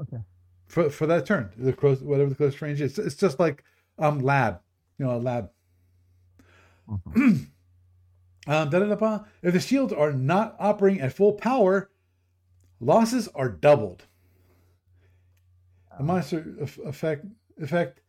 Okay. 0.00 0.22
For 0.68 0.88
for 0.88 1.06
that 1.06 1.26
turn, 1.26 1.50
the 1.56 1.72
close 1.72 2.00
whatever 2.00 2.30
the 2.30 2.34
closest 2.34 2.62
range 2.62 2.80
is. 2.80 2.98
It's 2.98 3.14
just 3.14 3.38
like 3.38 3.62
um 3.98 4.20
lab, 4.20 4.60
you 4.98 5.04
know, 5.04 5.16
a 5.16 5.18
lab. 5.18 5.50
Mhm. 6.88 7.46
Um. 8.44 8.74
If 9.42 9.52
the 9.52 9.60
shields 9.60 9.92
are 9.92 10.12
not 10.12 10.56
operating 10.58 11.00
at 11.00 11.12
full 11.12 11.34
power, 11.34 11.92
losses 12.80 13.28
are 13.36 13.48
doubled. 13.48 14.06
The 15.98 16.04
monster 16.04 16.54
effect 16.58 17.26
effect 17.60 18.00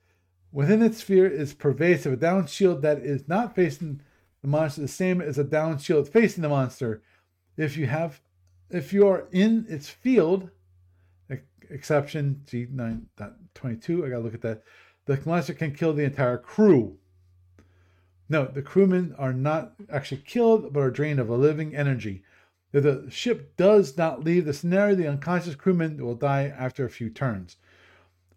within 0.51 0.81
its 0.81 0.99
sphere 0.99 1.27
is 1.27 1.53
pervasive. 1.53 2.13
A 2.13 2.17
down 2.17 2.47
shield 2.47 2.81
that 2.81 2.99
is 2.99 3.27
not 3.27 3.55
facing 3.55 4.01
the 4.41 4.47
monster 4.47 4.81
the 4.81 4.87
same 4.87 5.21
as 5.21 5.37
a 5.37 5.43
down 5.43 5.77
shield 5.77 6.07
facing 6.07 6.41
the 6.41 6.49
monster. 6.49 7.01
If 7.57 7.77
you 7.77 7.87
have, 7.87 8.21
if 8.69 8.93
you 8.93 9.07
are 9.07 9.27
in 9.31 9.65
its 9.69 9.89
field, 9.89 10.49
exception 11.69 12.41
G9.22, 12.45 14.05
I 14.05 14.09
gotta 14.09 14.21
look 14.21 14.33
at 14.33 14.41
that. 14.41 14.63
The 15.05 15.19
monster 15.25 15.53
can 15.53 15.73
kill 15.73 15.93
the 15.93 16.03
entire 16.03 16.37
crew. 16.37 16.97
No, 18.29 18.45
the 18.45 18.61
crewmen 18.61 19.13
are 19.17 19.33
not 19.33 19.73
actually 19.91 20.21
killed, 20.21 20.71
but 20.73 20.79
are 20.79 20.91
drained 20.91 21.19
of 21.19 21.29
a 21.29 21.35
living 21.35 21.75
energy. 21.75 22.23
If 22.71 22.83
the 22.83 23.05
ship 23.09 23.55
does 23.57 23.97
not 23.97 24.23
leave 24.23 24.45
the 24.45 24.53
scenario, 24.53 24.95
the 24.95 25.07
unconscious 25.07 25.55
crewman 25.55 26.03
will 26.03 26.15
die 26.15 26.45
after 26.57 26.85
a 26.85 26.89
few 26.89 27.09
turns. 27.09 27.57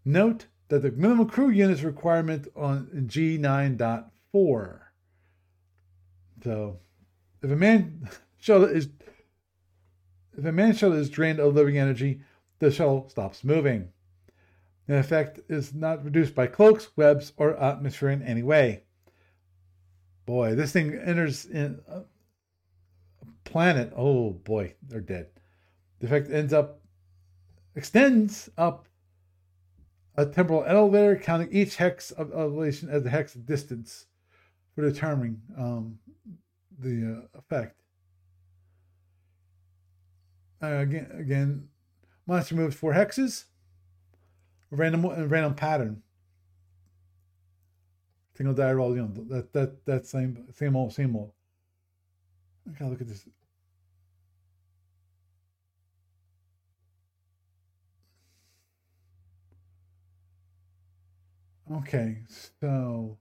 Note 0.09 0.46
that 0.68 0.82
the 0.82 0.92
minimum 0.92 1.28
crew 1.28 1.50
units 1.50 1.82
requirement 1.82 2.46
on 2.54 2.86
G9.4. 2.94 4.78
So, 6.44 6.78
if 7.42 7.50
a 7.50 7.57
man 7.57 8.09
shuttle 8.38 8.68
is 8.68 8.88
if 10.38 10.44
a 10.44 10.52
man 10.52 10.74
shuttle 10.74 10.96
is 10.96 11.11
drained 11.11 11.40
of 11.40 11.54
living 11.54 11.76
energy, 11.76 12.20
the 12.61 12.70
shuttle 12.70 13.09
stops 13.09 13.42
moving. 13.42 13.88
The 14.86 14.98
effect 14.98 15.40
is 15.48 15.74
not 15.74 16.04
reduced 16.04 16.36
by 16.36 16.46
cloaks, 16.46 16.90
webs, 16.94 17.32
or 17.36 17.57
atmosphere 17.57 18.11
in 18.11 18.22
any 18.22 18.44
way. 18.44 18.84
Boy, 20.24 20.54
this 20.54 20.72
thing 20.72 20.94
enters 20.94 21.46
in 21.46 21.80
a 21.88 22.02
planet. 23.42 23.92
Oh 23.96 24.30
boy, 24.30 24.74
they're 24.82 25.00
dead. 25.00 25.30
The 25.98 26.07
effect 26.07 26.30
ends 26.30 26.52
up, 26.52 26.80
extends 27.74 28.48
up 28.57 28.86
a 30.17 30.27
temporal 30.27 30.64
elevator, 30.64 31.17
counting 31.17 31.53
each 31.53 31.77
hex 31.77 32.11
of 32.11 32.33
elevation 32.33 32.89
as 32.89 33.05
a 33.05 33.11
hex 33.11 33.35
distance 33.35 34.07
for 34.75 34.83
determining 34.83 35.41
um, 35.59 35.99
the 36.79 37.23
uh, 37.35 37.39
effect. 37.39 37.81
Uh, 40.62 40.79
again, 40.79 41.11
again, 41.19 41.69
monster 42.27 42.55
moves 42.55 42.75
four 42.75 42.95
hexes, 42.95 43.45
random 44.71 45.07
random 45.29 45.55
pattern. 45.55 46.03
Single 48.35 48.55
die 48.55 48.73
roll, 48.73 48.95
you 48.95 49.03
know 49.03 49.25
that 49.29 49.53
that 49.53 49.85
that 49.85 50.07
same 50.07 50.47
same 50.55 50.77
old 50.77 50.93
same 50.95 51.14
old. 51.14 51.33
I 52.69 52.79
gotta 52.79 52.91
look 52.91 53.01
at 53.01 53.09
this. 53.09 53.27
Okay, 61.73 62.19
so 62.61 63.19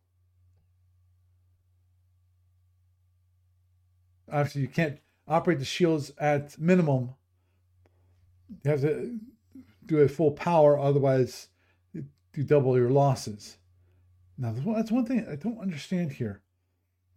obviously 4.32 4.62
you 4.62 4.68
can't 4.68 5.00
operate 5.28 5.58
the 5.58 5.66
shields 5.66 6.12
at 6.20 6.60
minimum. 6.60 7.16
You 8.64 8.72
have 8.72 8.82
to 8.82 9.18
do 9.86 9.98
it 9.98 10.10
full 10.10 10.32
power, 10.32 10.78
otherwise 10.78 11.48
you 11.94 12.44
double 12.44 12.78
your 12.78 12.92
losses. 12.92 13.58
Now 14.38 14.54
that's 14.54 14.92
one 14.92 15.06
thing 15.06 15.26
I 15.30 15.36
don't 15.36 15.60
understand 15.60 16.12
here. 16.12 16.42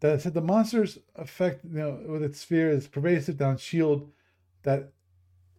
That 0.00 0.14
it 0.14 0.22
said 0.22 0.34
the 0.34 0.40
monster's 0.40 0.98
effect, 1.16 1.64
you 1.64 1.78
know, 1.78 2.00
with 2.06 2.22
its 2.22 2.40
sphere 2.40 2.70
is 2.70 2.86
pervasive 2.86 3.36
down 3.36 3.58
shield 3.58 4.12
that 4.62 4.92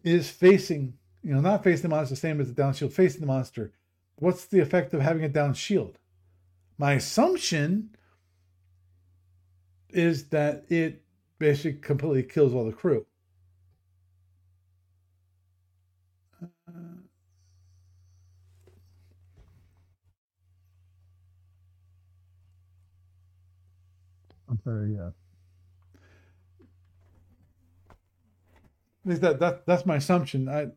is 0.03 0.29
facing, 0.29 0.93
you 1.21 1.33
know, 1.33 1.41
not 1.41 1.63
facing 1.63 1.83
the 1.83 1.89
monster 1.89 2.15
the 2.15 2.19
same 2.21 2.39
as 2.39 2.47
the 2.47 2.53
down 2.53 2.73
shield 2.73 2.93
facing 2.93 3.21
the 3.21 3.27
monster. 3.27 3.73
What's 4.19 4.45
the 4.45 4.59
effect 4.59 4.93
of 4.93 5.01
having 5.01 5.23
a 5.23 5.29
down 5.29 5.53
shield? 5.53 5.97
My 6.77 6.93
assumption 6.93 7.95
is 9.89 10.29
that 10.29 10.65
it 10.69 11.03
basically 11.39 11.79
completely 11.79 12.23
kills 12.23 12.53
all 12.53 12.65
the 12.65 12.73
crew. 12.73 13.05
I'm 24.49 24.59
sorry, 24.63 24.95
yeah. 24.95 25.07
At 25.07 25.13
least 29.09 29.21
that, 29.21 29.39
that 29.39 29.65
that's 29.65 29.85
my 29.85 29.97
assumption. 29.97 30.49
I 30.49 30.67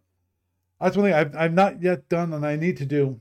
that's 0.80 0.96
one 0.96 1.06
thing 1.06 1.14
I've 1.14 1.36
I've 1.36 1.54
not 1.54 1.82
yet 1.82 2.08
done 2.08 2.32
and 2.32 2.46
I 2.46 2.56
need 2.56 2.76
to 2.78 2.86
do. 2.86 3.20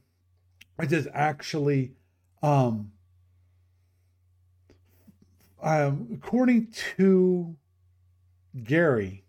I 0.82 0.88
just 0.88 1.08
actually 1.14 1.92
um 2.42 2.92
um 5.62 6.08
according 6.12 6.74
to 6.98 7.56
Gary 8.64 9.24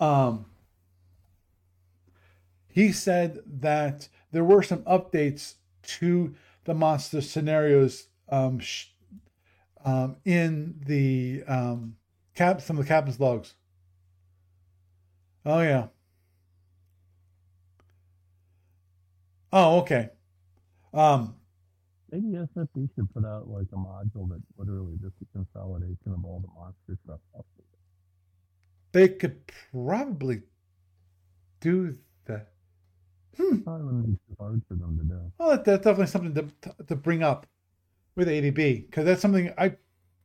um 0.00 0.46
he 2.66 2.92
said 2.92 3.40
that 3.46 4.08
there 4.30 4.42
were 4.42 4.62
some 4.62 4.82
updates 4.84 5.56
to 5.82 6.34
the 6.64 6.72
monster 6.72 7.20
scenarios 7.20 8.06
um, 8.30 8.58
sh- 8.58 8.86
um, 9.84 10.16
in 10.24 10.80
the 10.86 11.44
um, 11.46 11.96
cap 12.34 12.62
some 12.62 12.78
of 12.78 12.84
the 12.86 12.88
captain's 12.88 13.20
logs. 13.20 13.52
Oh 15.44 15.60
yeah. 15.60 15.88
Oh 19.52 19.80
okay. 19.80 20.10
Um, 20.94 21.36
Maybe 22.10 22.36
SFB 22.36 22.88
should 22.94 23.12
put 23.14 23.24
out 23.24 23.48
like 23.48 23.68
a 23.72 23.76
module 23.76 24.28
that 24.28 24.42
literally 24.58 24.98
just 25.00 25.14
a 25.22 25.26
consolidation 25.36 26.12
of 26.12 26.24
all 26.24 26.40
the 26.40 26.48
monster 26.48 26.98
stuff. 27.04 27.20
They 28.92 29.08
could 29.08 29.40
probably 29.72 30.42
do 31.60 31.96
that. 32.26 32.48
Hmm. 33.36 33.60
Probably 33.62 33.86
wouldn't 33.86 34.06
be 34.06 34.12
too 34.12 34.36
hard 34.38 34.62
for 34.68 34.74
them 34.74 34.98
to 34.98 35.04
do. 35.04 35.32
Well, 35.38 35.50
that, 35.50 35.64
that's 35.64 35.84
definitely 35.84 36.06
something 36.06 36.34
to 36.34 36.84
to 36.86 36.96
bring 36.96 37.22
up 37.22 37.46
with 38.16 38.28
ADB 38.28 38.86
because 38.86 39.06
that's 39.06 39.22
something 39.22 39.52
I 39.58 39.76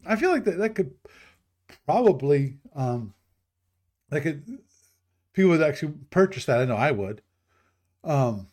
I 0.06 0.16
feel 0.18 0.32
like 0.32 0.44
that 0.46 0.58
that 0.58 0.76
could 0.76 0.94
probably 1.86 2.58
um 2.76 3.14
that 4.10 4.22
could 4.22 4.60
people 5.34 5.52
would 5.52 5.62
actually 5.64 5.94
purchase 6.10 6.46
that. 6.46 6.60
I 6.60 6.66
know 6.66 6.76
I 6.76 6.92
would, 6.92 7.22
um, 8.04 8.48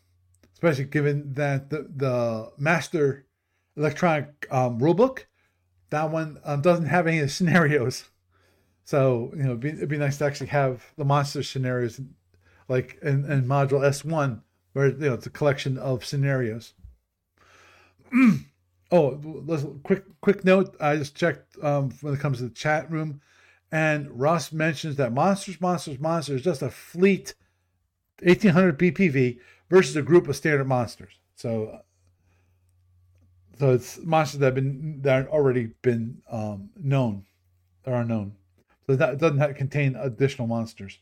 especially 0.54 0.84
given 0.84 1.34
that 1.34 1.70
the 1.70 1.88
the 1.94 2.50
master 2.56 3.26
electronic 3.76 4.46
um, 4.50 4.80
rulebook 4.80 5.24
that 5.94 6.10
one 6.10 6.38
um, 6.44 6.60
doesn't 6.60 6.86
have 6.86 7.06
any 7.06 7.26
scenarios. 7.28 8.10
So 8.84 9.32
you 9.36 9.44
know, 9.44 9.50
it'd 9.50 9.60
be, 9.60 9.68
it'd 9.70 9.88
be 9.88 9.96
nice 9.96 10.18
to 10.18 10.24
actually 10.24 10.48
have 10.48 10.84
the 10.96 11.04
monster 11.04 11.42
scenarios, 11.42 12.00
like 12.68 12.98
in, 13.00 13.30
in 13.30 13.46
module 13.46 13.84
S 13.84 14.04
one, 14.04 14.42
where 14.72 14.88
you 14.88 14.98
know 14.98 15.14
it's 15.14 15.26
a 15.26 15.30
collection 15.30 15.78
of 15.78 16.04
scenarios. 16.04 16.74
Oh, 18.92 19.18
let's, 19.24 19.64
quick 19.82 20.04
quick 20.20 20.44
note. 20.44 20.76
I 20.78 20.96
just 20.96 21.16
checked 21.16 21.56
um, 21.64 21.90
when 22.00 22.14
it 22.14 22.20
comes 22.20 22.38
to 22.38 22.44
the 22.44 22.50
chat 22.50 22.88
room, 22.92 23.20
and 23.72 24.08
Ross 24.12 24.52
mentions 24.52 24.94
that 24.96 25.12
Monsters, 25.12 25.60
Monsters, 25.60 25.98
Monsters 25.98 26.42
just 26.42 26.62
a 26.62 26.70
fleet, 26.70 27.34
1800 28.22 28.78
BPV 28.78 29.38
versus 29.70 29.96
a 29.96 30.02
group 30.02 30.28
of 30.28 30.36
standard 30.36 30.66
monsters. 30.66 31.12
So, 31.36 31.80
so 33.58 33.72
it's 33.72 33.98
monsters 33.98 34.40
that 34.40 34.46
have 34.46 34.54
been 34.54 35.00
that 35.02 35.16
have 35.16 35.28
already 35.28 35.70
been 35.82 36.22
um, 36.30 36.70
known, 36.76 37.24
are 37.86 38.04
known. 38.04 38.34
So 38.86 38.96
that 38.96 39.18
doesn't 39.18 39.54
contain 39.54 39.96
additional 39.96 40.46
monsters. 40.46 40.98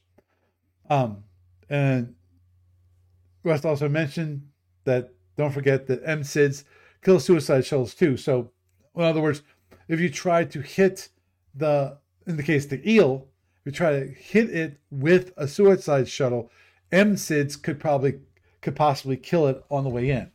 Um, 0.89 1.25
and 1.69 2.15
Russ 3.45 3.65
also 3.65 3.89
mentioned 3.89 4.49
that 4.85 5.13
don't 5.37 5.53
forget 5.53 5.87
that 5.87 6.05
MSIDs 6.05 6.65
kill 7.03 7.19
suicide 7.19 7.65
shuttles 7.65 7.95
too. 7.95 8.17
So, 8.17 8.51
in 8.95 9.03
other 9.03 9.21
words, 9.21 9.43
if 9.89 10.01
you 10.01 10.11
try 10.11 10.45
to 10.45 10.61
hit 10.61 11.09
the, 11.55 11.99
in 12.27 12.37
the 12.37 12.43
case 12.43 12.67
the 12.67 12.89
eel, 12.89 13.27
if 13.61 13.67
you 13.67 13.73
try 13.73 14.01
to 14.01 14.07
hit 14.07 14.51
it 14.51 14.79
with 14.91 15.33
a 15.37 15.49
suicide 15.49 16.09
shuttle, 16.09 16.51
MSIDs 16.93 17.61
could 17.61 17.81
probably 17.81 18.21
could 18.63 18.75
possibly 18.75 19.19
kill 19.19 19.47
it 19.49 19.63
on 19.71 19.85
the 19.85 19.91
way 19.91 20.09
in. 20.09 20.31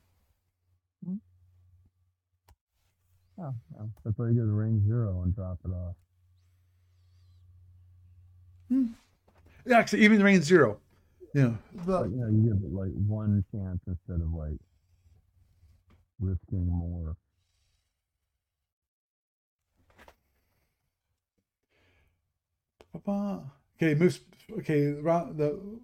Oh, 3.40 3.54
that's 4.04 4.18
why 4.18 4.30
you 4.30 4.34
get 4.34 4.42
a 4.42 4.46
range 4.46 4.86
zero 4.88 5.22
and 5.24 5.36
drop 5.36 5.60
it 5.64 5.70
off. 5.70 5.96
Hmm. 8.70 8.86
Yeah, 9.66 9.78
actually, 9.78 10.04
even 10.04 10.24
range 10.24 10.44
zero. 10.44 10.80
You 11.36 11.42
know, 11.42 11.58
but, 11.86 12.10
yeah, 12.10 12.30
you 12.30 12.54
give 12.54 12.64
it 12.64 12.74
like 12.74 12.92
one 13.08 13.46
chance 13.52 13.80
instead 13.86 14.22
of 14.22 14.34
like 14.34 14.58
risking 16.20 16.68
more. 16.68 17.16
Okay, 23.06 23.94
moves. 23.94 24.22
Okay, 24.58 24.86
the 24.86 25.80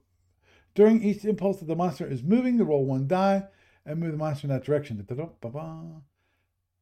during 0.76 1.04
each 1.04 1.24
impulse 1.26 1.60
that 1.60 1.66
the 1.66 1.76
monster 1.76 2.08
is 2.08 2.24
moving, 2.24 2.58
the 2.58 2.66
roll 2.66 2.86
one 2.86 3.08
die 3.08 3.48
and 3.86 4.00
move 4.00 4.12
the 4.12 4.18
monster 4.18 4.48
in 4.48 4.54
that 4.54 4.64
direction. 4.64 5.06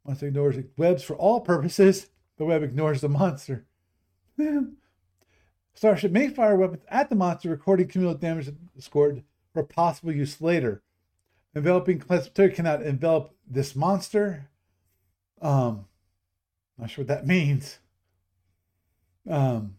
Monster 0.05 0.27
ignores 0.27 0.57
webs 0.77 1.03
for 1.03 1.15
all 1.15 1.41
purposes. 1.41 2.07
The 2.37 2.45
web 2.45 2.63
ignores 2.63 3.01
the 3.01 3.09
monster. 3.09 3.65
Starship 5.73 6.11
may 6.11 6.29
fire 6.29 6.55
weapons 6.55 6.83
at 6.89 7.09
the 7.09 7.15
monster, 7.15 7.49
recording 7.49 7.87
cumulative 7.87 8.21
damage 8.21 8.51
scored 8.79 9.23
for 9.53 9.63
possible 9.63 10.11
use 10.11 10.41
later. 10.41 10.81
Enveloping 11.53 11.99
classifier 11.99 12.49
cannot 12.49 12.81
envelop 12.81 13.35
this 13.45 13.75
monster. 13.75 14.49
Um, 15.41 15.85
not 16.77 16.89
sure 16.89 17.03
what 17.03 17.09
that 17.09 17.27
means. 17.27 17.79
Um, 19.29 19.75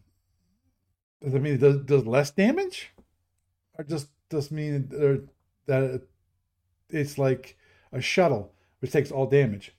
does 1.22 1.32
that 1.32 1.40
mean 1.40 1.54
it 1.54 1.60
does, 1.60 1.78
does 1.78 2.06
less 2.06 2.30
damage, 2.30 2.90
or 3.76 3.84
just 3.84 4.08
does 4.28 4.50
mean 4.50 4.88
that 5.66 6.02
it's 6.88 7.18
like 7.18 7.56
a 7.92 8.00
shuttle 8.00 8.52
which 8.80 8.92
takes 8.92 9.10
all 9.10 9.26
damage? 9.26 9.74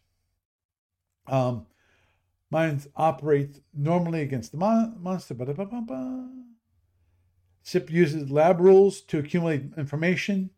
Um, 1.27 1.65
mines 2.49 2.87
operate 2.95 3.61
normally 3.73 4.21
against 4.21 4.51
the 4.51 4.57
mon- 4.57 4.95
monster. 5.01 5.33
Ba-da-ba-ba-ba. 5.33 6.29
Ship 7.63 7.89
uses 7.89 8.29
lab 8.29 8.59
rules 8.59 9.01
to 9.01 9.19
accumulate 9.19 9.71
information. 9.77 10.49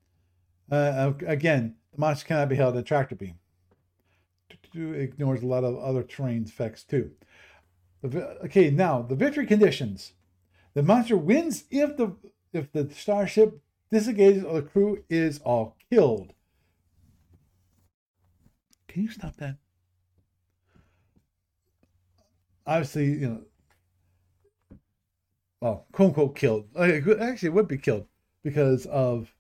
Uh, 0.72 1.14
again, 1.28 1.76
the 1.94 2.00
monster 2.00 2.26
cannot 2.28 2.50
be 2.50 2.56
held 2.56 2.74
in 2.74 2.82
a 2.82 2.84
tractor 2.84 3.16
beam. 3.16 3.36
Ignores 4.74 5.42
a 5.42 5.46
lot 5.46 5.64
of 5.64 5.78
other 5.78 6.04
terrain 6.04 6.44
effects 6.44 6.84
too. 6.84 7.12
Okay, 8.04 8.70
now 8.70 9.02
the 9.02 9.16
victory 9.16 9.46
conditions. 9.46 10.14
The 10.74 10.84
monster 10.84 11.16
wins 11.16 11.64
if 11.72 11.96
the 11.96 12.16
if 12.56 12.72
the 12.72 12.90
starship 12.94 13.62
disengages 13.92 14.44
or 14.44 14.62
the 14.62 14.68
crew 14.68 15.04
is 15.10 15.40
all 15.40 15.76
killed. 15.90 16.34
Can 18.88 19.04
you 19.04 19.10
stop 19.10 19.36
that? 19.38 19.58
Obviously, 22.66 23.06
you 23.06 23.30
know, 23.30 23.42
well, 25.62 25.86
quote 25.92 26.10
unquote 26.10 26.36
killed. 26.36 26.66
Actually, 26.78 27.48
it 27.48 27.54
would 27.54 27.68
be 27.68 27.78
killed 27.78 28.08
because 28.44 28.86
of 28.86 29.34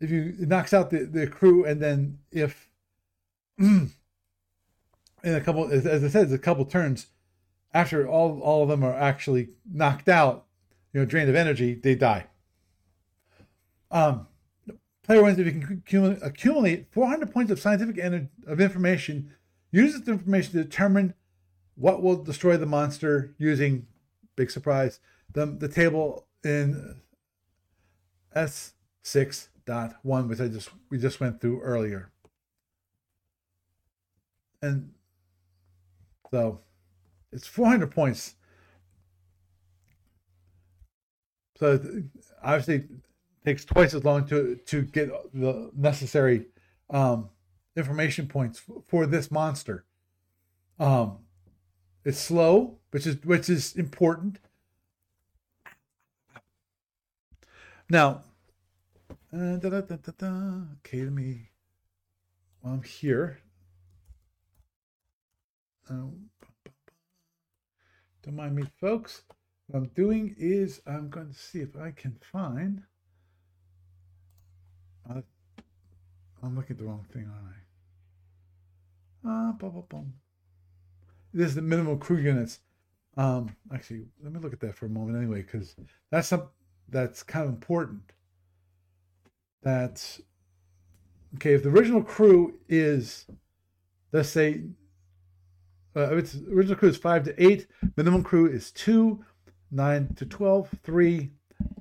if 0.00 0.10
you 0.10 0.34
it 0.40 0.48
knocks 0.48 0.72
out 0.72 0.90
the, 0.90 1.04
the 1.04 1.26
crew 1.26 1.64
and 1.64 1.80
then 1.80 2.18
if 2.30 2.68
in 3.58 3.90
a 5.24 5.40
couple 5.40 5.70
as, 5.70 5.86
I 5.86 6.08
said, 6.08 6.24
it's 6.24 6.32
a 6.32 6.38
couple 6.38 6.64
turns 6.64 7.06
after 7.74 8.06
all 8.06 8.40
all 8.40 8.62
of 8.62 8.68
them 8.68 8.84
are 8.84 8.94
actually 8.94 9.50
knocked 9.70 10.08
out, 10.08 10.46
you 10.92 11.00
know, 11.00 11.06
drained 11.06 11.28
of 11.28 11.36
energy, 11.36 11.74
they 11.74 11.94
die. 11.94 12.26
Um, 13.90 14.26
player 15.02 15.22
wins 15.22 15.38
if 15.38 15.46
you 15.46 15.52
can 15.52 15.82
accumulate, 15.84 16.18
accumulate 16.22 16.86
400 16.92 17.32
points 17.32 17.52
of 17.52 17.60
scientific 17.60 17.98
energy 17.98 18.28
of 18.46 18.60
information. 18.60 19.34
Use 19.70 19.98
this 19.98 20.08
information 20.08 20.52
to 20.52 20.64
determine 20.64 21.14
what 21.74 22.02
will 22.02 22.22
destroy 22.22 22.56
the 22.56 22.66
monster 22.66 23.34
using 23.38 23.86
big 24.36 24.50
surprise 24.50 25.00
the 25.32 25.46
the 25.46 25.68
table 25.68 26.26
in 26.44 27.00
S 28.34 28.74
six 29.02 29.48
dot 29.66 29.96
one, 30.02 30.28
which 30.28 30.40
I 30.40 30.48
just 30.48 30.70
we 30.90 30.98
just 30.98 31.20
went 31.20 31.40
through 31.40 31.60
earlier, 31.60 32.10
and 34.60 34.92
so 36.30 36.60
it's 37.30 37.46
400 37.46 37.90
points. 37.90 38.34
So 41.62 41.78
obviously, 42.42 42.88
takes 43.44 43.64
twice 43.64 43.94
as 43.94 44.02
long 44.02 44.26
to 44.26 44.56
to 44.66 44.82
get 44.82 45.10
the 45.32 45.70
necessary 45.76 46.46
um, 46.90 47.28
information 47.76 48.26
points 48.26 48.60
for 48.88 49.06
this 49.06 49.30
monster. 49.30 49.84
Um, 50.80 51.18
it's 52.04 52.18
slow, 52.18 52.78
which 52.90 53.06
is 53.06 53.24
which 53.24 53.48
is 53.48 53.76
important. 53.76 54.40
Now, 57.88 58.24
uh, 59.32 59.54
da, 59.58 59.68
da, 59.68 59.96
da, 60.18 60.62
okay, 60.78 61.02
let 61.02 61.12
me. 61.12 61.50
While 62.60 62.74
I'm 62.74 62.82
here, 62.82 63.38
um, 65.88 66.30
don't 68.24 68.34
mind 68.34 68.56
me, 68.56 68.64
folks. 68.80 69.22
What 69.72 69.78
I'm 69.78 69.88
doing 69.94 70.34
is 70.38 70.82
I'm 70.86 71.08
going 71.08 71.28
to 71.28 71.34
see 71.34 71.60
if 71.60 71.78
I 71.78 71.92
can 71.92 72.14
find. 72.20 72.82
Uh, 75.08 75.22
I'm 76.42 76.54
looking 76.54 76.74
at 76.74 76.78
the 76.78 76.84
wrong 76.84 77.06
thing, 77.10 77.26
aren't 77.32 77.46
I? 79.24 79.48
Uh, 79.48 79.52
bum, 79.52 79.70
bum, 79.70 79.84
bum. 79.88 80.12
This 81.32 81.48
is 81.48 81.54
the 81.54 81.62
minimum 81.62 81.98
crew 81.98 82.18
units. 82.18 82.58
Um, 83.16 83.56
actually, 83.72 84.04
let 84.22 84.34
me 84.34 84.40
look 84.40 84.52
at 84.52 84.60
that 84.60 84.76
for 84.76 84.84
a 84.84 84.90
moment 84.90 85.16
anyway, 85.16 85.40
because 85.40 85.74
that's 86.10 86.28
some 86.28 86.50
that's 86.90 87.22
kind 87.22 87.46
of 87.46 87.54
important. 87.54 88.02
That's 89.62 90.20
okay, 91.36 91.54
if 91.54 91.62
the 91.62 91.70
original 91.70 92.02
crew 92.02 92.58
is, 92.68 93.24
let's 94.12 94.28
say, 94.28 94.64
uh, 95.96 96.14
its 96.14 96.36
original 96.50 96.76
crew 96.76 96.90
is 96.90 96.98
five 96.98 97.22
to 97.24 97.42
eight, 97.42 97.68
minimum 97.96 98.22
crew 98.22 98.46
is 98.46 98.70
two, 98.70 99.24
nine 99.72 100.14
to 100.14 100.26
12, 100.26 100.68
three, 100.84 101.30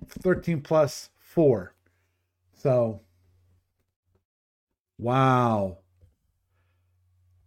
13 0.07 0.61
plus 0.61 1.09
four. 1.19 1.75
So, 2.55 3.01
wow. 4.97 5.77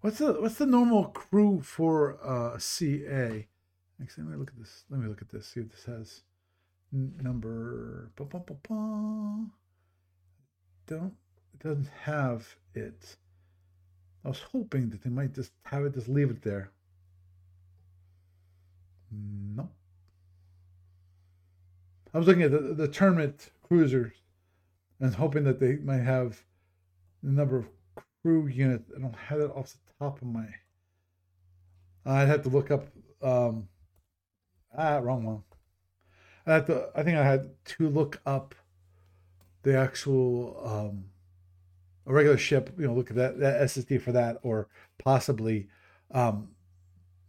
What's 0.00 0.18
the 0.18 0.34
what's 0.34 0.56
the 0.56 0.66
normal 0.66 1.06
crew 1.06 1.62
for 1.62 2.18
uh, 2.22 2.58
CA? 2.58 3.48
Actually, 4.02 4.24
let 4.24 4.32
me 4.32 4.38
look 4.38 4.50
at 4.50 4.58
this. 4.58 4.84
Let 4.90 5.00
me 5.00 5.08
look 5.08 5.22
at 5.22 5.30
this. 5.30 5.46
See 5.46 5.60
if 5.60 5.70
this 5.70 5.84
has 5.86 6.22
number. 6.94 8.10
Don't 10.86 11.14
it 11.54 11.62
doesn't 11.62 11.88
have 12.02 12.54
it. 12.74 13.16
I 14.24 14.28
was 14.28 14.40
hoping 14.40 14.90
that 14.90 15.02
they 15.02 15.10
might 15.10 15.34
just 15.34 15.52
have 15.64 15.84
it, 15.84 15.94
just 15.94 16.08
leave 16.08 16.30
it 16.30 16.42
there. 16.42 16.70
No. 19.10 19.68
I 22.14 22.18
was 22.18 22.28
looking 22.28 22.42
at 22.44 22.52
the, 22.52 22.60
the 22.74 22.86
tournament 22.86 23.50
cruisers 23.66 24.12
and 25.00 25.12
hoping 25.12 25.42
that 25.44 25.58
they 25.58 25.76
might 25.76 26.02
have 26.02 26.40
the 27.24 27.32
number 27.32 27.58
of 27.58 27.66
crew 28.22 28.46
units. 28.46 28.88
I 28.96 29.00
don't 29.00 29.16
have 29.16 29.40
it 29.40 29.50
off 29.50 29.72
the 29.72 30.04
top 30.04 30.22
of 30.22 30.28
my. 30.28 30.46
I'd 32.06 32.28
have 32.28 32.42
to 32.42 32.48
look 32.48 32.70
up. 32.70 32.86
Um, 33.20 33.68
ah, 34.76 34.98
wrong 34.98 35.24
one. 35.24 35.42
I 36.46 36.54
had 36.54 36.66
to, 36.66 36.90
I 36.94 37.02
think 37.02 37.16
I 37.16 37.24
had 37.24 37.50
to 37.64 37.88
look 37.88 38.20
up 38.26 38.54
the 39.62 39.76
actual 39.76 40.60
um, 40.64 41.06
a 42.06 42.12
regular 42.12 42.38
ship. 42.38 42.70
You 42.78 42.86
know, 42.86 42.94
look 42.94 43.10
at 43.10 43.16
that, 43.16 43.40
that 43.40 43.62
SSD 43.62 44.00
for 44.00 44.12
that, 44.12 44.38
or 44.42 44.68
possibly 44.98 45.68
um, 46.12 46.48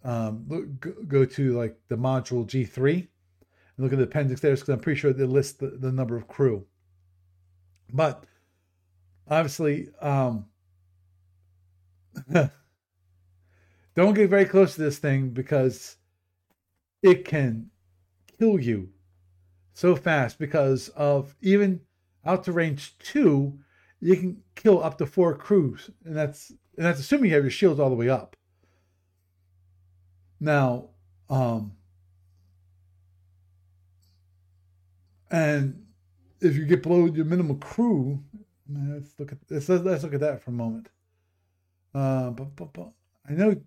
um, 0.03 0.77
go 1.07 1.25
to 1.25 1.57
like 1.57 1.75
the 1.87 1.97
module 1.97 2.45
G3 2.45 3.07
and 3.77 3.83
look 3.83 3.93
at 3.93 3.97
the 3.97 4.05
appendix 4.05 4.41
there, 4.41 4.53
because 4.53 4.69
I'm 4.69 4.79
pretty 4.79 4.99
sure 4.99 5.13
they 5.13 5.25
list 5.25 5.59
the, 5.59 5.67
the 5.67 5.91
number 5.91 6.15
of 6.15 6.27
crew. 6.27 6.65
But 7.91 8.23
obviously, 9.27 9.89
um, 10.01 10.45
don't 13.95 14.13
get 14.13 14.29
very 14.29 14.45
close 14.45 14.75
to 14.75 14.81
this 14.81 14.97
thing 14.97 15.29
because 15.29 15.97
it 17.01 17.25
can 17.25 17.69
kill 18.39 18.59
you 18.59 18.89
so 19.73 19.95
fast 19.95 20.39
because 20.39 20.89
of 20.89 21.35
even 21.41 21.81
out 22.25 22.43
to 22.45 22.51
range 22.51 22.97
two, 22.97 23.59
you 23.99 24.15
can 24.15 24.41
kill 24.55 24.83
up 24.83 24.97
to 24.97 25.05
four 25.05 25.35
crews, 25.35 25.89
and 26.05 26.15
that's 26.15 26.49
and 26.77 26.85
that's 26.85 26.99
assuming 26.99 27.29
you 27.29 27.35
have 27.35 27.43
your 27.43 27.51
shields 27.51 27.79
all 27.79 27.89
the 27.89 27.95
way 27.95 28.09
up. 28.09 28.35
Now, 30.39 30.89
um, 31.29 31.73
and 35.35 35.85
if 36.39 36.55
you 36.55 36.65
get 36.65 36.81
below 36.81 37.07
your 37.07 37.25
minimum 37.25 37.59
crew, 37.59 38.23
let's 38.69 39.13
look 39.19 39.33
at 39.33 39.37
let's, 39.49 39.67
let's 39.67 40.03
look 40.03 40.13
at 40.13 40.21
that 40.21 40.41
for 40.41 40.51
a 40.51 40.53
moment. 40.53 40.87
Uh, 41.93 42.29
but, 42.29 42.55
but, 42.55 42.71
but 42.71 42.91
I 43.29 43.33
know 43.33 43.61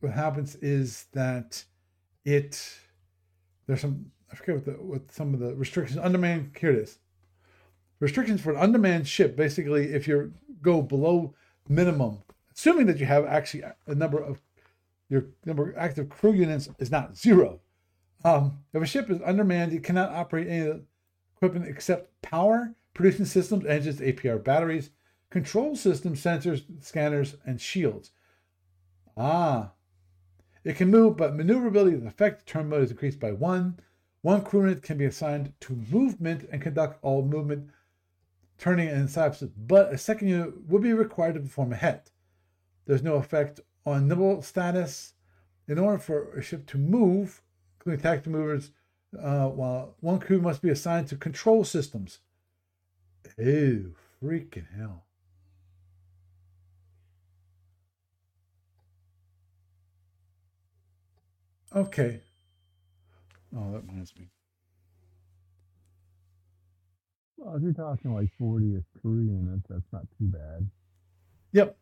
what 0.00 0.12
happens 0.12 0.54
is 0.56 1.06
that 1.12 1.64
it 2.26 2.78
there's 3.66 3.80
some 3.80 4.10
I 4.30 4.34
forget 4.34 4.56
what 4.56 4.64
the 4.66 4.72
what 4.72 5.10
some 5.10 5.32
of 5.32 5.40
the 5.40 5.54
restrictions 5.54 5.98
undermanned. 5.98 6.50
Here 6.60 6.70
it 6.70 6.78
is. 6.78 6.98
Restrictions 7.98 8.42
for 8.42 8.50
an 8.50 8.58
undermanned 8.58 9.08
ship. 9.08 9.34
Basically, 9.34 9.94
if 9.94 10.06
you 10.06 10.34
go 10.60 10.82
below 10.82 11.34
minimum, 11.70 12.18
assuming 12.54 12.84
that 12.88 12.98
you 12.98 13.06
have 13.06 13.24
actually 13.24 13.62
a 13.86 13.94
number 13.94 14.22
of 14.22 14.42
your 15.08 15.24
number 15.46 15.70
of 15.70 15.78
active 15.78 16.10
crew 16.10 16.32
units 16.32 16.68
is 16.78 16.90
not 16.90 17.16
zero. 17.16 17.61
Um, 18.24 18.58
if 18.72 18.82
a 18.82 18.86
ship 18.86 19.10
is 19.10 19.20
undermanned, 19.24 19.72
it 19.72 19.82
cannot 19.82 20.12
operate 20.12 20.48
any 20.48 20.80
equipment 21.36 21.66
except 21.66 22.22
power, 22.22 22.74
producing 22.94 23.24
systems, 23.24 23.66
engines, 23.66 24.00
APR 24.00 24.42
batteries, 24.42 24.90
control 25.30 25.74
systems, 25.74 26.22
sensors, 26.22 26.62
scanners, 26.84 27.36
and 27.44 27.60
shields. 27.60 28.10
Ah, 29.16 29.72
it 30.64 30.76
can 30.76 30.90
move, 30.90 31.16
but 31.16 31.34
maneuverability 31.34 31.96
the 31.96 32.06
effective 32.06 32.46
turn 32.46 32.68
mode 32.68 32.84
is 32.84 32.90
increased 32.92 33.18
by 33.18 33.32
one. 33.32 33.80
One 34.20 34.42
crew 34.42 34.60
unit 34.60 34.82
can 34.82 34.98
be 34.98 35.04
assigned 35.04 35.52
to 35.60 35.74
movement 35.90 36.48
and 36.52 36.62
conduct 36.62 36.98
all 37.02 37.24
movement, 37.24 37.70
turning 38.56 38.88
and 38.88 39.10
stops, 39.10 39.42
but 39.42 39.92
a 39.92 39.98
second 39.98 40.28
unit 40.28 40.66
would 40.68 40.82
be 40.82 40.92
required 40.92 41.34
to 41.34 41.40
perform 41.40 41.72
a 41.72 41.76
head. 41.76 42.10
There's 42.86 43.02
no 43.02 43.14
effect 43.14 43.60
on 43.84 44.06
nimble 44.06 44.42
status. 44.42 45.14
In 45.66 45.78
order 45.78 45.98
for 45.98 46.32
a 46.32 46.42
ship 46.42 46.66
to 46.68 46.78
move, 46.78 47.40
including 47.82 48.00
tactical 48.00 48.32
movers, 48.32 48.70
uh, 49.20 49.48
while 49.48 49.96
one 50.00 50.20
crew 50.20 50.40
must 50.40 50.62
be 50.62 50.70
assigned 50.70 51.08
to 51.08 51.16
control 51.16 51.64
systems. 51.64 52.20
Ew, 53.36 53.94
freaking 54.22 54.66
hell. 54.76 55.04
Okay. 61.74 62.20
Oh, 63.56 63.72
that 63.72 63.82
reminds 63.86 64.14
me. 64.16 64.28
Well, 67.36 67.56
if 67.56 67.62
you're 67.62 67.72
talking 67.72 68.14
like 68.14 68.30
40 68.38 68.76
or 68.76 68.84
3 69.00 69.24
units, 69.24 69.66
that's 69.68 69.92
not 69.92 70.06
too 70.18 70.26
bad. 70.28 70.70
Yep. 71.52 71.76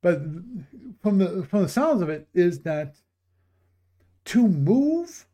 But 0.00 0.20
from 1.00 1.18
the 1.18 1.46
from 1.48 1.62
the 1.62 1.68
sounds 1.68 2.02
of 2.02 2.08
it 2.08 2.26
is 2.34 2.60
that 2.62 2.96
to 4.26 4.46
move 4.48 5.26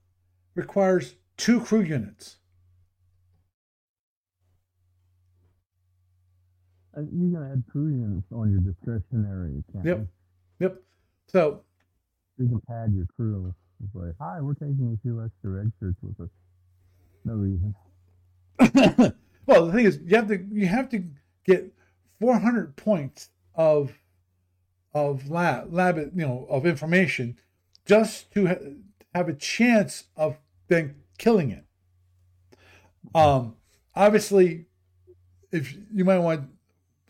requires 0.55 1.15
two 1.37 1.61
crew 1.61 1.81
units. 1.81 2.37
Uh, 6.97 7.03
You're 7.13 7.31
going 7.31 7.47
to 7.47 7.53
add 7.53 7.65
crew 7.71 7.89
units 7.89 8.27
on 8.33 8.51
your 8.51 8.61
discretionary 8.61 9.63
account. 9.69 9.87
Yep. 9.87 10.07
Yep. 10.61 10.83
So 11.29 11.63
You 12.39 12.49
can 12.49 12.61
pad 12.69 12.93
your 12.95 13.07
crew. 13.17 13.55
It's 13.85 13.95
like, 13.95 14.15
hi, 14.21 14.41
we're 14.41 14.55
taking 14.55 14.97
a 14.99 15.03
few 15.03 15.25
extra 15.25 15.51
red 15.51 15.73
shirts 15.79 15.99
with 16.03 16.21
us. 16.21 16.31
No 17.25 17.35
reason. 17.35 17.75
well, 19.47 19.67
the 19.67 19.73
thing 19.73 19.85
is, 19.87 20.01
you 20.05 20.17
have 20.17 20.29
to 20.29 20.45
you 20.51 20.67
have 20.67 20.89
to 20.91 21.05
get 21.45 21.73
400 22.21 22.77
points 22.77 23.31
of 23.55 23.93
of 24.95 25.31
lab 25.31 25.73
lab 25.73 25.97
you 25.99 26.27
know 26.27 26.47
of 26.51 26.67
information 26.67 27.39
just 27.89 28.31
to 28.33 28.47
ha- 28.47 28.55
have 29.15 29.29
a 29.29 29.35
chance 29.35 30.05
of 30.17 30.39
then 30.69 30.97
killing 31.19 31.51
it. 31.51 31.65
Um, 33.15 33.57
obviously, 33.97 34.67
if 35.51 35.75
you 35.93 36.05
might 36.05 36.19
want 36.19 36.51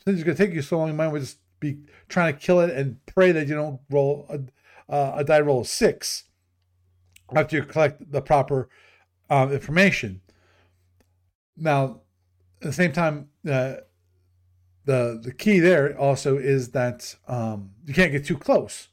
since 0.05 0.21
it's 0.21 0.25
going 0.25 0.37
to 0.37 0.47
take 0.47 0.55
you 0.55 0.63
so 0.63 0.79
long, 0.79 0.89
you 0.89 0.95
might 0.95 1.09
want 1.09 1.19
to 1.19 1.27
just 1.27 1.39
be 1.61 1.79
trying 2.09 2.33
to 2.33 2.39
kill 2.39 2.61
it 2.61 2.71
and 2.71 3.05
pray 3.05 3.33
that 3.33 3.49
you 3.49 3.55
don't 3.55 3.81
roll 3.91 4.27
a, 4.31 4.93
uh, 4.93 5.15
a 5.17 5.25
die 5.25 5.41
roll 5.41 5.61
of 5.61 5.67
six 5.67 6.25
after 7.35 7.57
you 7.57 7.65
collect 7.65 8.11
the 8.11 8.23
proper 8.23 8.69
um, 9.29 9.53
information. 9.53 10.21
Now, 11.57 12.03
at 12.63 12.69
the 12.69 12.73
same 12.73 12.93
time, 12.93 13.29
uh, 13.49 13.75
the 14.85 15.21
the 15.23 15.35
key 15.37 15.59
there 15.59 15.99
also 15.99 16.39
is 16.39 16.71
that 16.71 17.17
um, 17.27 17.73
you 17.85 17.93
can't 17.93 18.13
get 18.13 18.25
too 18.25 18.39
close. 18.39 18.89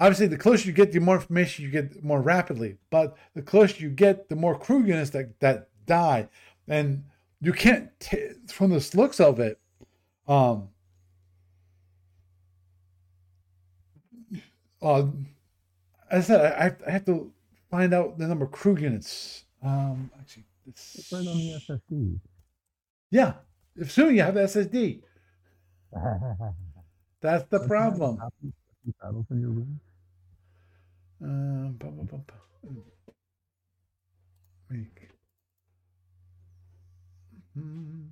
Obviously, 0.00 0.26
the 0.28 0.38
closer 0.38 0.66
you 0.66 0.72
get, 0.72 0.92
the 0.92 0.98
more 0.98 1.16
information 1.16 1.62
you 1.64 1.70
get 1.70 2.02
more 2.02 2.22
rapidly. 2.22 2.78
But 2.88 3.16
the 3.34 3.42
closer 3.42 3.82
you 3.82 3.90
get, 3.90 4.30
the 4.30 4.36
more 4.36 4.58
crew 4.58 4.82
units 4.82 5.10
that 5.10 5.38
that 5.40 5.68
die, 5.86 6.28
and 6.66 7.04
you 7.42 7.52
can't 7.52 7.90
t- 8.00 8.30
from 8.48 8.70
the 8.70 8.90
looks 8.94 9.20
of 9.20 9.38
it. 9.40 9.60
Um, 10.26 10.68
uh, 14.80 15.06
as 16.10 16.24
I 16.30 16.34
said, 16.34 16.40
I, 16.52 16.88
I 16.88 16.90
have 16.90 17.04
to 17.04 17.30
find 17.70 17.92
out 17.92 18.16
the 18.18 18.26
number 18.26 18.46
of 18.46 18.52
crew 18.52 18.76
units. 18.78 19.44
Um, 19.62 20.10
actually, 20.18 20.44
it's, 20.66 20.94
It's 20.96 21.12
right 21.12 21.18
on 21.26 21.36
the 21.36 21.60
SSD. 21.68 22.18
yeah, 23.10 23.34
assuming 23.78 24.16
you 24.16 24.22
have 24.22 24.34
the 24.34 24.40
SSD, 24.40 25.02
that's 27.20 27.44
the 27.50 27.60
problem. 27.66 28.18
In 29.30 29.40
your 29.40 29.50
room. 29.50 29.78
Um. 31.22 31.78
Make. 34.70 35.08
Hmm. 37.54 38.02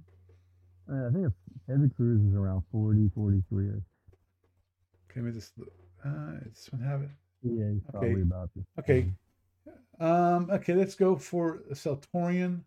Uh, 0.90 1.08
I 1.08 1.12
think 1.12 1.32
heavy 1.68 1.88
cruise 1.94 2.20
is 2.24 2.34
around 2.34 2.62
40, 2.72 3.10
43. 3.14 3.64
Or 3.66 3.82
Okay, 5.10 5.20
let 5.20 5.24
me 5.24 5.32
just. 5.32 5.52
Uh, 6.04 6.32
this 6.44 6.68
one 6.70 6.82
have 6.82 7.02
it. 7.02 7.10
yeah, 7.42 7.66
it's 7.76 7.84
probably 7.90 8.10
Okay. 8.12 8.20
about 8.22 8.50
the 8.54 8.64
Okay. 8.80 9.12
Um. 10.00 10.50
Okay, 10.50 10.74
let's 10.74 10.94
go 10.94 11.16
for 11.16 11.62
a 11.70 11.74
Seltorian 11.74 12.60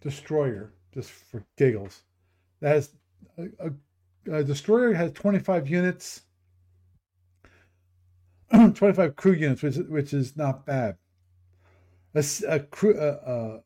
destroyer, 0.00 0.72
just 0.94 1.10
for 1.10 1.44
giggles. 1.56 2.02
That 2.60 2.70
has 2.76 2.90
a, 3.36 3.48
a, 3.58 4.38
a 4.40 4.44
destroyer 4.44 4.92
has 4.94 5.12
twenty 5.12 5.38
five 5.40 5.68
units. 5.68 6.22
25 8.74 9.16
crew 9.16 9.32
units, 9.32 9.62
which 9.62 9.76
which 9.76 10.12
is 10.12 10.36
not 10.36 10.66
bad. 10.66 10.96
A, 12.14 12.24
a 12.48 12.60
crew, 12.60 12.98
a, 12.98 13.08
a, 13.08 13.62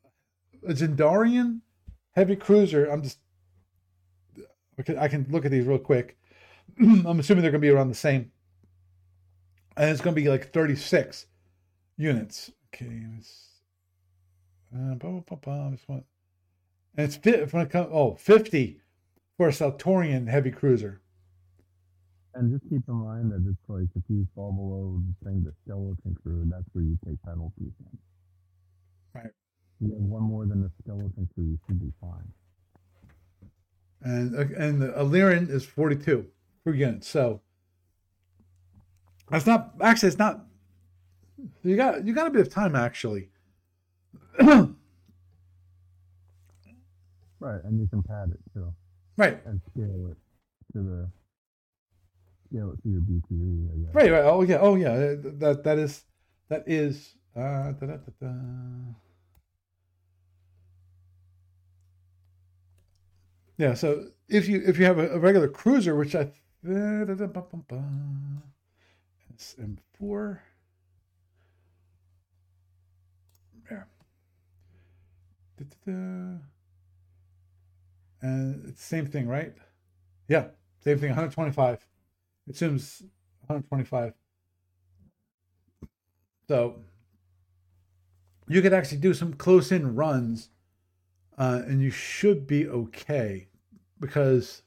a 0.67 0.73
Jindarian 0.73 1.61
heavy 2.11 2.35
cruiser. 2.35 2.85
I'm 2.85 3.01
just, 3.01 3.19
I 4.99 5.07
can 5.07 5.25
look 5.29 5.45
at 5.45 5.51
these 5.51 5.65
real 5.65 5.79
quick. 5.79 6.17
I'm 6.79 7.19
assuming 7.19 7.41
they're 7.41 7.51
going 7.51 7.61
to 7.61 7.67
be 7.67 7.69
around 7.69 7.89
the 7.89 7.95
same, 7.95 8.31
and 9.77 9.89
it's 9.89 10.01
going 10.01 10.15
to 10.15 10.21
be 10.21 10.29
like 10.29 10.51
36 10.51 11.27
units. 11.97 12.51
Okay, 12.73 13.03
it's, 13.17 13.49
uh, 14.75 14.95
blah, 14.95 15.19
blah, 15.19 15.37
blah, 15.37 15.69
this 15.69 15.87
one, 15.87 16.03
and 16.97 17.13
it's. 17.13 17.75
Oh, 17.75 18.15
50 18.15 18.81
for 19.37 19.47
a 19.47 19.51
Seltorian 19.51 20.27
heavy 20.27 20.51
cruiser. 20.51 21.01
And 22.35 22.51
just 22.51 22.69
keep 22.69 22.81
in 22.87 22.95
mind 22.95 23.31
that 23.31 23.43
it's 23.49 23.69
like 23.69 23.89
if 23.95 24.03
you 24.09 24.27
fall 24.35 24.51
below 24.51 25.01
the 25.07 25.29
thing, 25.29 25.43
the 25.43 25.53
skeleton 25.65 26.15
crew, 26.23 26.45
that's 26.49 26.65
where 26.73 26.83
you 26.83 26.97
take 27.05 27.21
penalties. 27.23 27.73
Right. 29.13 29.31
You 29.79 29.93
have 29.93 30.01
one 30.01 30.23
more 30.23 30.45
than 30.45 30.61
the 30.61 30.71
skeleton 30.83 31.29
crew, 31.35 31.45
you 31.45 31.59
should 31.67 31.79
be 31.79 31.91
fine. 32.01 32.27
and 34.03 34.35
uh, 34.35 34.45
and 34.57 34.81
the 34.81 34.97
Illyrian 34.99 35.49
is 35.49 35.65
42 35.65 36.27
per 36.65 36.73
unit. 36.73 37.03
So 37.03 37.41
that's 39.29 39.45
not 39.45 39.73
actually 39.81 40.09
it's 40.09 40.19
not. 40.19 40.45
You 41.63 41.75
got 41.75 42.05
you 42.05 42.13
got 42.13 42.27
a 42.27 42.31
bit 42.31 42.41
of 42.41 42.49
time 42.53 42.75
actually. 42.75 43.29
Right, 47.39 47.61
and 47.65 47.79
you 47.79 47.87
can 47.87 48.01
pad 48.03 48.31
it 48.33 48.39
too, 48.53 48.73
right, 49.17 49.39
and 49.45 49.61
scale 49.71 50.07
it 50.11 50.17
to 50.73 50.83
the 50.83 51.09
to 52.53 52.89
your. 52.89 53.01
I 53.73 53.77
guess. 53.77 53.95
right, 53.95 54.11
right. 54.11 54.23
Oh 54.25 54.41
yeah, 54.43 54.57
oh 54.59 54.75
yeah. 54.75 54.95
That 54.95 55.61
that 55.63 55.77
is 55.77 56.03
that 56.49 56.63
is. 56.67 57.15
Uh, 57.35 57.71
da, 57.71 57.87
da, 57.87 57.97
da. 58.21 58.31
Yeah. 63.57 63.73
So 63.73 64.09
if 64.29 64.47
you 64.47 64.61
if 64.65 64.77
you 64.77 64.85
have 64.85 64.99
a, 64.99 65.09
a 65.15 65.19
regular 65.19 65.47
cruiser, 65.47 65.95
which 65.95 66.15
I 66.15 66.25
da, 66.63 67.05
da, 67.05 67.13
da, 67.15 67.27
ba, 67.27 67.43
ba, 67.51 67.57
ba. 67.67 67.83
SM4. 69.37 70.39
There. 73.69 73.87
Da, 75.57 75.65
da, 75.65 75.91
da. 75.91 76.37
And 78.21 78.69
it's 78.69 78.79
the 78.79 78.87
same 78.87 79.05
thing, 79.05 79.27
right? 79.27 79.53
Yeah, 80.29 80.47
same 80.83 80.97
thing, 80.99 81.09
125. 81.09 81.85
It 82.47 82.55
assumes 82.55 83.03
125. 83.47 84.13
So 86.47 86.81
you 88.47 88.61
could 88.61 88.73
actually 88.73 88.97
do 88.97 89.13
some 89.13 89.33
close 89.33 89.71
in 89.71 89.95
runs 89.95 90.49
uh, 91.37 91.61
and 91.65 91.81
you 91.81 91.89
should 91.89 92.45
be 92.45 92.67
okay 92.67 93.47
because 93.99 94.61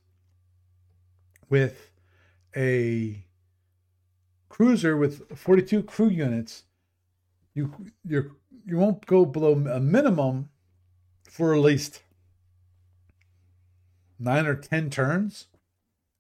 with 1.49 1.91
a 2.57 3.25
cruiser 4.49 4.97
with 4.97 5.39
42 5.39 5.83
crew 5.83 6.09
units, 6.09 6.65
you 7.55 7.73
you 8.05 8.37
you 8.65 8.79
won't 8.79 9.07
go 9.07 9.25
below 9.25 9.53
a 9.53 9.81
minimum 9.81 10.49
for 11.31 11.55
at 11.55 11.61
least 11.61 12.03
nine 14.19 14.47
or 14.47 14.55
ten 14.55 14.91
turns. 14.91 15.47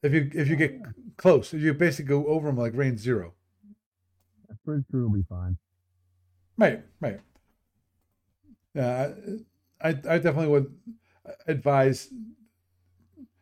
If 0.06 0.14
you 0.14 0.30
if 0.34 0.48
you 0.48 0.56
get 0.56 0.80
oh, 0.84 0.90
close, 1.16 1.52
if 1.52 1.60
you 1.60 1.74
basically 1.74 2.08
go 2.08 2.26
over 2.26 2.48
them 2.48 2.56
like 2.56 2.74
range 2.74 3.00
zero. 3.00 3.34
The 4.48 4.54
bridge 4.64 4.84
crew 4.90 5.04
will 5.08 5.16
be 5.16 5.24
fine. 5.28 5.56
Right, 6.58 6.82
right. 7.00 7.20
Yeah, 8.74 9.12
I, 9.80 9.88
I 9.88 9.92
definitely 9.92 10.48
would 10.48 10.74
advise 11.46 12.08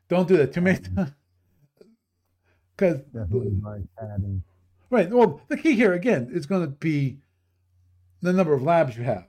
don't 0.09 0.29
do 0.29 0.37
that 0.37 0.53
too 0.53 0.61
many 0.61 0.79
times. 0.79 1.13
Because 2.77 3.03
Definitely 3.13 3.51
by 3.51 3.79
padding. 3.97 4.43
right, 4.91 5.09
well, 5.09 5.41
the 5.47 5.57
key 5.57 5.75
here 5.77 5.93
again 5.93 6.29
is 6.33 6.45
going 6.45 6.63
to 6.63 6.67
be 6.67 7.19
the 8.21 8.33
number 8.33 8.53
of 8.53 8.65
labs 8.65 8.97
you 8.97 9.05
have, 9.05 9.29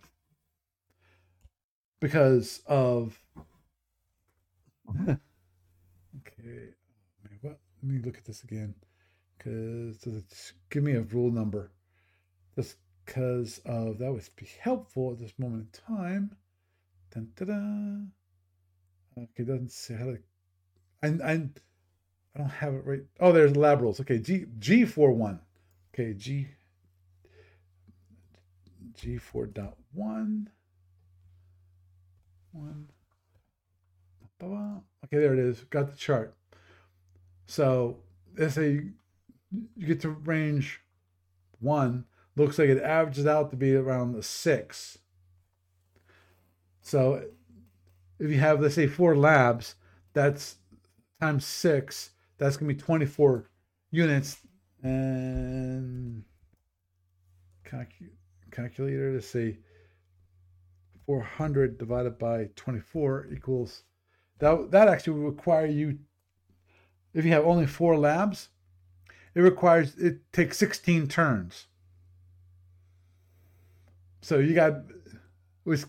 because 2.00 2.64
of. 2.66 3.22
okay, 4.98 5.06
wait, 5.06 5.12
what? 5.12 5.20
Let 7.86 7.94
me 7.94 8.02
look 8.04 8.18
at 8.18 8.26
this 8.26 8.44
again, 8.44 8.74
because 9.38 10.08
it 10.08 10.54
give 10.72 10.82
me 10.82 10.94
a 10.94 11.02
rule 11.02 11.30
number? 11.30 11.72
just 12.56 12.78
because 13.06 13.60
of 13.66 14.00
that 14.00 14.12
would 14.12 14.28
be 14.36 14.50
helpful 14.60 15.12
at 15.12 15.20
this 15.20 15.34
moment 15.38 15.68
in 15.88 15.96
time. 15.96 16.36
Dun. 17.14 18.12
Okay, 19.18 19.44
doesn't 19.44 19.72
say 19.72 19.96
how 19.96 20.06
to. 20.06 20.18
I, 21.04 21.08
I, 21.24 21.34
I 21.34 22.38
don't 22.38 22.50
have 22.50 22.74
it 22.74 22.86
right. 22.86 23.04
Oh, 23.20 23.32
there's 23.32 23.56
lab 23.56 23.82
rules. 23.82 24.00
Okay, 24.02 24.20
G 24.20 24.46
G 24.60 24.86
four 24.86 25.12
one. 25.12 25.40
Okay, 25.94 26.14
G 26.14 26.48
G 28.94 29.18
four 29.18 29.46
dot 29.46 29.76
one. 29.94 30.50
One. 32.52 32.88
Okay, 34.42 35.18
there 35.18 35.34
it 35.34 35.40
is. 35.40 35.62
Got 35.70 35.92
the 35.92 35.98
chart. 35.98 36.36
So 37.46 37.98
let's 38.38 38.56
say 38.56 38.72
you, 39.76 39.88
get 39.88 40.02
to 40.02 40.10
range 40.10 40.82
one. 41.60 42.06
Looks 42.36 42.60
like 42.60 42.70
it 42.70 42.82
averages 42.82 43.26
out 43.26 43.52
to 43.52 43.58
be 43.58 43.76
around 43.76 44.12
the 44.12 44.24
six. 44.24 44.98
So 46.82 47.24
if 48.20 48.30
you 48.30 48.40
have, 48.40 48.62
let's 48.62 48.76
say, 48.76 48.88
four 48.88 49.16
labs, 49.16 49.76
that's 50.14 50.58
times 51.22 51.46
six. 51.46 52.12
That's 52.38 52.58
going 52.58 52.68
to 52.70 52.76
be 52.76 52.82
24 52.82 53.50
units. 53.92 54.38
And 54.84 56.24
calcu- 57.66 58.12
calculator, 58.52 59.14
let's 59.14 59.28
see, 59.28 59.58
400 61.06 61.78
divided 61.78 62.18
by 62.18 62.50
24 62.56 63.28
equals, 63.34 63.84
that, 64.40 64.72
that 64.72 64.88
actually 64.88 65.20
would 65.20 65.36
require 65.36 65.66
you, 65.66 65.98
if 67.16 67.24
you 67.24 67.32
have 67.32 67.46
only 67.46 67.66
four 67.66 67.98
labs, 67.98 68.50
it 69.34 69.40
requires, 69.40 69.96
it 69.96 70.32
takes 70.34 70.58
16 70.58 71.08
turns. 71.08 71.68
So 74.22 74.38
you 74.40 74.54
got, 74.54 74.74
if 75.66 75.86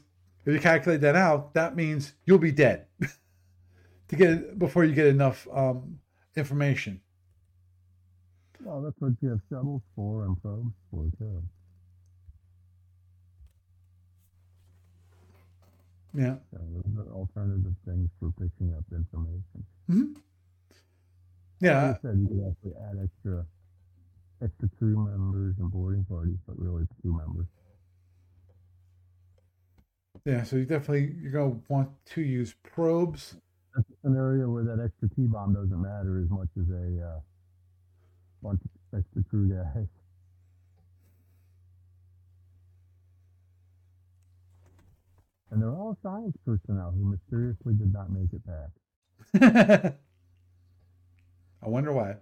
you 0.47 0.61
calculate 0.61 1.01
that 1.01 1.16
out, 1.16 1.53
that 1.55 1.74
means 1.74 2.14
you'll 2.24 2.39
be 2.39 2.53
dead 2.53 2.87
to 4.09 4.16
get 4.16 4.59
before 4.59 4.85
you 4.85 4.95
get 4.95 5.07
enough 5.07 5.49
um, 5.53 5.99
information. 6.37 7.01
Well, 8.62 8.83
that's 8.83 8.97
what 9.01 9.12
you 9.20 9.31
have 9.31 9.41
shuttles 9.51 9.83
for 9.95 10.24
and 10.24 10.41
probes 10.41 10.72
for 10.91 11.05
too. 11.18 11.43
Yeah. 16.14 16.37
So 16.53 16.59
alternative 17.12 17.74
things 17.85 18.09
for 18.20 18.31
picking 18.33 18.74
up 18.77 18.85
information. 18.93 19.64
hmm 19.89 20.12
Yeah. 21.61 21.88
Like 21.88 22.00
said, 22.02 22.18
you 22.18 22.28
could 22.28 22.46
actually 22.50 22.74
add 22.84 22.98
extra 23.02 23.46
extra 24.42 24.68
crew 24.78 24.96
members 24.96 25.54
and 25.59 25.70
boarding 25.70 26.04
parties, 26.04 26.38
but 26.46 26.59
really 26.59 26.86
crew 27.00 27.16
members. 27.16 27.46
Yeah. 30.24 30.42
So 30.42 30.57
you 30.57 30.64
definitely 30.64 31.14
you're 31.20 31.32
gonna 31.32 31.61
want 31.68 31.90
to 32.14 32.20
use 32.22 32.54
probes. 32.62 33.36
That's 33.74 33.88
an 34.04 34.16
area 34.16 34.48
where 34.48 34.64
that 34.64 34.82
extra 34.82 35.09
T 35.11 35.26
bomb 35.26 35.54
doesn't 35.54 35.80
matter 35.80 36.20
as 36.22 36.30
much 36.30 36.48
as 36.61 36.68
a 36.70 37.07
uh, 37.07 37.20
bunch 38.42 38.61
of 38.64 38.98
extra 38.98 39.22
crew 39.24 39.48
guys. 39.48 39.86
And 45.50 45.62
they're 45.62 45.70
all 45.70 45.96
science 46.02 46.36
personnel 46.44 46.92
who 46.92 47.04
mysteriously 47.11 47.74
did 47.74 47.92
not 47.92 48.11
make 48.11 48.32
it 48.32 48.42
back. 48.46 49.94
I 51.66 51.68
wonder 51.68 51.92
why. 51.92 52.14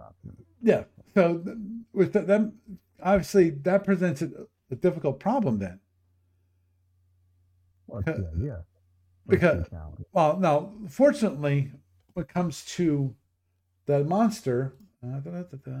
Option. 0.00 0.36
Yeah. 0.62 0.84
So 1.14 1.38
th- 1.38 1.56
with 1.92 2.12
th- 2.12 2.26
them, 2.26 2.54
obviously 3.02 3.50
that 3.50 3.84
presents 3.84 4.22
a, 4.22 4.30
a 4.70 4.76
difficult 4.76 5.18
problem 5.18 5.58
then. 5.58 5.80
Well, 7.88 8.02
the 8.06 8.12
Because- 9.26 9.66
Well, 10.12 10.38
now, 10.38 10.72
fortunately, 10.88 11.72
when 12.14 12.24
it 12.24 12.28
comes 12.32 12.64
to 12.76 13.14
the 13.86 14.04
monster, 14.04 14.76
uh, 15.04 15.18
da, 15.20 15.30
da, 15.42 15.56
da. 15.64 15.72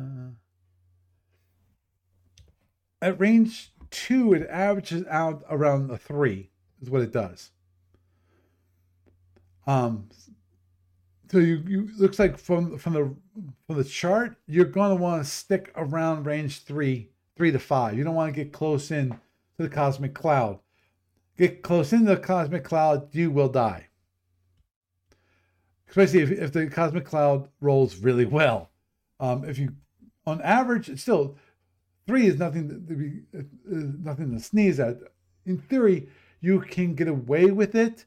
at 3.00 3.20
range 3.20 3.72
two, 3.90 4.32
it 4.34 4.48
averages 4.50 5.06
out 5.08 5.44
around 5.48 5.90
a 5.90 5.96
three, 5.98 6.50
is 6.82 6.90
what 6.90 7.02
it 7.02 7.12
does. 7.12 7.50
Um, 9.66 10.08
so 11.30 11.38
you, 11.38 11.62
you 11.66 11.88
looks 11.96 12.18
like 12.18 12.38
from 12.38 12.78
from 12.78 12.92
the 12.92 13.14
from 13.66 13.76
the 13.76 13.84
chart, 13.84 14.36
you're 14.46 14.64
going 14.64 14.96
to 14.96 15.02
want 15.02 15.24
to 15.24 15.30
stick 15.30 15.72
around 15.76 16.26
range 16.26 16.64
three, 16.64 17.10
three 17.36 17.52
to 17.52 17.58
five. 17.58 17.96
You 17.96 18.04
don't 18.04 18.14
want 18.14 18.34
to 18.34 18.44
get 18.44 18.52
close 18.52 18.90
in 18.90 19.10
to 19.10 19.62
the 19.62 19.68
cosmic 19.68 20.14
cloud. 20.14 20.58
Get 21.38 21.62
close 21.62 21.92
into 21.92 22.14
the 22.14 22.20
cosmic 22.20 22.64
cloud, 22.64 23.14
you 23.14 23.30
will 23.30 23.48
die 23.48 23.86
especially 25.90 26.20
if, 26.20 26.30
if 26.30 26.52
the 26.52 26.66
cosmic 26.68 27.04
cloud 27.04 27.48
rolls 27.60 27.96
really 27.96 28.24
well. 28.24 28.70
Um, 29.18 29.44
if 29.44 29.58
you, 29.58 29.74
on 30.26 30.40
average, 30.40 30.88
it's 30.88 31.02
still 31.02 31.36
three 32.06 32.26
is 32.26 32.38
nothing 32.38 32.68
to, 32.68 32.74
be 32.74 33.20
uh, 33.36 33.40
uh, 33.40 33.92
nothing 34.02 34.32
to 34.32 34.40
sneeze 34.40 34.80
at. 34.80 34.98
In 35.46 35.58
theory, 35.58 36.08
you 36.40 36.60
can 36.60 36.94
get 36.94 37.08
away 37.08 37.46
with 37.46 37.74
it 37.74 38.04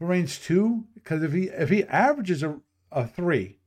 range 0.00 0.40
two 0.40 0.84
because 0.94 1.22
if 1.22 1.32
he 1.32 1.44
if 1.44 1.68
he 1.68 1.84
averages 1.84 2.42
a, 2.42 2.60
a 2.92 3.06
three, 3.06 3.58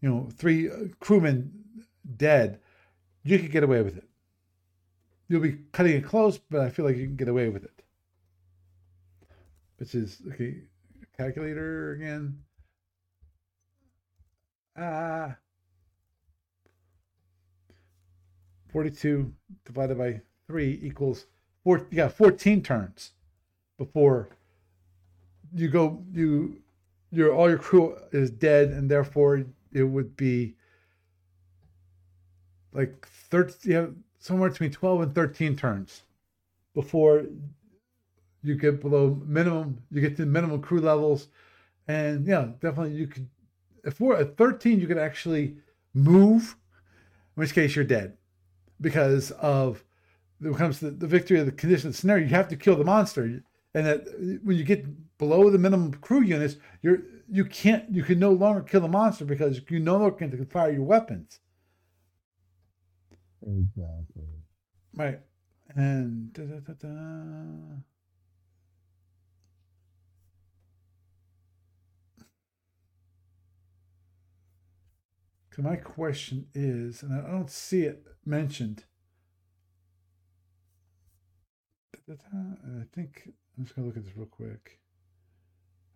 you 0.00 0.08
know, 0.08 0.28
three 0.32 0.70
uh, 0.70 0.88
crewmen 1.00 1.52
dead, 2.16 2.60
you 3.22 3.38
could 3.38 3.50
get 3.50 3.64
away 3.64 3.82
with 3.82 3.96
it. 3.96 4.08
You'll 5.28 5.40
be 5.40 5.58
cutting 5.72 5.96
it 5.96 6.04
close, 6.04 6.38
but 6.38 6.60
I 6.60 6.70
feel 6.70 6.84
like 6.84 6.96
you 6.96 7.06
can 7.06 7.16
get 7.16 7.28
away 7.28 7.48
with 7.48 7.64
it. 7.64 7.82
Which 9.78 9.94
is 9.94 10.20
okay 10.32 10.62
calculator 11.16 11.92
again. 11.92 12.40
Ah. 14.76 15.36
42 18.72 19.32
divided 19.64 19.96
by 19.96 20.20
3 20.48 20.80
equals 20.82 21.26
four 21.62 21.78
got 21.78 22.12
14 22.12 22.60
turns 22.60 23.12
before 23.78 24.30
you 25.54 25.68
go 25.68 26.02
you 26.12 26.60
your 27.10 27.34
all 27.34 27.48
your 27.48 27.58
crew 27.58 27.96
is 28.12 28.30
dead 28.30 28.68
and 28.68 28.90
therefore 28.90 29.44
it 29.72 29.84
would 29.84 30.16
be 30.16 30.54
like 32.72 33.06
13 33.30 33.70
you 33.70 33.76
have 33.76 33.94
somewhere 34.18 34.50
between 34.50 34.70
12 34.70 35.00
and 35.00 35.14
13 35.14 35.56
turns 35.56 36.02
before 36.74 37.24
you 38.44 38.54
get 38.54 38.80
below 38.80 39.20
minimum, 39.26 39.82
you 39.90 40.00
get 40.00 40.16
to 40.18 40.26
minimum 40.26 40.60
crew 40.60 40.80
levels, 40.80 41.28
and 41.88 42.26
yeah, 42.26 42.48
definitely 42.60 42.92
you 42.92 43.06
could. 43.06 43.28
If 43.84 44.00
we're 44.00 44.16
at 44.16 44.36
13, 44.36 44.78
you 44.80 44.86
could 44.86 44.98
actually 44.98 45.56
move, 45.94 46.56
in 47.36 47.40
which 47.40 47.54
case 47.54 47.74
you're 47.74 47.84
dead, 47.84 48.16
because 48.80 49.30
of 49.32 49.82
when 50.38 50.52
it 50.52 50.58
comes 50.58 50.78
to 50.80 50.90
the 50.90 51.06
victory 51.06 51.38
of 51.38 51.46
the 51.46 51.52
condition 51.52 51.88
of 51.88 51.96
scenario, 51.96 52.24
you 52.26 52.34
have 52.34 52.48
to 52.48 52.56
kill 52.56 52.76
the 52.76 52.84
monster, 52.84 53.42
and 53.74 53.86
that 53.86 54.40
when 54.44 54.56
you 54.56 54.64
get 54.64 55.18
below 55.18 55.50
the 55.50 55.58
minimum 55.58 55.92
crew 55.94 56.22
units, 56.22 56.56
you're 56.82 57.02
you 57.28 57.44
can't 57.44 57.90
you 57.90 58.02
can 58.02 58.18
no 58.18 58.30
longer 58.32 58.62
kill 58.62 58.80
the 58.80 58.88
monster 58.88 59.24
because 59.24 59.60
you 59.68 59.80
no 59.80 59.96
longer 59.96 60.16
can 60.16 60.46
fire 60.46 60.72
your 60.72 60.82
weapons. 60.82 61.40
Exactly. 63.42 64.24
Right. 64.94 65.20
And 65.74 66.32
da, 66.32 66.44
da, 66.44 66.60
da, 66.60 66.72
da. 66.74 66.88
So 75.54 75.62
my 75.62 75.76
question 75.76 76.48
is, 76.52 77.02
and 77.02 77.14
I 77.14 77.30
don't 77.30 77.50
see 77.50 77.82
it 77.82 78.04
mentioned. 78.26 78.84
I 82.08 82.84
think 82.92 83.32
I'm 83.56 83.64
just 83.64 83.76
gonna 83.76 83.86
look 83.86 83.96
at 83.96 84.04
this 84.04 84.16
real 84.16 84.26
quick. 84.26 84.78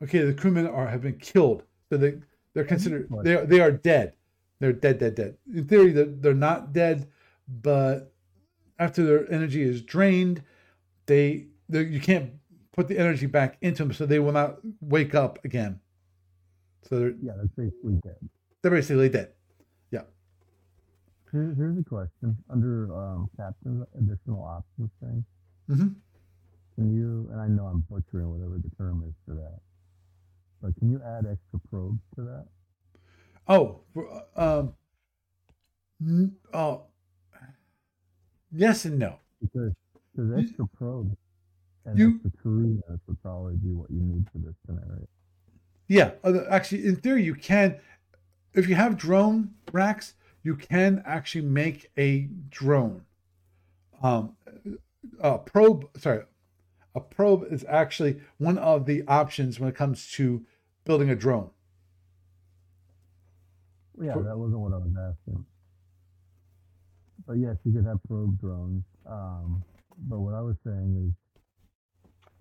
Okay, 0.02 0.20
the 0.20 0.34
crewmen 0.34 0.66
are 0.66 0.86
have 0.86 1.02
been 1.02 1.18
killed, 1.18 1.64
so 1.90 1.96
they 1.96 2.14
they're 2.54 2.64
considered 2.64 3.08
they 3.22 3.34
are, 3.34 3.44
they 3.44 3.60
are 3.60 3.72
dead. 3.72 4.14
They're 4.60 4.72
dead, 4.72 4.98
dead, 4.98 5.14
dead. 5.14 5.36
In 5.54 5.66
theory, 5.66 5.92
they're, 5.92 6.04
they're 6.06 6.34
not 6.34 6.72
dead, 6.72 7.08
but 7.48 8.12
after 8.78 9.04
their 9.04 9.30
energy 9.32 9.62
is 9.62 9.82
drained, 9.82 10.42
they, 11.06 11.46
you 11.68 12.00
can't 12.00 12.32
put 12.72 12.88
the 12.88 12.98
energy 12.98 13.26
back 13.26 13.56
into 13.60 13.84
them, 13.84 13.92
so 13.92 14.04
they 14.04 14.18
will 14.18 14.32
not 14.32 14.58
wake 14.80 15.14
up 15.14 15.44
again. 15.44 15.78
So 16.88 16.98
they're 16.98 17.14
Yeah, 17.22 17.32
that's 17.36 17.54
basically 17.56 18.00
dead. 18.02 18.16
they're 18.62 18.72
basically 18.72 19.08
dead. 19.08 19.32
Here, 21.30 21.54
here's 21.56 21.78
a 21.78 21.82
question. 21.84 22.36
Under 22.48 22.94
um, 22.96 23.28
captain's 23.36 23.84
additional 23.98 24.42
options 24.42 24.90
thing, 25.00 25.24
hmm 25.68 25.88
can 26.78 26.94
you, 26.94 27.28
and 27.32 27.40
I 27.40 27.48
know 27.48 27.64
I'm 27.64 27.80
butchering 27.90 28.30
whatever 28.30 28.56
the 28.58 28.70
term 28.76 29.02
is 29.08 29.14
for 29.26 29.34
that, 29.34 29.58
but 30.62 30.76
can 30.76 30.90
you 30.92 31.00
add 31.04 31.26
extra 31.26 31.58
probes 31.68 31.98
to 32.14 32.22
that? 32.22 32.46
Oh, 33.48 33.80
um, 34.36 34.74
N- 36.00 36.36
Oh, 36.54 36.82
yes 38.52 38.84
and 38.84 38.98
no. 38.98 39.18
Because 39.40 39.72
because 40.14 40.38
extra 40.38 40.66
probes 40.68 41.16
and 41.84 41.98
You- 41.98 42.14
extra 42.24 42.30
crew 42.42 42.60
units 42.62 43.02
would 43.08 43.20
probably 43.22 43.56
be 43.56 43.72
what 43.72 43.90
you 43.90 44.00
need 44.00 44.28
for 44.30 44.38
this 44.38 44.54
scenario. 44.64 45.06
Yeah, 45.88 46.12
uh, 46.22 46.44
actually, 46.50 46.86
in 46.86 46.96
theory, 46.96 47.24
you 47.24 47.34
can. 47.34 47.80
If 48.54 48.68
you 48.68 48.74
have 48.76 48.96
drone 48.96 49.54
racks, 49.72 50.14
you 50.44 50.54
can 50.54 51.02
actually 51.04 51.46
make 51.46 51.90
a 51.96 52.28
drone. 52.50 53.04
Um, 54.02 54.36
a 55.20 55.38
probe. 55.38 55.88
Sorry, 55.98 56.24
a 56.94 57.00
probe 57.00 57.46
is 57.50 57.64
actually 57.68 58.20
one 58.38 58.58
of 58.58 58.86
the 58.86 59.02
options 59.06 59.60
when 59.60 59.68
it 59.68 59.76
comes 59.76 60.10
to 60.12 60.44
building 60.84 61.10
a 61.10 61.16
drone. 61.16 61.50
Yeah, 64.00 64.14
that 64.14 64.36
wasn't 64.38 64.60
what 64.60 64.72
I 64.72 64.78
was 64.78 64.92
asking. 64.96 65.44
But 67.26 67.34
yes, 67.34 67.56
you 67.64 67.72
could 67.72 67.84
have 67.84 67.98
probe 68.06 68.40
drones. 68.40 68.84
Um, 69.06 69.62
but 70.08 70.20
what 70.20 70.34
I 70.34 70.40
was 70.40 70.56
saying 70.64 71.08
is 71.08 71.14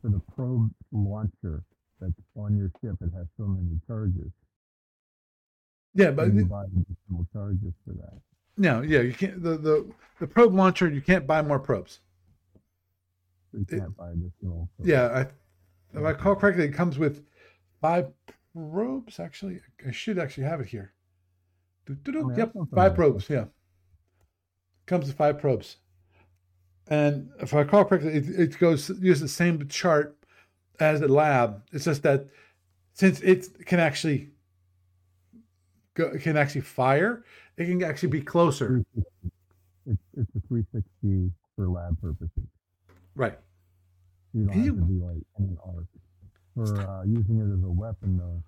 for 0.02 0.10
the 0.10 0.22
probe 0.36 0.72
launcher 0.91 1.64
that's 2.00 2.14
on 2.36 2.56
your 2.56 2.72
ship, 2.82 2.95
it 3.02 3.12
has 3.18 3.26
so 3.38 3.45
many 3.45 3.80
charges. 3.88 4.32
Yeah, 5.93 6.12
but 6.12 6.34
you 6.34 6.45
buy 6.45 6.66
additional 6.66 7.28
charges 7.34 7.74
for 7.86 7.93
that. 7.93 8.14
no, 8.56 8.82
yeah, 8.82 9.02
you 9.02 9.14
can't. 9.14 9.41
The 9.41 9.58
the 9.58 9.91
the 10.20 10.28
probe 10.28 10.54
launcher, 10.54 10.88
you 10.88 11.02
can't 11.02 11.26
buy 11.26 11.41
more 11.41 11.60
probes. 11.60 12.00
So 13.52 13.60
you 13.60 13.66
can't 13.66 13.95
buy 13.95 14.12
additional. 14.12 14.70
probes. 14.76 14.89
Yeah, 14.89 15.08
I, 15.08 15.22
if 15.22 16.04
I 16.06 16.10
recall 16.10 16.36
correctly, 16.36 16.66
it 16.66 16.74
comes 16.74 16.98
with 16.98 17.26
five 17.82 18.12
probes. 18.54 19.20
Actually, 19.20 19.62
I 19.86 19.91
should 19.91 20.20
actually 20.20 20.43
have 20.43 20.60
it 20.62 20.68
here. 20.68 20.93
Mean, 21.88 22.34
yep, 22.36 22.52
five 22.76 22.95
probes. 22.95 23.30
Yeah, 23.30 23.45
comes 24.86 25.08
with 25.08 25.16
five 25.16 25.39
probes. 25.39 25.78
And 26.89 27.30
if 27.39 27.54
I 27.54 27.60
recall 27.60 27.86
correctly, 27.86 28.14
it, 28.14 28.30
it 28.30 28.60
goes 28.60 28.89
use 29.02 29.20
the 29.20 29.28
same 29.28 29.68
chart 29.68 30.18
as 30.80 31.00
the 31.00 31.08
lab. 31.08 31.64
It's 31.72 31.86
just 31.86 32.04
that 32.04 32.28
since 32.93 33.20
it 33.22 33.66
can 33.66 33.80
actually 33.80 34.30
go, 35.93 36.08
it 36.08 36.22
can 36.22 36.38
actually 36.38 36.62
fire, 36.62 37.24
it 37.58 37.66
can 37.66 37.84
actually 37.84 38.10
be 38.10 38.22
closer. 38.22 38.84
It's, 39.86 40.02
it's 40.18 40.30
a 40.36 40.48
360 40.48 41.32
for 41.56 41.70
lab 41.70 42.00
purposes. 42.02 42.43
Right. 43.18 43.38
You 44.34 44.45
don't 44.45 44.55
have 44.55 44.65
you- 44.65 44.76
to 44.76 44.82
be 44.84 44.99
like 44.99 45.24
an 45.39 45.57
arc. 45.65 45.86
For 46.55 46.82
uh, 46.82 47.03
using 47.03 47.38
it 47.39 47.53
as 47.53 47.63
a 47.63 47.70
weapon, 47.70 48.18
though, 48.18 48.41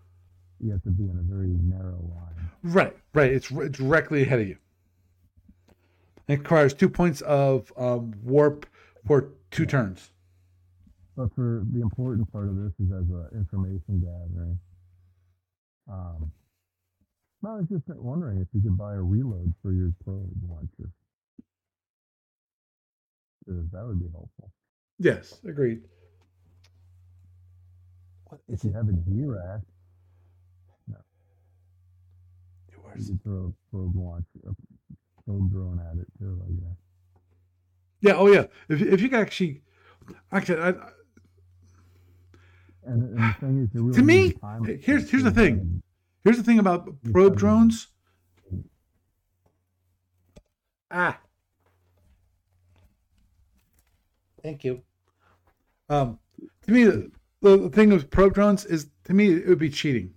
you 0.60 0.72
have 0.72 0.82
to 0.84 0.90
be 0.90 1.04
in 1.04 1.18
a 1.20 1.22
very 1.22 1.50
narrow 1.62 2.00
line. 2.16 2.50
Right, 2.64 2.98
right. 3.14 3.32
It's 3.32 3.52
r- 3.52 3.70
directly 3.70 4.24
ahead 4.24 4.40
of 4.40 4.48
you. 4.48 4.58
It 6.28 6.40
requires 6.40 6.74
two 6.74 6.90
points 6.90 7.22
of 7.22 7.72
um, 7.78 8.14
warp 8.24 8.66
for 9.06 9.30
two 9.52 9.66
turns. 9.68 10.12
But 11.16 11.34
for 11.36 11.64
the 11.72 11.82
important 11.82 12.32
part 12.32 12.48
of 12.48 12.56
this 12.56 12.74
is 12.80 12.92
as 12.92 13.10
a 13.12 13.30
information 13.36 14.00
gathering. 14.00 14.60
Um, 15.92 16.32
I 17.46 17.56
was 17.56 17.68
just 17.70 17.88
wondering 17.90 18.40
if 18.42 18.48
you 18.54 18.62
could 18.62 18.78
buy 18.78 18.96
a 18.96 19.02
reload 19.02 19.54
for 19.62 19.72
your 19.72 19.92
probe 20.04 20.32
launcher. 20.48 20.92
that 23.48 23.86
would 23.86 24.00
be 24.00 24.10
helpful. 24.12 24.52
Yes, 25.00 25.40
agreed. 25.48 25.82
What 28.26 28.42
If 28.50 28.64
you 28.64 28.72
have 28.74 28.90
a 28.90 28.94
G-Rack, 28.94 29.62
you 30.88 30.96
Where's- 32.84 33.08
could 33.08 33.24
throw 33.24 33.54
a 33.54 33.72
probe 33.72 33.96
launcher, 33.96 34.26
a 34.50 34.54
probe 35.24 35.52
drone 35.52 35.80
at 35.80 35.98
it 35.98 36.08
too, 36.20 36.42
I 36.46 36.52
guess. 36.52 36.78
Yeah, 38.02 38.14
oh 38.16 38.28
yeah. 38.32 38.46
If, 38.68 38.82
if 38.82 39.02
you 39.02 39.10
can 39.10 39.20
actually, 39.20 39.62
actually, 40.32 40.62
I, 40.62 40.70
I- 40.70 40.92
And, 42.84 43.04
and 43.04 43.18
the 43.18 43.34
thing 43.40 43.58
is, 43.64 43.70
really 43.74 43.94
To 43.94 44.02
me, 44.04 44.36
here's- 44.82 45.10
here's 45.10 45.24
the 45.24 45.32
thing. 45.32 45.82
here's 46.24 46.38
the 46.38 46.44
thing 46.44 46.60
about 46.60 46.90
probe 47.12 47.38
drones. 47.38 47.88
Ah. 50.92 51.20
Thank 54.42 54.64
you. 54.64 54.82
Um, 55.90 56.20
to 56.66 56.72
me, 56.72 56.84
the, 56.84 57.12
the 57.42 57.70
thing 57.70 57.90
with 57.90 58.10
probe 58.10 58.34
drones 58.34 58.66
is, 58.66 58.88
to 59.06 59.14
me, 59.14 59.34
it 59.34 59.48
would 59.48 59.60
be 59.60 59.70
cheating. 59.70 60.14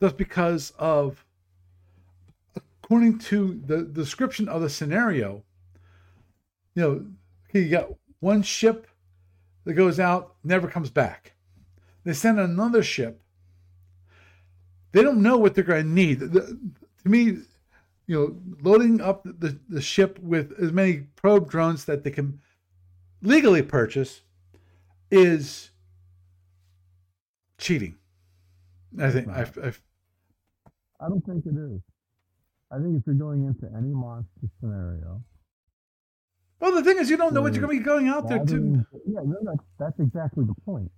Just 0.00 0.16
because 0.16 0.72
of, 0.78 1.24
according 2.54 3.18
to 3.18 3.60
the 3.66 3.82
description 3.82 4.48
of 4.48 4.62
the 4.62 4.70
scenario, 4.70 5.42
you 6.74 6.82
know, 6.82 7.06
you 7.52 7.68
got 7.68 7.90
one 8.20 8.42
ship 8.42 8.86
that 9.64 9.74
goes 9.74 9.98
out, 9.98 10.34
never 10.44 10.68
comes 10.68 10.90
back. 10.90 11.32
They 12.04 12.12
send 12.12 12.38
another 12.38 12.82
ship. 12.82 13.20
They 14.92 15.02
don't 15.02 15.22
know 15.22 15.36
what 15.36 15.54
they're 15.54 15.64
going 15.64 15.84
to 15.84 15.88
need. 15.88 16.20
The- 16.20 16.58
to 17.02 17.08
me, 17.08 17.38
you 18.06 18.14
know, 18.14 18.36
loading 18.62 19.00
up 19.00 19.22
the, 19.24 19.58
the 19.68 19.80
ship 19.80 20.18
with 20.18 20.52
as 20.60 20.72
many 20.72 21.06
probe 21.16 21.50
drones 21.50 21.84
that 21.86 22.04
they 22.04 22.10
can 22.10 22.40
legally 23.22 23.62
purchase 23.62 24.22
is 25.10 25.70
cheating. 27.58 27.96
I 29.00 29.10
think 29.10 29.28
I've, 29.28 29.56
I've 29.62 29.82
I 31.00 31.08
don't 31.08 31.24
think 31.24 31.46
it 31.46 31.56
is. 31.56 31.80
I 32.72 32.78
think 32.78 32.96
if 32.96 33.02
you're 33.06 33.14
going 33.14 33.44
into 33.44 33.66
any 33.76 33.92
monster 33.92 34.46
scenario, 34.60 35.22
well, 36.60 36.72
the 36.72 36.84
thing 36.84 36.98
is, 36.98 37.08
you 37.08 37.16
don't 37.16 37.32
know 37.32 37.40
what 37.40 37.54
you're 37.54 37.62
going 37.62 37.78
to 37.78 37.80
be 37.80 37.84
going 37.84 38.08
out 38.08 38.28
there 38.28 38.44
to. 38.44 38.84
yeah, 39.06 39.20
no, 39.24 39.36
that's, 39.42 39.64
that's 39.78 39.98
exactly 39.98 40.44
the 40.44 40.54
point. 40.66 40.90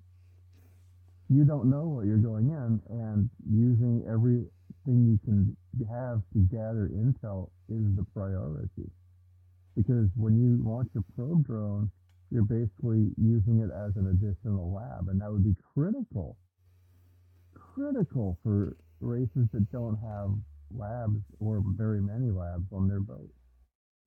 You 1.28 1.44
don't 1.44 1.70
know 1.70 1.84
what 1.84 2.04
you're 2.04 2.18
going 2.18 2.50
in, 2.50 2.80
and 2.90 3.30
using 3.48 4.04
everything 4.10 4.50
you 4.86 5.18
can 5.24 5.56
have 5.88 6.20
to 6.32 6.40
gather 6.50 6.90
intel 6.92 7.50
is 7.68 7.96
the 7.96 8.04
priority. 8.12 8.90
Because 9.76 10.08
when 10.16 10.36
you 10.36 10.60
launch 10.68 10.90
a 10.96 11.02
probe 11.14 11.46
drone, 11.46 11.90
you're 12.32 12.42
basically 12.42 13.12
using 13.20 13.60
it 13.60 13.70
as 13.70 13.94
an 13.96 14.08
additional 14.08 14.72
lab, 14.72 15.08
and 15.08 15.20
that 15.20 15.30
would 15.30 15.44
be 15.44 15.54
critical. 15.74 16.38
Critical 17.52 18.38
for 18.42 18.76
races 19.00 19.48
that 19.52 19.70
don't 19.70 19.96
have 19.96 20.30
labs 20.74 21.20
or 21.40 21.62
very 21.76 22.00
many 22.00 22.30
labs 22.30 22.64
on 22.72 22.88
their 22.88 23.00
boat. 23.00 23.30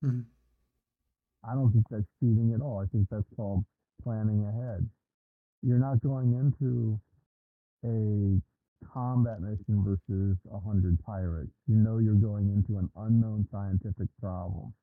Mhm. 0.02 0.26
I 1.44 1.54
don't 1.54 1.72
think 1.72 1.88
that's 1.88 2.08
cheating 2.18 2.52
at 2.52 2.60
all. 2.60 2.78
I 2.80 2.86
think 2.86 3.08
that's 3.08 3.28
called 3.36 3.64
planning 4.02 4.44
ahead. 4.44 4.88
You're 5.62 5.78
not 5.78 6.00
going 6.00 6.32
into 6.32 7.00
a 7.84 8.42
combat 8.84 9.40
mission 9.40 9.84
versus 9.84 10.36
a 10.50 10.58
hundred 10.58 10.98
pirates. 11.00 11.52
You 11.66 11.76
know 11.76 11.98
you're 11.98 12.14
going 12.14 12.50
into 12.50 12.78
an 12.78 12.90
unknown 12.96 13.46
scientific 13.50 14.08
problem. 14.20 14.74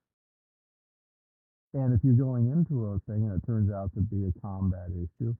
And 1.73 1.93
if 1.93 2.01
you're 2.03 2.13
going 2.13 2.51
into 2.51 2.85
a 2.85 2.99
thing 3.11 3.23
and 3.23 3.41
it 3.41 3.45
turns 3.45 3.71
out 3.71 3.91
to 3.95 4.01
be 4.01 4.25
a 4.25 4.41
combat 4.41 4.89
issue, 4.91 5.33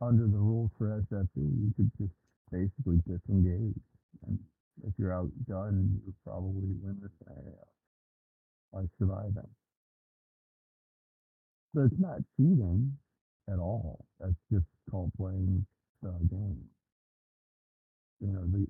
under 0.00 0.24
the 0.24 0.38
rules 0.38 0.70
for 0.78 1.02
SFB, 1.10 1.36
you 1.36 1.72
could 1.76 1.90
just 1.98 2.12
basically 2.52 2.98
disengage. 3.06 3.80
And 4.26 4.38
if 4.86 4.92
you're 4.98 5.10
outgunned, 5.10 6.00
you 6.06 6.14
probably 6.24 6.68
win 6.82 6.96
the 7.02 7.10
scenario 7.18 7.58
by 8.72 8.82
surviving. 8.98 9.50
So 11.74 11.82
it's 11.82 12.00
not 12.00 12.18
cheating 12.36 12.92
at 13.52 13.58
all. 13.58 14.04
That's 14.20 14.34
just 14.50 14.64
called 14.90 15.12
playing 15.18 15.66
the 16.02 16.10
game. 16.30 16.64
You 18.20 18.28
know, 18.32 18.44
the 18.50 18.66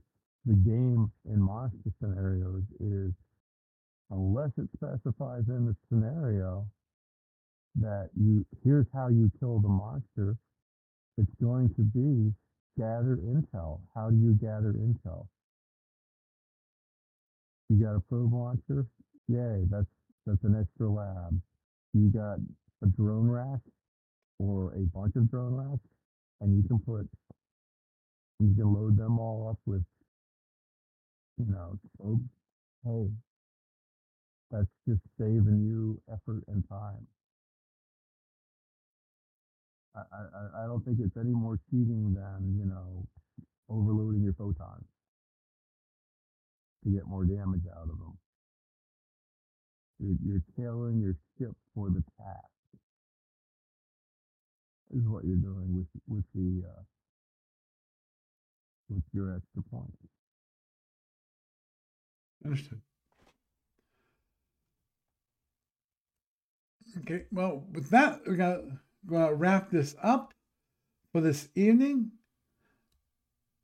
the 0.47 0.55
game 0.55 1.11
in 1.29 1.41
monster 1.41 1.91
scenarios 2.01 2.63
is 2.81 3.13
unless 4.11 4.51
it 4.59 4.69
specifies 4.77 5.45
in 5.49 5.67
the 5.67 5.77
scenario 5.89 6.67
that 7.81 8.09
you 8.19 8.45
here's 8.65 8.87
how 8.95 9.09
you 9.09 9.31
kill 9.39 9.59
the 9.61 9.69
monster, 9.69 10.37
it's 11.19 11.35
going 11.43 11.69
to 11.75 11.83
be 11.83 12.33
gather 12.79 13.19
intel. 13.25 13.81
How 13.95 14.11
do 14.11 14.17
you 14.17 14.33
gather 14.41 14.73
intel? 14.73 15.27
You 17.69 17.85
got 17.85 17.97
a 17.97 18.01
probe 18.01 18.33
launcher? 18.33 18.87
Yay, 19.29 19.65
that's 19.71 19.87
that's 20.27 20.43
an 20.45 20.57
extra 20.61 20.89
lab. 20.89 21.41
You 21.95 22.11
got 22.11 22.39
a 22.83 22.87
drone 22.97 23.29
rack 23.29 23.61
or 24.39 24.73
a 24.75 24.81
bunch 24.97 25.17
of 25.17 25.31
drone 25.31 25.55
racks, 25.55 25.89
and 26.41 26.57
you 26.57 26.67
can 26.69 26.79
put 26.79 27.09
you 28.39 28.55
can 28.55 28.73
load 28.73 28.97
them 28.97 29.19
all 29.19 29.49
up 29.51 29.59
with 29.67 29.83
you 31.39 31.47
know 31.53 31.79
probes. 31.99 32.23
Hey, 32.85 33.09
that's 34.51 34.71
just 34.89 35.01
saving 35.19 35.63
you 35.65 36.01
effort 36.13 36.43
and 36.49 36.67
time. 36.69 37.07
I, 39.97 40.01
I, 40.13 40.63
I- 40.63 40.67
don't 40.67 40.85
think 40.85 41.01
it's 41.01 41.17
any 41.17 41.33
more 41.35 41.59
cheating 41.71 42.15
than, 42.15 42.57
you 42.59 42.67
know, 42.67 43.07
overloading 43.69 44.23
your 44.23 44.35
photons. 44.35 44.87
to 46.85 46.91
get 46.91 47.07
more 47.07 47.25
damage 47.25 47.65
out 47.77 47.83
of 47.91 47.99
them. 47.99 48.19
You're, 49.99 50.17
you're 50.25 50.43
tailoring 50.57 51.01
your 51.01 51.17
ship 51.39 51.55
for 51.75 51.91
the 51.91 52.03
task. 52.19 52.47
Is 54.91 55.07
what 55.07 55.25
you're 55.25 55.37
doing 55.37 55.77
with 55.77 55.87
with 56.09 56.25
the 56.35 56.67
uh, 56.69 56.83
with 58.89 59.03
your 59.13 59.37
extra 59.37 59.63
points. 59.71 59.97
Understood. 62.45 62.81
Okay, 67.01 67.25
well, 67.31 67.65
with 67.73 67.91
that, 67.91 68.21
we're 68.27 68.37
gonna, 68.37 68.63
gonna 69.07 69.35
wrap 69.35 69.71
this 69.71 69.95
up 70.03 70.33
for 71.13 71.21
this 71.21 71.49
evening. 71.55 72.13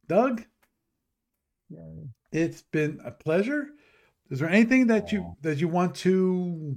Doug, 0.06 0.44
Yay. 1.70 2.08
it's 2.30 2.62
been 2.62 3.00
a 3.04 3.10
pleasure. 3.10 3.68
Is 4.30 4.40
there 4.40 4.48
anything 4.48 4.88
that 4.88 5.12
you 5.12 5.36
that 5.42 5.58
you 5.58 5.68
want 5.68 5.94
to 5.96 6.76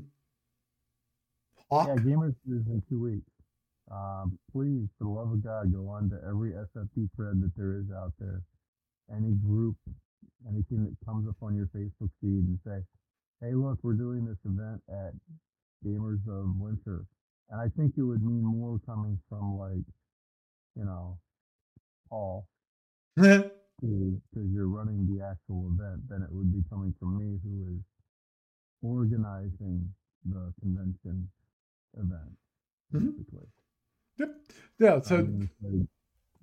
talk? 1.70 1.88
Yeah, 1.88 1.96
Gamers 1.96 2.36
is 2.48 2.68
in 2.68 2.82
two 2.90 3.02
weeks. 3.02 3.32
Um, 3.92 4.38
please, 4.52 4.88
for 4.98 5.06
the 5.06 5.10
love 5.10 5.32
of 5.32 5.44
God, 5.44 5.72
go 5.72 5.88
on 5.90 6.10
to 6.10 6.20
every 6.28 6.52
SFB 6.52 7.10
thread 7.16 7.42
that 7.42 7.52
there 7.56 7.78
is 7.78 7.86
out 7.96 8.14
there, 8.20 8.42
any 9.16 9.34
group, 9.34 9.76
anything 10.48 10.86
that 10.86 10.96
comes 11.06 11.28
up 11.28 11.36
on 11.42 11.56
your 11.56 11.68
Facebook 11.68 12.10
feed, 12.22 12.46
and 12.48 12.60
say, 12.66 12.82
"Hey, 13.42 13.54
look, 13.54 13.80
we're 13.84 13.94
doing 13.94 14.26
this 14.26 14.40
event 14.46 14.82
at 14.90 15.14
Gamers 15.84 16.26
of 16.28 16.56
Winter," 16.58 17.06
and 17.50 17.60
I 17.62 17.70
think 17.70 17.94
it 17.98 18.04
would 18.04 18.24
mean 18.24 18.44
more 18.44 18.80
coming 18.86 19.20
from 19.30 19.58
like, 19.58 19.86
you 20.76 20.86
know, 20.86 21.20
Paul, 22.10 22.48
because 23.18 24.50
you're 24.52 24.68
running 24.70 25.06
the 25.08 25.24
actual 25.26 25.72
event, 25.74 26.08
than 26.10 26.22
it 26.24 26.32
would 26.32 26.52
be 26.54 26.64
coming 26.70 26.94
from 27.00 27.18
me, 27.18 27.40
who 27.44 27.76
is 27.76 27.82
organizing 28.82 29.94
the 30.26 30.54
convention 30.62 31.30
event, 31.98 32.38
Mhm. 32.94 33.18
basically. 33.18 33.48
yep. 34.18 34.36
Yeah. 34.80 34.96
I 34.96 35.00
So 35.02 35.16
mean, 35.18 35.50
like, 35.62 35.88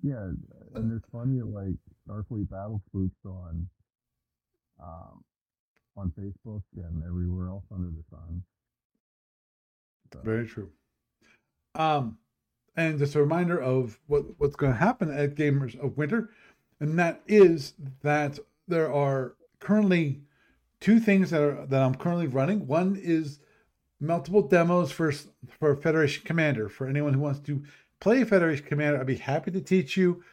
yeah, 0.01 0.31
and 0.75 0.91
there's 0.91 1.03
plenty 1.11 1.39
of 1.39 1.49
like 1.49 1.75
Starfleet 2.07 2.49
battle 2.49 2.81
groups 2.93 3.17
on, 3.25 3.69
um, 4.81 5.23
on 5.97 6.11
Facebook 6.11 6.63
and 6.77 7.03
everywhere 7.03 7.49
else 7.49 7.65
under 7.71 7.89
the 7.89 8.03
sun. 8.09 8.43
Very 10.23 10.47
true. 10.47 10.69
Um, 11.75 12.17
and 12.75 12.99
just 12.99 13.15
a 13.15 13.21
reminder 13.21 13.59
of 13.59 13.99
what, 14.07 14.25
what's 14.37 14.55
going 14.55 14.71
to 14.71 14.77
happen 14.77 15.11
at 15.11 15.35
Gamers 15.35 15.79
of 15.79 15.97
Winter, 15.97 16.29
and 16.79 16.97
that 16.99 17.21
is 17.27 17.73
that 18.01 18.39
there 18.67 18.91
are 18.91 19.35
currently 19.59 20.21
two 20.79 20.99
things 20.99 21.29
that 21.29 21.41
are 21.41 21.65
that 21.67 21.81
I'm 21.81 21.95
currently 21.95 22.27
running. 22.27 22.67
One 22.67 22.99
is 23.01 23.39
multiple 23.99 24.41
demos 24.41 24.91
for 24.91 25.11
for 25.59 25.75
Federation 25.75 26.23
Commander. 26.25 26.69
For 26.69 26.87
anyone 26.87 27.13
who 27.13 27.21
wants 27.21 27.39
to 27.41 27.63
play 27.99 28.23
Federation 28.23 28.65
Commander, 28.65 28.99
I'd 28.99 29.07
be 29.07 29.15
happy 29.15 29.51
to 29.51 29.61
teach 29.61 29.95
you. 29.95 30.23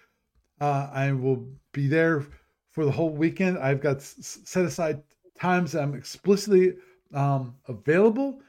Uh, 0.61 0.91
I 0.93 1.13
will 1.13 1.49
be 1.73 1.89
there 1.89 2.27
for 2.71 2.85
the 2.85 2.91
whole 2.91 3.11
weekend. 3.11 3.59
I've 3.59 3.81
got 3.81 3.97
s- 3.97 4.41
set 4.45 4.65
aside 4.65 5.03
times 5.39 5.73
that 5.73 5.83
I'm 5.83 5.95
explicitly 5.95 6.75
um, 7.15 7.55
available 7.69 8.41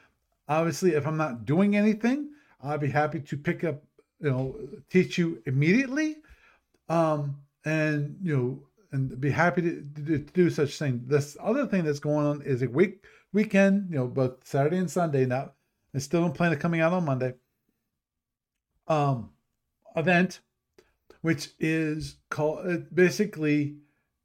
obviously 0.57 0.91
if 0.91 1.05
i'm 1.07 1.17
not 1.17 1.45
doing 1.45 1.75
anything 1.75 2.29
i'll 2.61 2.77
be 2.77 2.89
happy 2.89 3.19
to 3.19 3.37
pick 3.37 3.63
up 3.63 3.81
you 4.21 4.29
know 4.29 4.55
teach 4.89 5.17
you 5.17 5.41
immediately. 5.45 6.17
Um 6.87 7.37
and 7.65 8.17
you 8.23 8.37
know 8.37 8.59
and 8.91 9.19
be 9.21 9.29
happy 9.29 9.61
to, 9.61 9.85
to, 9.95 10.03
to 10.03 10.19
do 10.19 10.49
such 10.49 10.77
thing. 10.77 11.03
This 11.05 11.37
other 11.41 11.65
thing 11.65 11.83
that's 11.83 11.99
going 11.99 12.25
on 12.25 12.41
is 12.41 12.61
a 12.61 12.69
week 12.69 13.03
weekend 13.33 13.89
you 13.89 13.97
know 13.97 14.07
both 14.07 14.45
saturday 14.45 14.77
and 14.77 14.91
sunday 14.91 15.25
now. 15.25 15.51
I 15.93 15.99
still 15.99 16.21
don't 16.21 16.33
plan 16.33 16.51
on 16.51 16.57
coming 16.59 16.81
out 16.81 16.93
on 16.93 17.05
monday. 17.05 17.33
Um 18.87 19.31
event 19.95 20.39
which 21.21 21.49
is 21.59 22.17
called 22.29 22.65
uh, 22.65 22.77
basically 22.93 23.75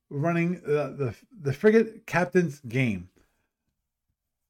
running 0.08 0.62
uh, 0.66 0.94
the 0.96 1.14
the 1.42 1.52
frigate 1.52 2.06
captain's 2.06 2.60
game. 2.60 3.08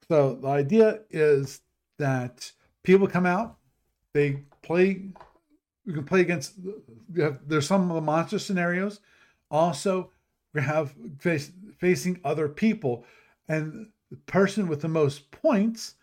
So 0.09 0.37
the 0.37 0.49
idea 0.49 1.01
is 1.11 1.61
that 1.99 2.53
people 2.83 3.07
come 3.07 3.27
out, 3.27 3.59
they 4.13 4.43
play. 4.63 5.03
We 5.85 5.93
can 5.93 6.05
play 6.05 6.21
against. 6.21 6.55
There's 7.09 7.67
some 7.67 7.91
of 7.91 7.95
the 7.95 8.01
monster 8.01 8.39
scenarios. 8.39 9.01
Also, 9.51 10.11
we 10.53 10.63
have 10.63 10.95
face, 11.19 11.53
facing 11.79 12.21
other 12.25 12.49
people, 12.49 13.05
and 13.49 13.89
the 14.11 14.17
person 14.17 14.69
with 14.69 14.81
the 14.81 14.89
most 14.89 15.31
points, 15.31 15.95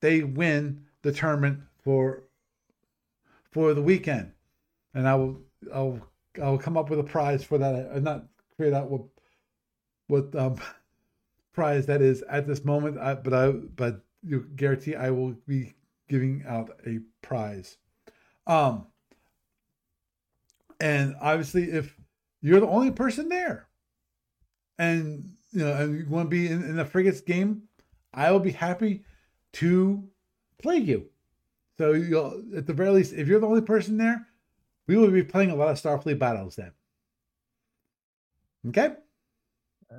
they 0.00 0.22
win 0.22 0.84
the 1.02 1.12
tournament 1.12 1.60
for 1.82 2.24
for 3.50 3.74
the 3.74 3.82
weekend. 3.82 4.32
And 4.94 5.08
I 5.08 5.14
will 5.14 5.40
I'll 5.72 6.00
I 6.42 6.48
will 6.48 6.58
come 6.58 6.76
up 6.76 6.90
with 6.90 6.98
a 6.98 7.04
prize 7.04 7.44
for 7.44 7.58
that. 7.58 7.90
I'm 7.94 8.04
not 8.04 8.24
create 8.56 8.74
out 8.74 8.90
what 8.90 9.02
what 10.08 10.34
um 10.34 10.56
prize 11.52 11.86
that 11.86 12.02
is 12.02 12.22
at 12.22 12.46
this 12.46 12.64
moment. 12.64 12.98
I, 12.98 13.14
but 13.14 13.34
I 13.34 13.50
but 13.50 14.04
you 14.22 14.46
guarantee 14.56 14.94
I 14.94 15.10
will 15.10 15.34
be 15.46 15.74
giving 16.08 16.44
out 16.46 16.70
a 16.86 17.00
prize. 17.22 17.76
Um, 18.46 18.86
and 20.80 21.16
obviously, 21.20 21.70
if 21.70 21.96
you're 22.40 22.60
the 22.60 22.66
only 22.66 22.90
person 22.90 23.28
there, 23.28 23.68
and 24.78 25.32
you 25.52 25.64
know, 25.64 25.72
and 25.72 25.98
you 25.98 26.06
want 26.08 26.26
to 26.26 26.30
be 26.30 26.46
in, 26.46 26.62
in 26.62 26.76
the 26.76 26.84
frigates 26.84 27.20
game, 27.20 27.62
I 28.12 28.30
will 28.30 28.40
be 28.40 28.50
happy 28.52 29.04
to 29.54 30.08
play 30.58 30.78
you. 30.78 31.08
So 31.78 31.92
you'll, 31.92 32.42
at 32.56 32.66
the 32.66 32.72
very 32.72 32.90
least, 32.90 33.12
if 33.12 33.28
you're 33.28 33.40
the 33.40 33.46
only 33.46 33.60
person 33.60 33.96
there, 33.96 34.26
we 34.86 34.96
will 34.96 35.10
be 35.10 35.22
playing 35.22 35.50
a 35.50 35.54
lot 35.54 35.68
of 35.68 35.80
Starfleet 35.80 36.18
battles 36.18 36.56
then. 36.56 36.72
Okay. 38.68 38.94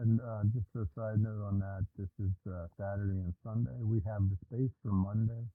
And 0.01 0.19
uh, 0.21 0.43
just 0.53 0.67
a 0.75 0.87
side 0.97 1.21
note 1.21 1.45
on 1.45 1.59
that, 1.59 1.85
this 1.97 2.09
is 2.19 2.33
uh, 2.49 2.67
Saturday 2.79 3.19
and 3.21 3.33
Sunday. 3.43 3.77
We 3.83 4.01
have 4.07 4.23
the 4.29 4.37
space 4.47 4.71
for 4.81 4.91
Monday, 4.91 5.45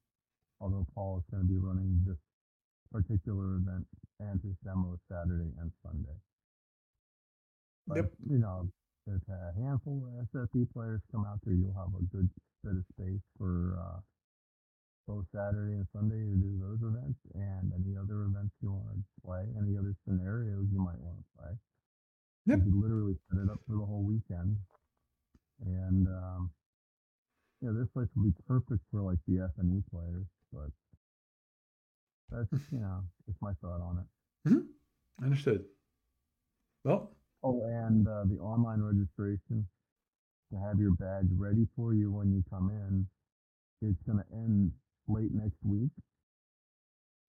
although 0.60 0.86
Paul 0.94 1.18
is 1.18 1.26
going 1.30 1.42
to 1.42 1.48
be 1.48 1.58
running 1.58 2.00
this 2.06 2.18
particular 2.92 3.56
event 3.56 3.86
and 4.20 4.40
his 4.42 4.54
demo 4.64 4.98
Saturday 5.10 5.50
and 5.60 5.72
Sunday. 5.84 6.16
But, 7.86 7.96
Yep. 7.96 8.12
you 8.30 8.38
know, 8.38 8.68
there's 9.06 9.26
a 9.28 9.52
handful 9.60 10.04
of 10.06 10.28
SFB 10.30 10.72
players 10.72 11.00
come 11.12 11.24
out 11.26 11.40
there. 11.44 11.54
You'll 11.54 11.74
have 11.74 11.94
a 11.98 12.04
good 12.14 12.28
bit 12.64 12.76
of 12.78 12.84
space 12.94 13.22
for 13.38 13.78
uh, 13.80 14.00
both 15.08 15.24
Saturday 15.34 15.74
and 15.74 15.86
Sunday 15.92 16.20
to 16.20 16.36
do 16.36 16.60
those 16.60 16.80
events 16.82 17.18
and 17.34 17.72
any 17.74 17.96
other 17.96 18.24
events 18.24 18.54
you 18.62 18.72
want 18.72 18.96
to 18.96 19.02
play, 19.24 19.44
any 19.58 19.76
other 19.78 19.94
scenarios 20.06 20.66
you 20.72 20.80
might 20.80 21.00
want 21.00 21.18
to 21.18 21.26
play. 21.38 21.52
Yep. 22.48 22.58
You 22.58 22.64
could 22.64 22.80
literally 22.82 23.16
set 23.30 23.40
it 23.42 23.50
up 23.50 23.60
for 23.68 23.76
the 23.76 23.84
whole 23.84 24.02
weekend. 24.02 24.56
And 25.66 26.06
um, 26.08 26.50
yeah, 27.60 27.70
this 27.74 27.88
place 27.92 28.08
would 28.16 28.34
be 28.34 28.42
perfect 28.46 28.80
for 28.90 29.02
like 29.02 29.18
the 29.28 29.44
F 29.44 29.50
and 29.58 29.78
E 29.78 29.82
players, 29.90 30.26
but 30.52 30.70
that's 32.30 32.62
you 32.72 32.78
know, 32.80 33.02
just 33.26 33.40
my 33.42 33.52
thought 33.60 33.80
on 33.82 33.98
it. 34.04 34.50
Hmm. 34.50 35.24
Understood. 35.24 35.64
Well, 36.84 37.12
Oh, 37.44 37.62
and 37.64 38.06
uh, 38.08 38.24
the 38.24 38.38
online 38.40 38.80
registration 38.80 39.66
to 40.50 40.58
have 40.58 40.80
your 40.80 40.92
badge 40.92 41.28
ready 41.36 41.66
for 41.76 41.94
you 41.94 42.10
when 42.10 42.32
you 42.32 42.42
come 42.50 42.70
in, 42.70 43.06
it's 43.88 44.02
going 44.02 44.18
to 44.18 44.24
end 44.32 44.72
late 45.06 45.32
next 45.32 45.58
week. 45.62 45.90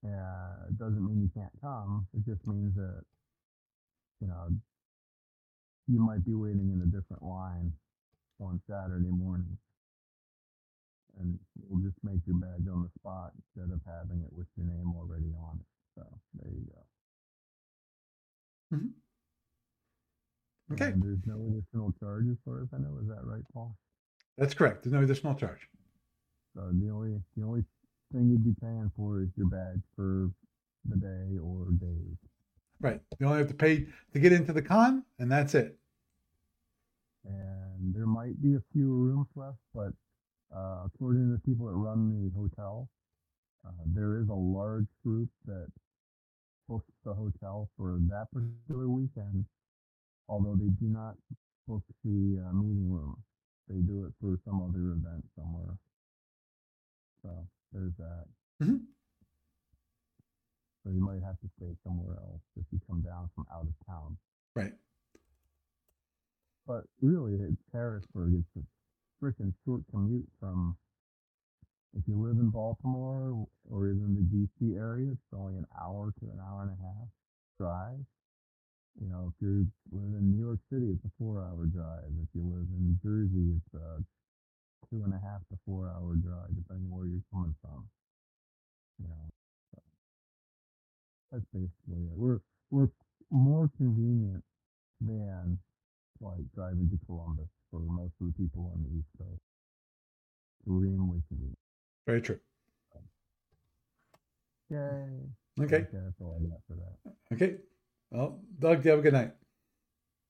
Uh, 0.04 0.68
it 0.70 0.80
doesn't 0.80 1.06
mean 1.06 1.22
you 1.22 1.30
can't 1.36 1.54
come. 1.62 2.08
It 2.16 2.26
just 2.26 2.46
means 2.48 2.74
that, 2.76 3.02
you 4.22 4.28
know, 4.28 4.48
you 5.90 6.00
might 6.00 6.26
be 6.26 6.36
waiting 6.36 6.72
in 6.74 6.82
a 6.84 6.88
different 6.88 7.24
line 7.24 7.74
on 8.42 8.62
Saturday 8.70 9.10
morning. 9.12 9.58
And 11.20 11.38
we'll 11.68 11.82
just 11.84 11.98
make 12.04 12.22
your 12.28 12.38
badge 12.38 12.68
on 12.72 12.84
the 12.84 12.90
spot 13.00 13.34
instead 13.36 13.74
of 13.74 13.82
having 13.86 14.24
it 14.24 14.32
with 14.34 14.48
your 14.58 14.68
name 14.68 14.94
already 14.98 15.34
on 15.42 15.60
it. 15.60 15.68
So 15.96 16.04
there 16.42 16.52
you 16.54 16.66
go. 16.68 17.00
Mm-hmm. 18.78 19.06
okay, 20.74 20.94
And 20.94 21.04
there's 21.04 21.26
no 21.26 21.36
additional 21.48 21.94
charge 22.00 22.26
as 22.32 22.38
far 22.46 22.62
as 22.62 22.70
I 22.74 22.78
know. 22.80 22.98
Is 23.02 23.08
that 23.10 23.26
right, 23.26 23.44
Paul? 23.54 23.76
that's 24.38 24.54
correct. 24.54 24.84
There's 24.84 24.94
no 24.94 25.04
additional 25.04 25.36
charge. 25.36 25.68
So 26.56 26.70
the 26.74 26.90
only 26.92 27.22
the 27.38 27.44
only 27.46 27.64
thing 28.14 28.30
you'd 28.30 28.46
be 28.46 28.56
paying 28.62 28.92
for 28.98 29.22
is 29.22 29.30
your 29.38 29.48
badge 29.48 29.82
for 29.96 30.32
the 30.86 30.98
day 30.98 31.38
or 31.44 31.68
days. 31.80 32.18
Right. 32.82 33.02
You 33.20 33.26
only 33.28 33.40
have 33.40 33.48
to 33.50 33.54
pay 33.54 33.88
to 34.14 34.20
get 34.20 34.32
into 34.32 34.54
the 34.54 34.62
con, 34.62 35.04
and 35.20 35.32
that's 35.32 35.54
it. 35.56 35.78
And 37.26 37.94
there 37.94 38.08
might 38.08 38.42
be 38.42 38.56
a 38.56 38.64
few 38.74 38.88
rooms 38.92 39.28
left, 39.36 39.58
but 39.74 39.94
uh, 40.56 40.84
according 40.86 41.28
to 41.28 41.34
the 41.34 41.40
people 41.40 41.68
that 41.68 41.74
run 41.74 42.10
the 42.12 42.32
hotel, 42.38 42.90
uh, 43.66 43.72
there 43.88 44.20
is 44.20 44.30
a 44.30 44.34
large 44.34 44.88
group 45.04 45.30
that 45.46 45.68
books 46.68 46.92
the 47.06 47.14
hotel 47.14 47.70
for 47.78 48.00
that 48.10 48.28
particular 48.32 48.88
weekend. 48.90 49.46
Although 50.30 50.56
they 50.56 50.70
do 50.80 50.88
not 50.88 51.16
book 51.68 51.84
the 52.04 52.44
uh, 52.48 52.54
meeting 52.54 52.90
room. 52.92 53.18
They 53.68 53.80
do 53.82 54.06
it 54.06 54.14
for 54.22 54.40
some 54.46 54.62
other 54.64 54.92
event 54.94 55.26
somewhere. 55.38 55.78
So 57.24 57.48
there's 57.74 57.94
that. 58.00 58.26
Mhm. 58.62 58.82
So 60.84 60.92
you 60.92 61.02
might 61.02 61.22
have 61.26 61.40
to 61.42 61.50
stay 61.58 61.76
somewhere 61.84 62.16
else 62.18 62.42
if 62.58 62.66
you 62.72 62.80
come 62.88 63.02
down 63.02 63.30
from 63.36 63.46
out 63.54 63.68
of 63.68 63.74
town. 63.88 64.18
Right. 64.56 64.74
But 66.66 66.86
really, 67.02 67.34
it's 67.34 67.62
Harrisburg. 67.74 68.34
It's 68.40 68.64
a 68.64 69.24
freaking 69.24 69.54
short 69.66 69.82
commute 69.92 70.28
from. 70.40 70.78
If 71.98 72.04
you 72.08 72.22
live 72.22 72.38
in 72.38 72.50
Baltimore 72.50 73.48
or 73.68 73.88
even 73.88 74.14
the 74.14 74.22
DC 74.30 74.78
area, 74.78 75.10
it's 75.12 75.34
only 75.34 75.58
an 75.58 75.66
hour 75.82 76.14
to 76.20 76.26
an 76.30 76.38
hour 76.40 76.62
and 76.62 76.72
a 76.72 76.78
half 76.86 77.10
drive. 77.58 78.06
You 79.02 79.10
know, 79.10 79.34
if 79.34 79.42
you 79.42 79.66
live 79.92 80.14
in 80.14 80.32
New 80.32 80.46
York 80.46 80.60
City, 80.72 80.92
it's 80.94 81.04
a 81.06 81.12
four-hour 81.18 81.66
drive. 81.66 82.14
If 82.22 82.30
you 82.36 82.44
live 82.46 82.68
in 82.70 83.00
Jersey, 83.02 83.58
it's 83.58 83.74
a 83.74 84.04
two 84.90 85.04
and 85.04 85.14
a 85.14 85.22
half 85.24 85.42
to 85.50 85.58
four-hour 85.66 86.16
drive, 86.22 86.54
depending 86.54 86.92
where 86.92 87.08
you're 87.08 87.26
coming 87.34 87.56
from. 87.62 87.90
You 89.02 89.08
know, 89.08 89.26
that's 91.32 91.46
basically 91.54 92.04
it. 92.06 92.16
We're 92.16 92.40
we're 92.72 92.90
more 93.32 93.70
convenient 93.78 94.44
than 95.02 95.58
like 96.22 96.40
driving 96.56 96.90
to 96.90 97.06
Columbus 97.06 97.48
for 97.72 97.80
most 97.80 98.14
of 98.22 98.28
the 98.28 98.34
people 98.34 98.72
on 98.76 98.84
the 98.84 98.98
East 98.98 99.08
Coast. 99.18 99.42
Extremely 100.62 101.22
convenient. 101.28 101.58
Very 102.06 102.22
true. 102.22 102.40
Yay! 104.70 105.64
Okay. 105.64 105.88
that's 105.92 106.22
all 106.22 106.38
I 106.40 106.46
got 106.48 106.60
for 106.68 106.76
that. 106.76 107.36
Okay. 107.36 107.58
Well, 108.12 108.40
Doug, 108.60 108.84
you 108.86 108.92
have 108.92 109.00
a 109.00 109.04
good 109.04 109.14
night. 109.14 109.32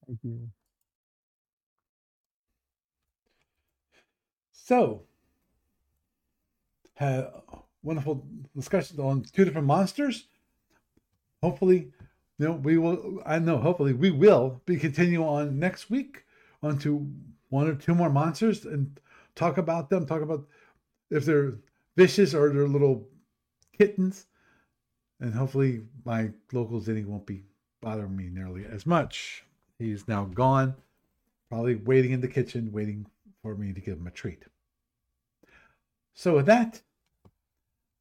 Thank 0.07 0.19
you. 0.23 0.49
So, 4.51 5.03
had 6.95 7.19
a 7.19 7.41
wonderful 7.83 8.25
discussion 8.55 8.99
on 8.99 9.23
two 9.23 9.45
different 9.45 9.67
monsters. 9.67 10.27
Hopefully, 11.41 11.91
you 12.37 12.47
know, 12.47 12.53
we 12.53 12.77
will. 12.77 13.21
I 13.25 13.39
know. 13.39 13.57
Hopefully, 13.57 13.93
we 13.93 14.11
will 14.11 14.61
be 14.65 14.77
continue 14.77 15.23
on 15.25 15.59
next 15.59 15.89
week 15.89 16.25
onto 16.61 17.05
one 17.49 17.67
or 17.67 17.75
two 17.75 17.95
more 17.95 18.09
monsters 18.09 18.65
and 18.65 18.99
talk 19.35 19.57
about 19.57 19.89
them. 19.89 20.05
Talk 20.05 20.21
about 20.21 20.47
if 21.09 21.25
they're 21.25 21.55
vicious 21.95 22.33
or 22.33 22.49
they're 22.49 22.67
little 22.67 23.07
kittens, 23.77 24.27
and 25.19 25.33
hopefully, 25.33 25.81
my 26.05 26.31
local 26.51 26.79
Kzinti 26.81 27.05
won't 27.05 27.25
be 27.25 27.43
bothering 27.81 28.15
me 28.15 28.29
nearly 28.29 28.65
as 28.65 28.85
much. 28.85 29.43
He's 29.77 30.07
now 30.07 30.25
gone, 30.25 30.75
probably 31.49 31.75
waiting 31.75 32.11
in 32.11 32.21
the 32.21 32.27
kitchen, 32.27 32.71
waiting 32.71 33.05
for 33.41 33.55
me 33.55 33.71
to 33.73 33.79
give 33.79 33.97
him 33.97 34.07
a 34.07 34.11
treat. 34.11 34.43
So 36.13 36.35
with 36.35 36.47
that, 36.47 36.81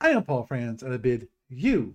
I 0.00 0.10
am 0.10 0.24
Paul 0.24 0.44
Franz, 0.44 0.82
and 0.82 0.92
I 0.92 0.96
bid 0.96 1.28
you 1.48 1.94